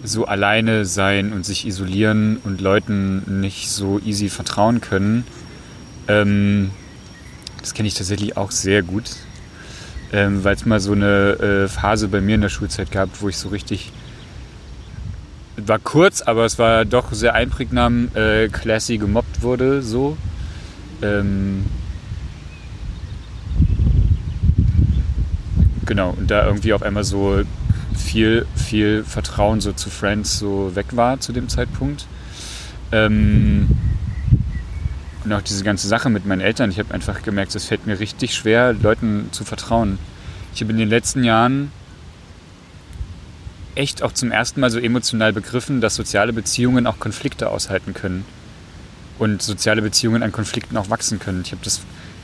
so 0.03 0.25
alleine 0.25 0.83
sein 0.83 1.31
und 1.31 1.45
sich 1.45 1.65
isolieren 1.65 2.41
und 2.43 2.59
Leuten 2.59 3.39
nicht 3.39 3.69
so 3.69 4.01
easy 4.03 4.27
vertrauen 4.27 4.81
können, 4.81 5.23
ähm, 6.09 6.71
das 7.61 7.73
kenne 7.73 7.87
ich 7.87 7.93
tatsächlich 7.93 8.35
auch 8.35 8.51
sehr 8.51 8.83
gut. 8.83 9.11
Ähm, 10.11 10.43
Weil 10.43 10.55
es 10.55 10.65
mal 10.65 10.79
so 10.79 10.91
eine 10.91 11.65
äh, 11.65 11.67
Phase 11.67 12.07
bei 12.07 12.21
mir 12.21 12.35
in 12.35 12.41
der 12.41 12.49
Schulzeit 12.49 12.91
gab, 12.91 13.21
wo 13.21 13.29
ich 13.29 13.37
so 13.37 13.49
richtig 13.49 13.91
war 15.57 15.79
kurz, 15.79 16.21
aber 16.21 16.45
es 16.45 16.57
war 16.59 16.85
doch 16.85 17.11
sehr 17.13 17.33
einprägsam, 17.33 18.09
äh, 18.15 18.47
classy 18.47 18.97
gemobbt 18.97 19.41
wurde, 19.41 19.81
so. 19.81 20.17
Ähm, 21.01 21.65
genau, 25.85 26.11
und 26.17 26.29
da 26.31 26.45
irgendwie 26.45 26.73
auf 26.73 26.83
einmal 26.83 27.03
so 27.03 27.41
viel, 27.95 28.45
viel 28.55 29.03
Vertrauen 29.03 29.61
so 29.61 29.73
zu 29.73 29.89
Friends 29.89 30.39
so 30.39 30.75
weg 30.75 30.87
war 30.91 31.19
zu 31.19 31.33
dem 31.33 31.49
Zeitpunkt. 31.49 32.07
Ähm, 32.91 33.69
und 35.31 35.37
auch 35.37 35.41
diese 35.41 35.63
ganze 35.63 35.87
Sache 35.87 36.09
mit 36.09 36.25
meinen 36.25 36.41
Eltern, 36.41 36.69
ich 36.71 36.79
habe 36.79 36.93
einfach 36.93 37.23
gemerkt, 37.23 37.55
es 37.55 37.65
fällt 37.65 37.87
mir 37.87 37.99
richtig 37.99 38.33
schwer, 38.33 38.73
Leuten 38.73 39.29
zu 39.31 39.43
vertrauen. 39.43 39.97
Ich 40.53 40.61
habe 40.61 40.71
in 40.71 40.77
den 40.77 40.89
letzten 40.89 41.23
Jahren 41.23 41.71
echt 43.75 44.03
auch 44.03 44.11
zum 44.11 44.31
ersten 44.31 44.59
Mal 44.59 44.69
so 44.69 44.79
emotional 44.79 45.31
begriffen, 45.33 45.81
dass 45.81 45.95
soziale 45.95 46.33
Beziehungen 46.33 46.85
auch 46.85 46.99
Konflikte 46.99 47.49
aushalten 47.49 47.93
können. 47.93 48.25
Und 49.17 49.41
soziale 49.41 49.81
Beziehungen 49.81 50.23
an 50.23 50.31
Konflikten 50.31 50.75
auch 50.77 50.89
wachsen 50.89 51.19
können. 51.19 51.41
Ich 51.45 51.51
habe 51.51 51.63
das 51.63 51.81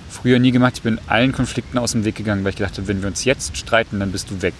früher 0.10 0.40
nie 0.40 0.52
gemacht. 0.52 0.74
Ich 0.78 0.82
bin 0.82 1.00
allen 1.08 1.32
Konflikten 1.32 1.78
aus 1.78 1.92
dem 1.92 2.06
Weg 2.06 2.16
gegangen, 2.16 2.44
weil 2.44 2.50
ich 2.50 2.58
gedacht 2.58 2.78
habe, 2.78 2.88
wenn 2.88 3.02
wir 3.02 3.08
uns 3.08 3.24
jetzt 3.24 3.56
streiten, 3.56 4.00
dann 4.00 4.12
bist 4.12 4.32
du 4.32 4.42
weg 4.42 4.56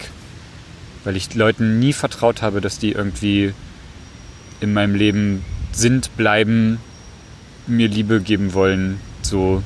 weil 1.04 1.16
ich 1.16 1.34
Leuten 1.34 1.78
nie 1.78 1.94
vertraut 1.94 2.42
habe, 2.42 2.60
dass 2.60 2.78
die 2.78 2.92
irgendwie 2.92 3.54
in 4.60 4.74
meinem 4.74 4.94
Leben 4.94 5.44
sind, 5.72 6.14
bleiben, 6.16 6.78
mir 7.68 7.88
Liebe 7.88 8.20
geben 8.20 8.54
wollen, 8.54 9.00
so. 9.22 9.62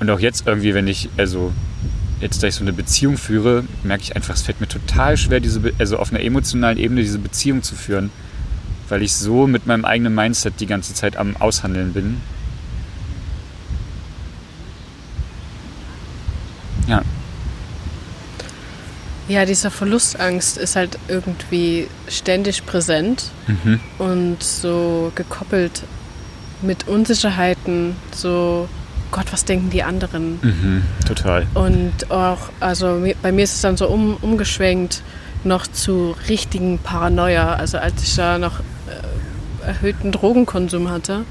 Und 0.00 0.10
auch 0.10 0.20
jetzt 0.20 0.46
irgendwie, 0.46 0.74
wenn 0.74 0.88
ich, 0.88 1.08
also 1.16 1.52
jetzt, 2.20 2.42
da 2.42 2.46
ich 2.46 2.54
so 2.54 2.62
eine 2.62 2.72
Beziehung 2.72 3.16
führe, 3.16 3.64
merke 3.82 4.02
ich 4.02 4.16
einfach, 4.16 4.34
es 4.34 4.42
fällt 4.42 4.60
mir 4.60 4.68
total 4.68 5.16
schwer, 5.16 5.40
diese, 5.40 5.60
also 5.78 5.98
auf 5.98 6.10
einer 6.10 6.22
emotionalen 6.22 6.78
Ebene 6.78 7.02
diese 7.02 7.18
Beziehung 7.18 7.62
zu 7.62 7.74
führen, 7.74 8.10
weil 8.88 9.02
ich 9.02 9.14
so 9.14 9.46
mit 9.46 9.66
meinem 9.66 9.84
eigenen 9.84 10.14
Mindset 10.14 10.54
die 10.60 10.66
ganze 10.66 10.94
Zeit 10.94 11.16
am 11.16 11.36
Aushandeln 11.36 11.92
bin. 11.92 12.20
Ja. 16.86 17.02
Ja, 19.28 19.44
dieser 19.44 19.70
Verlustangst 19.70 20.58
ist 20.58 20.74
halt 20.74 20.98
irgendwie 21.06 21.86
ständig 22.08 22.66
präsent 22.66 23.30
mhm. 23.46 23.78
und 23.98 24.42
so 24.42 25.12
gekoppelt 25.14 25.82
mit 26.62 26.88
Unsicherheiten, 26.88 27.96
so 28.12 28.68
Gott, 29.10 29.26
was 29.32 29.44
denken 29.44 29.70
die 29.70 29.82
anderen? 29.82 30.38
Mhm, 30.40 30.82
total. 31.06 31.46
Und 31.54 32.10
auch, 32.10 32.50
also 32.60 33.02
bei 33.22 33.32
mir 33.32 33.42
ist 33.42 33.54
es 33.54 33.60
dann 33.60 33.76
so 33.76 33.88
um, 33.88 34.16
umgeschwenkt 34.20 35.02
noch 35.42 35.66
zu 35.66 36.14
richtigen 36.28 36.78
Paranoia. 36.78 37.54
Also 37.54 37.78
als 37.78 38.02
ich 38.02 38.14
da 38.14 38.38
noch 38.38 38.60
äh, 38.60 39.66
erhöhten 39.66 40.12
Drogenkonsum 40.12 40.90
hatte, 40.90 41.24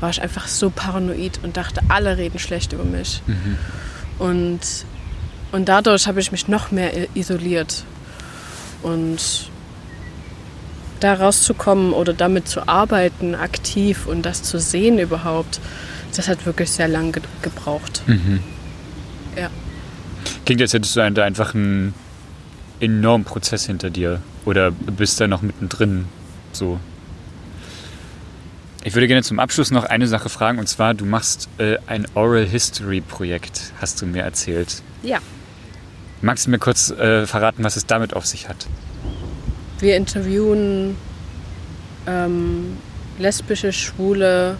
war 0.00 0.10
ich 0.10 0.22
einfach 0.22 0.48
so 0.48 0.70
paranoid 0.70 1.40
und 1.42 1.56
dachte, 1.56 1.82
alle 1.88 2.16
reden 2.16 2.38
schlecht 2.38 2.72
über 2.72 2.84
mich. 2.84 3.22
Mhm. 3.26 3.58
Und 4.18 4.60
und 5.52 5.68
dadurch 5.68 6.06
habe 6.06 6.20
ich 6.20 6.30
mich 6.30 6.48
noch 6.48 6.70
mehr 6.70 6.92
isoliert. 7.14 7.84
Und 8.82 9.49
da 11.00 11.14
rauszukommen 11.14 11.92
oder 11.92 12.12
damit 12.12 12.48
zu 12.48 12.68
arbeiten, 12.68 13.34
aktiv 13.34 14.06
und 14.06 14.22
das 14.22 14.42
zu 14.42 14.58
sehen 14.58 14.98
überhaupt, 14.98 15.60
das 16.16 16.28
hat 16.28 16.46
wirklich 16.46 16.70
sehr 16.70 16.88
lange 16.88 17.12
ge 17.12 17.22
gebraucht. 17.42 18.02
Mhm. 18.06 18.40
Ja. 19.36 19.50
Klingt, 20.44 20.60
als 20.60 20.72
hättest 20.72 20.96
du 20.96 21.10
da 21.10 21.24
einfach 21.24 21.54
einen 21.54 21.94
enormen 22.80 23.24
Prozess 23.24 23.66
hinter 23.66 23.90
dir 23.90 24.20
oder 24.44 24.70
bist 24.70 25.20
da 25.20 25.26
noch 25.26 25.42
mittendrin 25.42 26.06
so. 26.52 26.80
Ich 28.82 28.94
würde 28.94 29.08
gerne 29.08 29.22
zum 29.22 29.38
Abschluss 29.38 29.70
noch 29.70 29.84
eine 29.84 30.06
Sache 30.06 30.30
fragen 30.30 30.58
und 30.58 30.66
zwar, 30.66 30.94
du 30.94 31.04
machst 31.04 31.48
äh, 31.58 31.76
ein 31.86 32.06
Oral 32.14 32.46
History 32.46 33.02
Projekt, 33.02 33.72
hast 33.80 34.00
du 34.00 34.06
mir 34.06 34.22
erzählt. 34.22 34.82
Ja. 35.02 35.18
Magst 36.22 36.46
du 36.46 36.50
mir 36.50 36.58
kurz 36.58 36.90
äh, 36.90 37.26
verraten, 37.26 37.62
was 37.62 37.76
es 37.76 37.86
damit 37.86 38.14
auf 38.14 38.26
sich 38.26 38.48
hat? 38.48 38.66
Wir 39.80 39.96
interviewen 39.96 40.96
ähm, 42.06 42.76
lesbische, 43.18 43.72
schwule, 43.72 44.56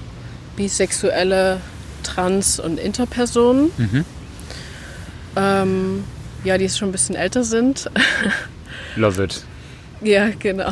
bisexuelle, 0.57 1.61
trans- 2.03 2.59
und 2.59 2.79
interpersonen. 2.79 3.71
Mhm. 3.77 4.05
Ähm, 5.37 6.05
ja, 6.45 6.59
die 6.59 6.69
schon 6.69 6.89
ein 6.89 6.93
bisschen 6.93 7.15
älter 7.15 7.45
sind. 7.45 7.91
Love 8.97 9.25
it. 9.25 9.45
Ja, 10.03 10.31
genau. 10.39 10.71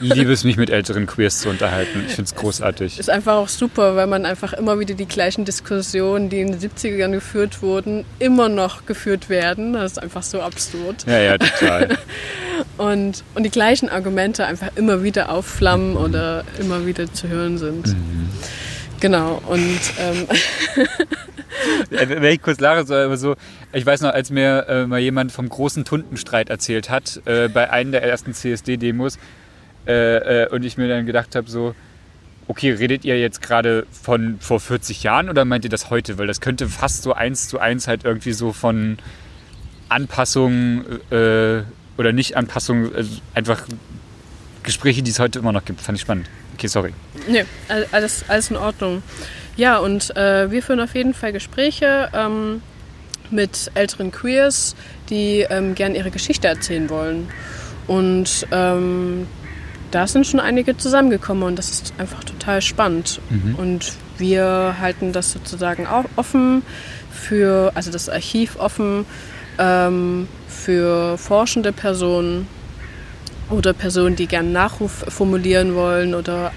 Ich 0.00 0.14
liebe 0.14 0.32
es, 0.32 0.42
mich 0.42 0.56
mit 0.56 0.68
älteren 0.68 1.06
Queers 1.06 1.40
zu 1.40 1.48
unterhalten. 1.48 2.04
Ich 2.08 2.14
finde 2.14 2.28
es 2.28 2.34
großartig. 2.34 2.98
Ist 2.98 3.08
einfach 3.08 3.34
auch 3.34 3.48
super, 3.48 3.94
weil 3.94 4.08
man 4.08 4.26
einfach 4.26 4.52
immer 4.52 4.80
wieder 4.80 4.94
die 4.94 5.06
gleichen 5.06 5.44
Diskussionen, 5.44 6.28
die 6.28 6.40
in 6.40 6.50
den 6.50 6.60
70ern 6.60 7.12
geführt 7.12 7.62
wurden, 7.62 8.04
immer 8.18 8.48
noch 8.48 8.84
geführt 8.84 9.28
werden. 9.28 9.74
Das 9.74 9.92
ist 9.92 9.98
einfach 10.02 10.24
so 10.24 10.42
absurd. 10.42 11.04
Ja, 11.06 11.18
ja, 11.20 11.38
total. 11.38 11.90
und, 12.78 13.24
und 13.34 13.42
die 13.42 13.50
gleichen 13.50 13.88
Argumente 13.88 14.46
einfach 14.46 14.70
immer 14.76 15.02
wieder 15.02 15.30
aufflammen 15.30 15.96
oder 15.96 16.44
immer 16.58 16.86
wieder 16.86 17.12
zu 17.12 17.28
hören 17.28 17.58
sind. 17.58 17.88
Mhm. 17.88 18.28
Genau, 19.00 19.42
und 19.48 19.80
ähm, 19.98 20.26
Äh, 21.90 22.08
wenn 22.08 22.24
ich 22.24 22.42
kurz 22.42 22.60
lache, 22.60 22.84
so, 22.86 22.94
aber 22.94 23.16
so, 23.16 23.36
ich 23.72 23.84
weiß 23.84 24.00
noch, 24.00 24.12
als 24.12 24.30
mir 24.30 24.66
äh, 24.68 24.86
mal 24.86 25.00
jemand 25.00 25.32
vom 25.32 25.48
großen 25.48 25.84
Tuntenstreit 25.84 26.50
erzählt 26.50 26.90
hat, 26.90 27.20
äh, 27.26 27.48
bei 27.48 27.70
einer 27.70 27.92
der 27.92 28.02
ersten 28.02 28.34
CSD-Demos, 28.34 29.18
äh, 29.86 30.42
äh, 30.44 30.48
und 30.48 30.64
ich 30.64 30.76
mir 30.76 30.88
dann 30.88 31.06
gedacht 31.06 31.34
habe, 31.34 31.50
so, 31.50 31.74
okay, 32.48 32.72
redet 32.72 33.04
ihr 33.04 33.18
jetzt 33.20 33.42
gerade 33.42 33.86
von 33.90 34.38
vor 34.40 34.60
40 34.60 35.02
Jahren 35.02 35.28
oder 35.28 35.44
meint 35.44 35.64
ihr 35.64 35.70
das 35.70 35.90
heute? 35.90 36.18
Weil 36.18 36.26
das 36.26 36.40
könnte 36.40 36.68
fast 36.68 37.02
so 37.02 37.12
eins 37.12 37.48
zu 37.48 37.58
eins 37.58 37.88
halt 37.88 38.04
irgendwie 38.04 38.32
so 38.32 38.52
von 38.52 38.98
Anpassung 39.88 40.84
äh, 41.10 41.62
oder 41.96 42.12
Nicht-Anpassung, 42.12 42.90
einfach 43.34 43.66
Gespräche, 44.62 45.02
die 45.02 45.10
es 45.10 45.18
heute 45.18 45.38
immer 45.38 45.52
noch 45.52 45.64
gibt. 45.64 45.80
Fand 45.80 45.96
ich 45.96 46.02
spannend. 46.02 46.28
Okay, 46.54 46.66
sorry. 46.66 46.92
Nee, 47.28 47.44
alles, 47.90 48.24
alles 48.28 48.50
in 48.50 48.56
Ordnung. 48.56 49.02
Ja, 49.56 49.78
und 49.78 50.14
äh, 50.16 50.50
wir 50.50 50.62
führen 50.62 50.80
auf 50.80 50.94
jeden 50.94 51.14
Fall 51.14 51.32
Gespräche 51.32 52.08
ähm, 52.14 52.62
mit 53.30 53.70
älteren 53.74 54.10
Queers, 54.10 54.74
die 55.10 55.46
ähm, 55.48 55.74
gern 55.74 55.94
ihre 55.94 56.10
Geschichte 56.10 56.48
erzählen 56.48 56.88
wollen. 56.88 57.28
Und 57.86 58.46
ähm, 58.52 59.26
da 59.90 60.06
sind 60.06 60.26
schon 60.26 60.40
einige 60.40 60.76
zusammengekommen 60.76 61.42
und 61.42 61.56
das 61.56 61.70
ist 61.70 61.94
einfach 61.98 62.24
total 62.24 62.62
spannend. 62.62 63.20
Mhm. 63.30 63.54
Und 63.56 63.92
wir 64.18 64.76
halten 64.80 65.12
das 65.12 65.32
sozusagen 65.32 65.86
auch 65.86 66.04
offen 66.16 66.62
für, 67.10 67.72
also 67.74 67.90
das 67.90 68.08
Archiv 68.08 68.56
offen 68.58 69.04
ähm, 69.58 70.28
für 70.48 71.18
forschende 71.18 71.72
Personen 71.72 72.46
oder 73.50 73.72
Personen, 73.72 74.16
die 74.16 74.26
gerne 74.26 74.50
Nachruf 74.50 75.04
formulieren 75.08 75.74
wollen 75.74 76.14
oder 76.14 76.52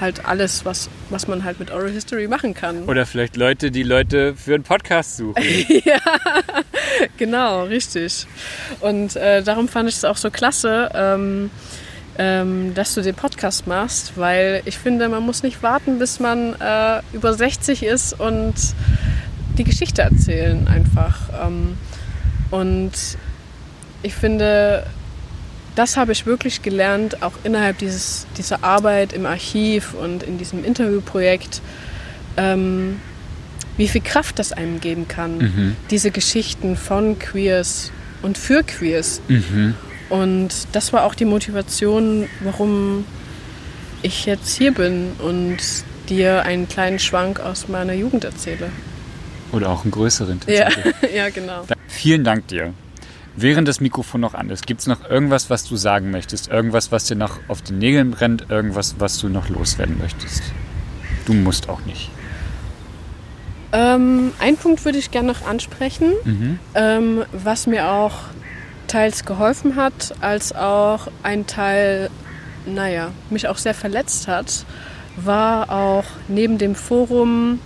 halt 0.00 0.24
alles, 0.24 0.64
was, 0.64 0.88
was 1.10 1.28
man 1.28 1.44
halt 1.44 1.60
mit 1.60 1.70
Oral 1.70 1.90
History 1.90 2.26
machen 2.26 2.54
kann. 2.54 2.84
Oder 2.84 3.06
vielleicht 3.06 3.36
Leute, 3.36 3.70
die 3.70 3.82
Leute 3.82 4.34
für 4.34 4.54
einen 4.54 4.64
Podcast 4.64 5.16
suchen. 5.16 5.42
ja, 5.84 6.00
genau, 7.16 7.64
richtig. 7.64 8.26
Und 8.80 9.16
äh, 9.16 9.42
darum 9.42 9.68
fand 9.68 9.88
ich 9.88 9.96
es 9.96 10.04
auch 10.04 10.16
so 10.16 10.30
klasse, 10.30 10.90
ähm, 10.94 11.50
ähm, 12.18 12.74
dass 12.74 12.94
du 12.94 13.02
den 13.02 13.14
Podcast 13.14 13.66
machst, 13.66 14.12
weil 14.16 14.62
ich 14.64 14.78
finde, 14.78 15.08
man 15.08 15.22
muss 15.22 15.42
nicht 15.42 15.62
warten, 15.62 15.98
bis 15.98 16.20
man 16.20 16.54
äh, 16.60 17.00
über 17.12 17.34
60 17.34 17.82
ist 17.82 18.18
und 18.18 18.54
die 19.58 19.64
Geschichte 19.64 20.02
erzählen 20.02 20.66
einfach. 20.68 21.16
Ähm, 21.44 21.76
und 22.50 22.92
ich 24.02 24.14
finde, 24.14 24.86
das 25.74 25.96
habe 25.96 26.12
ich 26.12 26.26
wirklich 26.26 26.62
gelernt, 26.62 27.22
auch 27.22 27.32
innerhalb 27.44 27.78
dieses, 27.78 28.26
dieser 28.36 28.64
Arbeit 28.64 29.12
im 29.12 29.26
Archiv 29.26 29.94
und 29.94 30.22
in 30.22 30.38
diesem 30.38 30.64
Interviewprojekt, 30.64 31.60
ähm, 32.36 33.00
wie 33.76 33.88
viel 33.88 34.00
Kraft 34.00 34.38
das 34.38 34.52
einem 34.52 34.80
geben 34.80 35.08
kann, 35.08 35.38
mhm. 35.38 35.76
diese 35.90 36.10
Geschichten 36.10 36.76
von 36.76 37.18
Queers 37.18 37.92
und 38.22 38.36
für 38.36 38.62
Queers. 38.62 39.20
Mhm. 39.28 39.74
Und 40.08 40.50
das 40.72 40.92
war 40.92 41.04
auch 41.04 41.14
die 41.14 41.24
Motivation, 41.24 42.26
warum 42.40 43.04
ich 44.02 44.26
jetzt 44.26 44.56
hier 44.56 44.72
bin 44.72 45.12
und 45.18 45.58
dir 46.08 46.42
einen 46.42 46.68
kleinen 46.68 46.98
Schwank 46.98 47.38
aus 47.40 47.68
meiner 47.68 47.92
Jugend 47.92 48.24
erzähle. 48.24 48.70
Oder 49.52 49.70
auch 49.70 49.82
einen 49.82 49.90
größeren. 49.90 50.40
Ja, 50.46 50.68
ja, 51.14 51.30
genau. 51.30 51.64
Vielen 51.88 52.24
Dank 52.24 52.48
dir. 52.48 52.72
Während 53.36 53.68
das 53.68 53.80
Mikrofon 53.80 54.20
noch 54.20 54.34
an 54.34 54.50
ist, 54.50 54.66
gibt 54.66 54.80
es 54.80 54.86
noch 54.86 55.08
irgendwas, 55.08 55.50
was 55.50 55.64
du 55.64 55.76
sagen 55.76 56.10
möchtest? 56.10 56.48
Irgendwas, 56.48 56.92
was 56.92 57.04
dir 57.04 57.14
noch 57.14 57.38
auf 57.48 57.62
den 57.62 57.78
Nägeln 57.78 58.10
brennt? 58.10 58.50
Irgendwas, 58.50 58.96
was 58.98 59.18
du 59.18 59.28
noch 59.28 59.48
loswerden 59.48 59.98
möchtest? 59.98 60.42
Du 61.26 61.32
musst 61.32 61.68
auch 61.68 61.80
nicht. 61.84 62.10
Ähm, 63.72 64.32
einen 64.40 64.56
Punkt 64.56 64.84
würde 64.84 64.98
ich 64.98 65.10
gerne 65.10 65.28
noch 65.28 65.46
ansprechen, 65.46 66.12
mhm. 66.24 66.58
ähm, 66.74 67.24
was 67.32 67.68
mir 67.68 67.88
auch 67.88 68.14
teils 68.88 69.24
geholfen 69.24 69.76
hat, 69.76 70.12
als 70.20 70.52
auch 70.52 71.06
ein 71.22 71.46
Teil, 71.46 72.10
naja, 72.66 73.12
mich 73.30 73.46
auch 73.46 73.58
sehr 73.58 73.74
verletzt 73.74 74.26
hat, 74.26 74.64
war 75.16 75.70
auch 75.70 76.04
neben 76.26 76.58
dem 76.58 76.74
Forum 76.74 77.60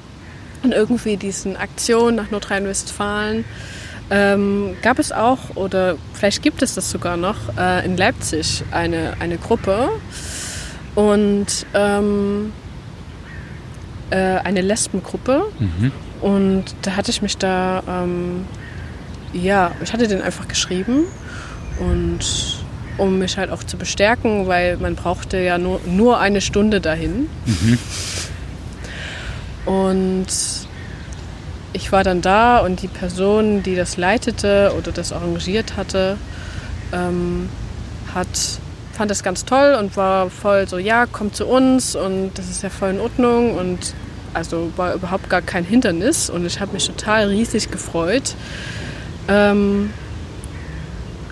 und 0.65 0.73
irgendwie 0.73 1.17
diesen 1.17 1.57
Aktionen 1.57 2.17
nach 2.17 2.31
Nordrhein-Westfalen 2.31 3.45
ähm, 4.11 4.77
gab 4.83 4.99
es 4.99 5.13
auch, 5.13 5.57
oder 5.57 5.97
vielleicht 6.13 6.43
gibt 6.43 6.63
es 6.63 6.75
das 6.75 6.91
sogar 6.91 7.17
noch, 7.17 7.37
äh, 7.59 7.85
in 7.85 7.97
Leipzig 7.97 8.63
eine, 8.71 9.15
eine 9.21 9.39
Gruppe 9.39 9.89
und 10.95 11.47
ähm, 11.75 12.53
äh, 14.11 14.17
eine 14.17 14.61
Lesbengruppe. 14.61 15.45
Mhm. 15.59 15.93
Und 16.21 16.65
da 16.83 16.97
hatte 16.97 17.11
ich 17.11 17.23
mich 17.23 17.37
da, 17.39 17.83
ähm, 17.89 18.47
ja, 19.33 19.73
ich 19.83 19.93
hatte 19.93 20.07
den 20.07 20.23
einfach 20.23 20.49
geschrieben 20.49 21.05
und 21.81 22.21
um 22.97 23.19
mich 23.19 23.37
halt 23.37 23.51
auch 23.51 23.65
zu 23.65 23.77
bestärken, 23.77 24.47
weil 24.47 24.77
man 24.77 24.95
brauchte 24.95 25.39
ja 25.39 25.59
nur, 25.59 25.81
nur 25.87 26.21
eine 26.21 26.41
Stunde 26.41 26.81
dahin. 26.81 27.29
Mhm. 27.47 27.79
Und 29.65 30.27
ich 31.73 31.91
war 31.91 32.05
dann 32.05 32.21
da 32.21 32.59
und 32.59 32.83
die 32.83 32.89
Person, 32.89 33.63
die 33.63 33.75
das 33.75 33.97
leitete 33.97 34.73
oder 34.79 34.93
das 34.93 35.13
arrangiert 35.13 35.77
hatte, 35.77 36.17
ähm, 36.93 37.49
hat, 38.15 38.29
fand 38.93 39.11
das 39.11 39.23
ganz 39.23 39.45
toll 39.45 39.77
und 39.79 39.97
war 39.97 40.31
voll 40.31 40.69
so, 40.69 40.79
ja, 40.79 41.07
komm 41.11 41.33
zu 41.33 41.47
uns 41.47 41.97
und 41.97 42.33
das 42.35 42.49
ist 42.49 42.63
ja 42.63 42.71
voll 42.71 42.91
in 42.91 43.01
Ordnung 43.01 43.57
und 43.57 43.95
also 44.35 44.73
war 44.77 44.95
überhaupt 44.95 45.29
gar 45.31 45.43
kein 45.43 45.65
Hindernis 45.65 46.31
und 46.31 46.45
ich 46.45 46.61
habe 46.61 46.73
mich 46.73 46.87
total 46.87 47.29
riesig 47.29 47.71
gefreut. 47.71 48.35
Ähm, 49.29 49.93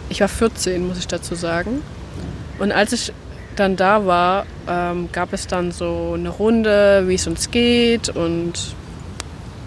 ich 0.08 0.20
war 0.20 0.28
14, 0.28 0.86
muss 0.86 0.98
ich 0.98 1.08
dazu 1.08 1.34
sagen. 1.34 1.82
Und 2.58 2.72
als 2.72 2.92
ich 2.92 3.12
dann 3.56 3.76
da 3.76 4.06
war, 4.06 4.46
ähm, 4.68 5.08
gab 5.12 5.32
es 5.32 5.46
dann 5.46 5.72
so 5.72 6.12
eine 6.14 6.28
Runde, 6.28 7.04
wie 7.06 7.14
es 7.14 7.26
uns 7.26 7.50
geht 7.50 8.08
und 8.08 8.74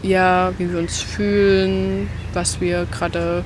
ja, 0.01 0.53
wie 0.57 0.71
wir 0.71 0.79
uns 0.79 1.01
fühlen, 1.01 2.09
was 2.33 2.61
wir 2.61 2.85
gerade 2.91 3.43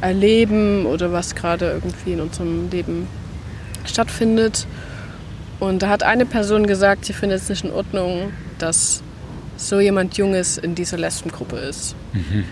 erleben 0.00 0.86
oder 0.86 1.12
was 1.12 1.34
gerade 1.34 1.70
irgendwie 1.70 2.12
in 2.12 2.20
unserem 2.20 2.70
Leben 2.70 3.08
stattfindet. 3.84 4.66
Und 5.60 5.82
da 5.82 5.88
hat 5.88 6.02
eine 6.02 6.26
Person 6.26 6.66
gesagt, 6.66 7.04
sie 7.04 7.12
findet 7.12 7.40
es 7.40 7.48
nicht 7.48 7.64
in 7.64 7.70
Ordnung, 7.70 8.32
dass 8.58 9.02
so 9.56 9.80
jemand 9.80 10.16
Junges 10.16 10.58
in 10.58 10.74
dieser 10.74 10.98
Lesbengruppe 10.98 11.56
ist. 11.56 11.94
Mhm. 12.12 12.44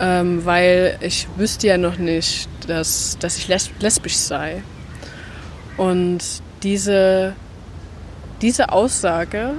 Ähm, 0.00 0.44
weil 0.44 0.96
ich 1.00 1.28
wüsste 1.36 1.68
ja 1.68 1.78
noch 1.78 1.98
nicht, 1.98 2.48
dass, 2.66 3.18
dass 3.20 3.36
ich 3.36 3.48
lesbisch 3.48 4.16
sei. 4.16 4.62
Und 5.80 6.18
diese, 6.62 7.32
diese 8.42 8.70
Aussage 8.70 9.52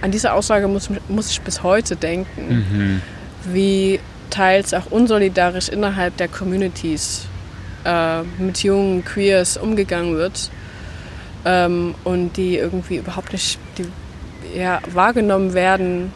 an 0.00 0.10
diese 0.10 0.32
Aussage 0.32 0.66
muss, 0.66 0.90
muss 1.08 1.30
ich 1.30 1.40
bis 1.42 1.62
heute 1.62 1.94
denken, 1.94 2.66
mhm. 2.72 3.02
wie 3.52 4.00
teils 4.30 4.74
auch 4.74 4.86
unsolidarisch 4.90 5.68
innerhalb 5.68 6.16
der 6.16 6.26
Communities 6.26 7.26
äh, 7.84 8.22
mit 8.38 8.64
jungen 8.64 9.04
Queers 9.04 9.56
umgegangen 9.56 10.16
wird 10.16 10.50
ähm, 11.44 11.94
und 12.02 12.36
die 12.36 12.56
irgendwie 12.56 12.96
überhaupt 12.96 13.32
nicht 13.32 13.60
die, 13.78 14.58
ja, 14.58 14.80
wahrgenommen 14.92 15.54
werden 15.54 16.10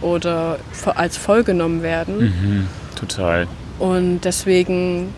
oder 0.00 0.58
als 0.94 1.16
vollgenommen 1.16 1.82
werden. 1.82 2.18
Mhm, 2.20 2.68
total. 2.94 3.48
Und 3.80 4.20
deswegen 4.20 5.12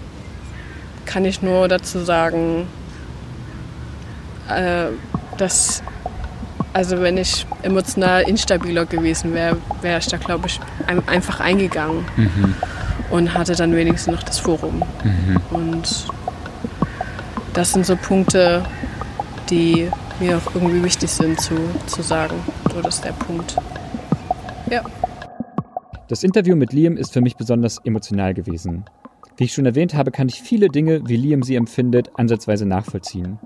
kann 1.04 1.26
ich 1.26 1.42
nur 1.42 1.68
dazu 1.68 1.98
sagen, 1.98 2.66
äh, 4.48 4.86
dass 5.38 5.82
also 6.76 7.00
wenn 7.00 7.16
ich 7.16 7.46
emotional 7.62 8.28
instabiler 8.28 8.84
gewesen 8.84 9.32
wäre, 9.32 9.56
wäre 9.80 9.98
ich 9.98 10.08
da, 10.08 10.18
glaube 10.18 10.46
ich, 10.46 10.60
einfach 11.06 11.40
eingegangen 11.40 12.04
mhm. 12.16 12.54
und 13.08 13.32
hatte 13.32 13.54
dann 13.54 13.74
wenigstens 13.74 14.12
noch 14.12 14.22
das 14.22 14.38
Forum. 14.38 14.82
Mhm. 15.02 15.40
Und 15.56 16.06
das 17.54 17.72
sind 17.72 17.86
so 17.86 17.96
Punkte, 17.96 18.62
die 19.48 19.88
mir 20.20 20.36
auch 20.36 20.54
irgendwie 20.54 20.84
wichtig 20.84 21.10
sind 21.10 21.40
zu, 21.40 21.54
zu 21.86 22.02
sagen. 22.02 22.34
So, 22.70 22.82
das 22.82 22.96
ist 22.96 23.04
der 23.06 23.12
Punkt. 23.12 23.56
Ja. 24.70 24.82
Das 26.08 26.22
Interview 26.24 26.56
mit 26.56 26.74
Liam 26.74 26.98
ist 26.98 27.14
für 27.14 27.22
mich 27.22 27.36
besonders 27.36 27.78
emotional 27.84 28.34
gewesen. 28.34 28.84
Wie 29.38 29.44
ich 29.44 29.54
schon 29.54 29.64
erwähnt 29.64 29.94
habe, 29.94 30.10
kann 30.10 30.28
ich 30.28 30.42
viele 30.42 30.68
Dinge, 30.68 31.00
wie 31.08 31.16
Liam 31.16 31.42
sie 31.42 31.56
empfindet, 31.56 32.10
ansatzweise 32.16 32.66
nachvollziehen. 32.66 33.38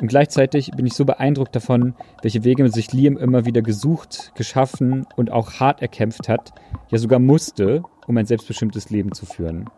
Und 0.00 0.08
gleichzeitig 0.08 0.70
bin 0.72 0.86
ich 0.86 0.94
so 0.94 1.04
beeindruckt 1.04 1.54
davon, 1.54 1.94
welche 2.22 2.44
Wege 2.44 2.68
sich 2.70 2.92
Liam 2.92 3.16
immer 3.16 3.44
wieder 3.44 3.62
gesucht, 3.62 4.32
geschaffen 4.34 5.06
und 5.16 5.30
auch 5.30 5.60
hart 5.60 5.82
erkämpft 5.82 6.28
hat, 6.28 6.52
ja 6.90 6.98
sogar 6.98 7.18
musste, 7.18 7.82
um 8.06 8.16
ein 8.16 8.26
selbstbestimmtes 8.26 8.90
Leben 8.90 9.12
zu 9.12 9.26
führen. 9.26 9.68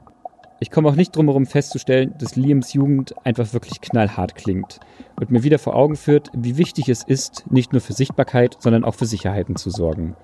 Ich 0.62 0.70
komme 0.70 0.90
auch 0.90 0.94
nicht 0.94 1.16
drum 1.16 1.26
herum 1.26 1.46
festzustellen, 1.46 2.14
dass 2.18 2.36
Liams 2.36 2.74
Jugend 2.74 3.14
einfach 3.24 3.54
wirklich 3.54 3.80
knallhart 3.80 4.34
klingt 4.34 4.78
und 5.18 5.30
mir 5.30 5.42
wieder 5.42 5.58
vor 5.58 5.74
Augen 5.74 5.96
führt, 5.96 6.30
wie 6.34 6.58
wichtig 6.58 6.90
es 6.90 7.02
ist, 7.02 7.50
nicht 7.50 7.72
nur 7.72 7.80
für 7.80 7.94
Sichtbarkeit, 7.94 8.58
sondern 8.60 8.84
auch 8.84 8.94
für 8.94 9.06
Sicherheiten 9.06 9.56
zu 9.56 9.70
sorgen. 9.70 10.16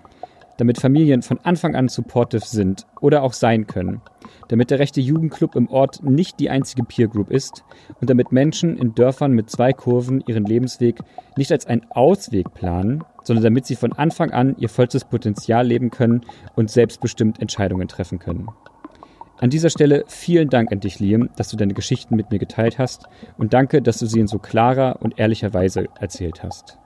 Damit 0.58 0.78
Familien 0.78 1.22
von 1.22 1.38
Anfang 1.42 1.74
an 1.74 1.88
supportive 1.88 2.44
sind 2.44 2.86
oder 3.00 3.22
auch 3.22 3.32
sein 3.32 3.66
können 3.66 4.02
damit 4.48 4.70
der 4.70 4.78
rechte 4.78 5.00
Jugendclub 5.00 5.56
im 5.56 5.68
Ort 5.68 6.02
nicht 6.02 6.40
die 6.40 6.50
einzige 6.50 6.84
Peer 6.84 7.08
Group 7.08 7.30
ist 7.30 7.64
und 8.00 8.10
damit 8.10 8.32
Menschen 8.32 8.76
in 8.76 8.94
Dörfern 8.94 9.32
mit 9.32 9.50
zwei 9.50 9.72
Kurven 9.72 10.22
ihren 10.26 10.44
Lebensweg 10.44 10.98
nicht 11.36 11.52
als 11.52 11.66
einen 11.66 11.86
Ausweg 11.90 12.54
planen, 12.54 13.04
sondern 13.22 13.44
damit 13.44 13.66
sie 13.66 13.76
von 13.76 13.92
Anfang 13.92 14.30
an 14.30 14.56
ihr 14.58 14.68
vollstes 14.68 15.04
Potenzial 15.04 15.66
leben 15.66 15.90
können 15.90 16.22
und 16.54 16.70
selbstbestimmt 16.70 17.40
Entscheidungen 17.40 17.88
treffen 17.88 18.18
können. 18.18 18.48
An 19.38 19.50
dieser 19.50 19.68
Stelle 19.68 20.04
vielen 20.06 20.48
Dank 20.48 20.72
an 20.72 20.80
dich, 20.80 20.98
Liam, 20.98 21.28
dass 21.36 21.50
du 21.50 21.56
deine 21.58 21.74
Geschichten 21.74 22.16
mit 22.16 22.30
mir 22.30 22.38
geteilt 22.38 22.78
hast 22.78 23.04
und 23.36 23.52
danke, 23.52 23.82
dass 23.82 23.98
du 23.98 24.06
sie 24.06 24.20
in 24.20 24.28
so 24.28 24.38
klarer 24.38 25.02
und 25.02 25.18
ehrlicher 25.18 25.52
Weise 25.52 25.86
erzählt 26.00 26.42
hast. 26.42 26.78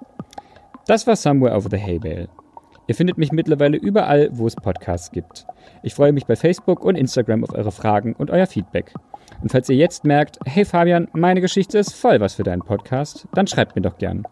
Das 0.87 1.07
war 1.07 1.15
Somewhere 1.15 1.55
Over 1.55 1.69
the 1.71 1.79
Hay 1.79 2.01
Bale. 2.01 2.29
Ihr 2.91 2.97
findet 2.97 3.19
mich 3.19 3.31
mittlerweile 3.31 3.77
überall, 3.77 4.31
wo 4.33 4.49
es 4.49 4.57
Podcasts 4.57 5.13
gibt. 5.13 5.47
Ich 5.85 5.95
freue 5.95 6.11
mich 6.11 6.27
bei 6.27 6.35
Facebook 6.35 6.85
und 6.85 6.97
Instagram 6.97 7.45
auf 7.45 7.55
eure 7.55 7.71
Fragen 7.71 8.15
und 8.15 8.33
euer 8.33 8.49
Feedback. 8.49 8.93
Und 9.41 9.53
falls 9.53 9.69
ihr 9.69 9.77
jetzt 9.77 10.05
merkt, 10.05 10.41
hey 10.45 10.65
Fabian, 10.65 11.07
meine 11.13 11.41
Geschichte 11.41 11.79
ist 11.79 11.95
voll 11.95 12.19
was 12.19 12.35
für 12.35 12.43
deinen 12.43 12.63
Podcast, 12.63 13.29
dann 13.33 13.47
schreibt 13.47 13.77
mir 13.77 13.83
doch 13.83 13.97
gern. 13.97 14.25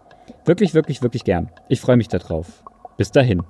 Wirklich, 0.45 0.75
wirklich, 0.75 1.03
wirklich 1.03 1.23
gern. 1.23 1.51
Ich 1.69 1.81
freue 1.81 1.97
mich 1.97 2.09
darauf. 2.09 2.65
Bis 2.97 3.13
dahin. 3.13 3.45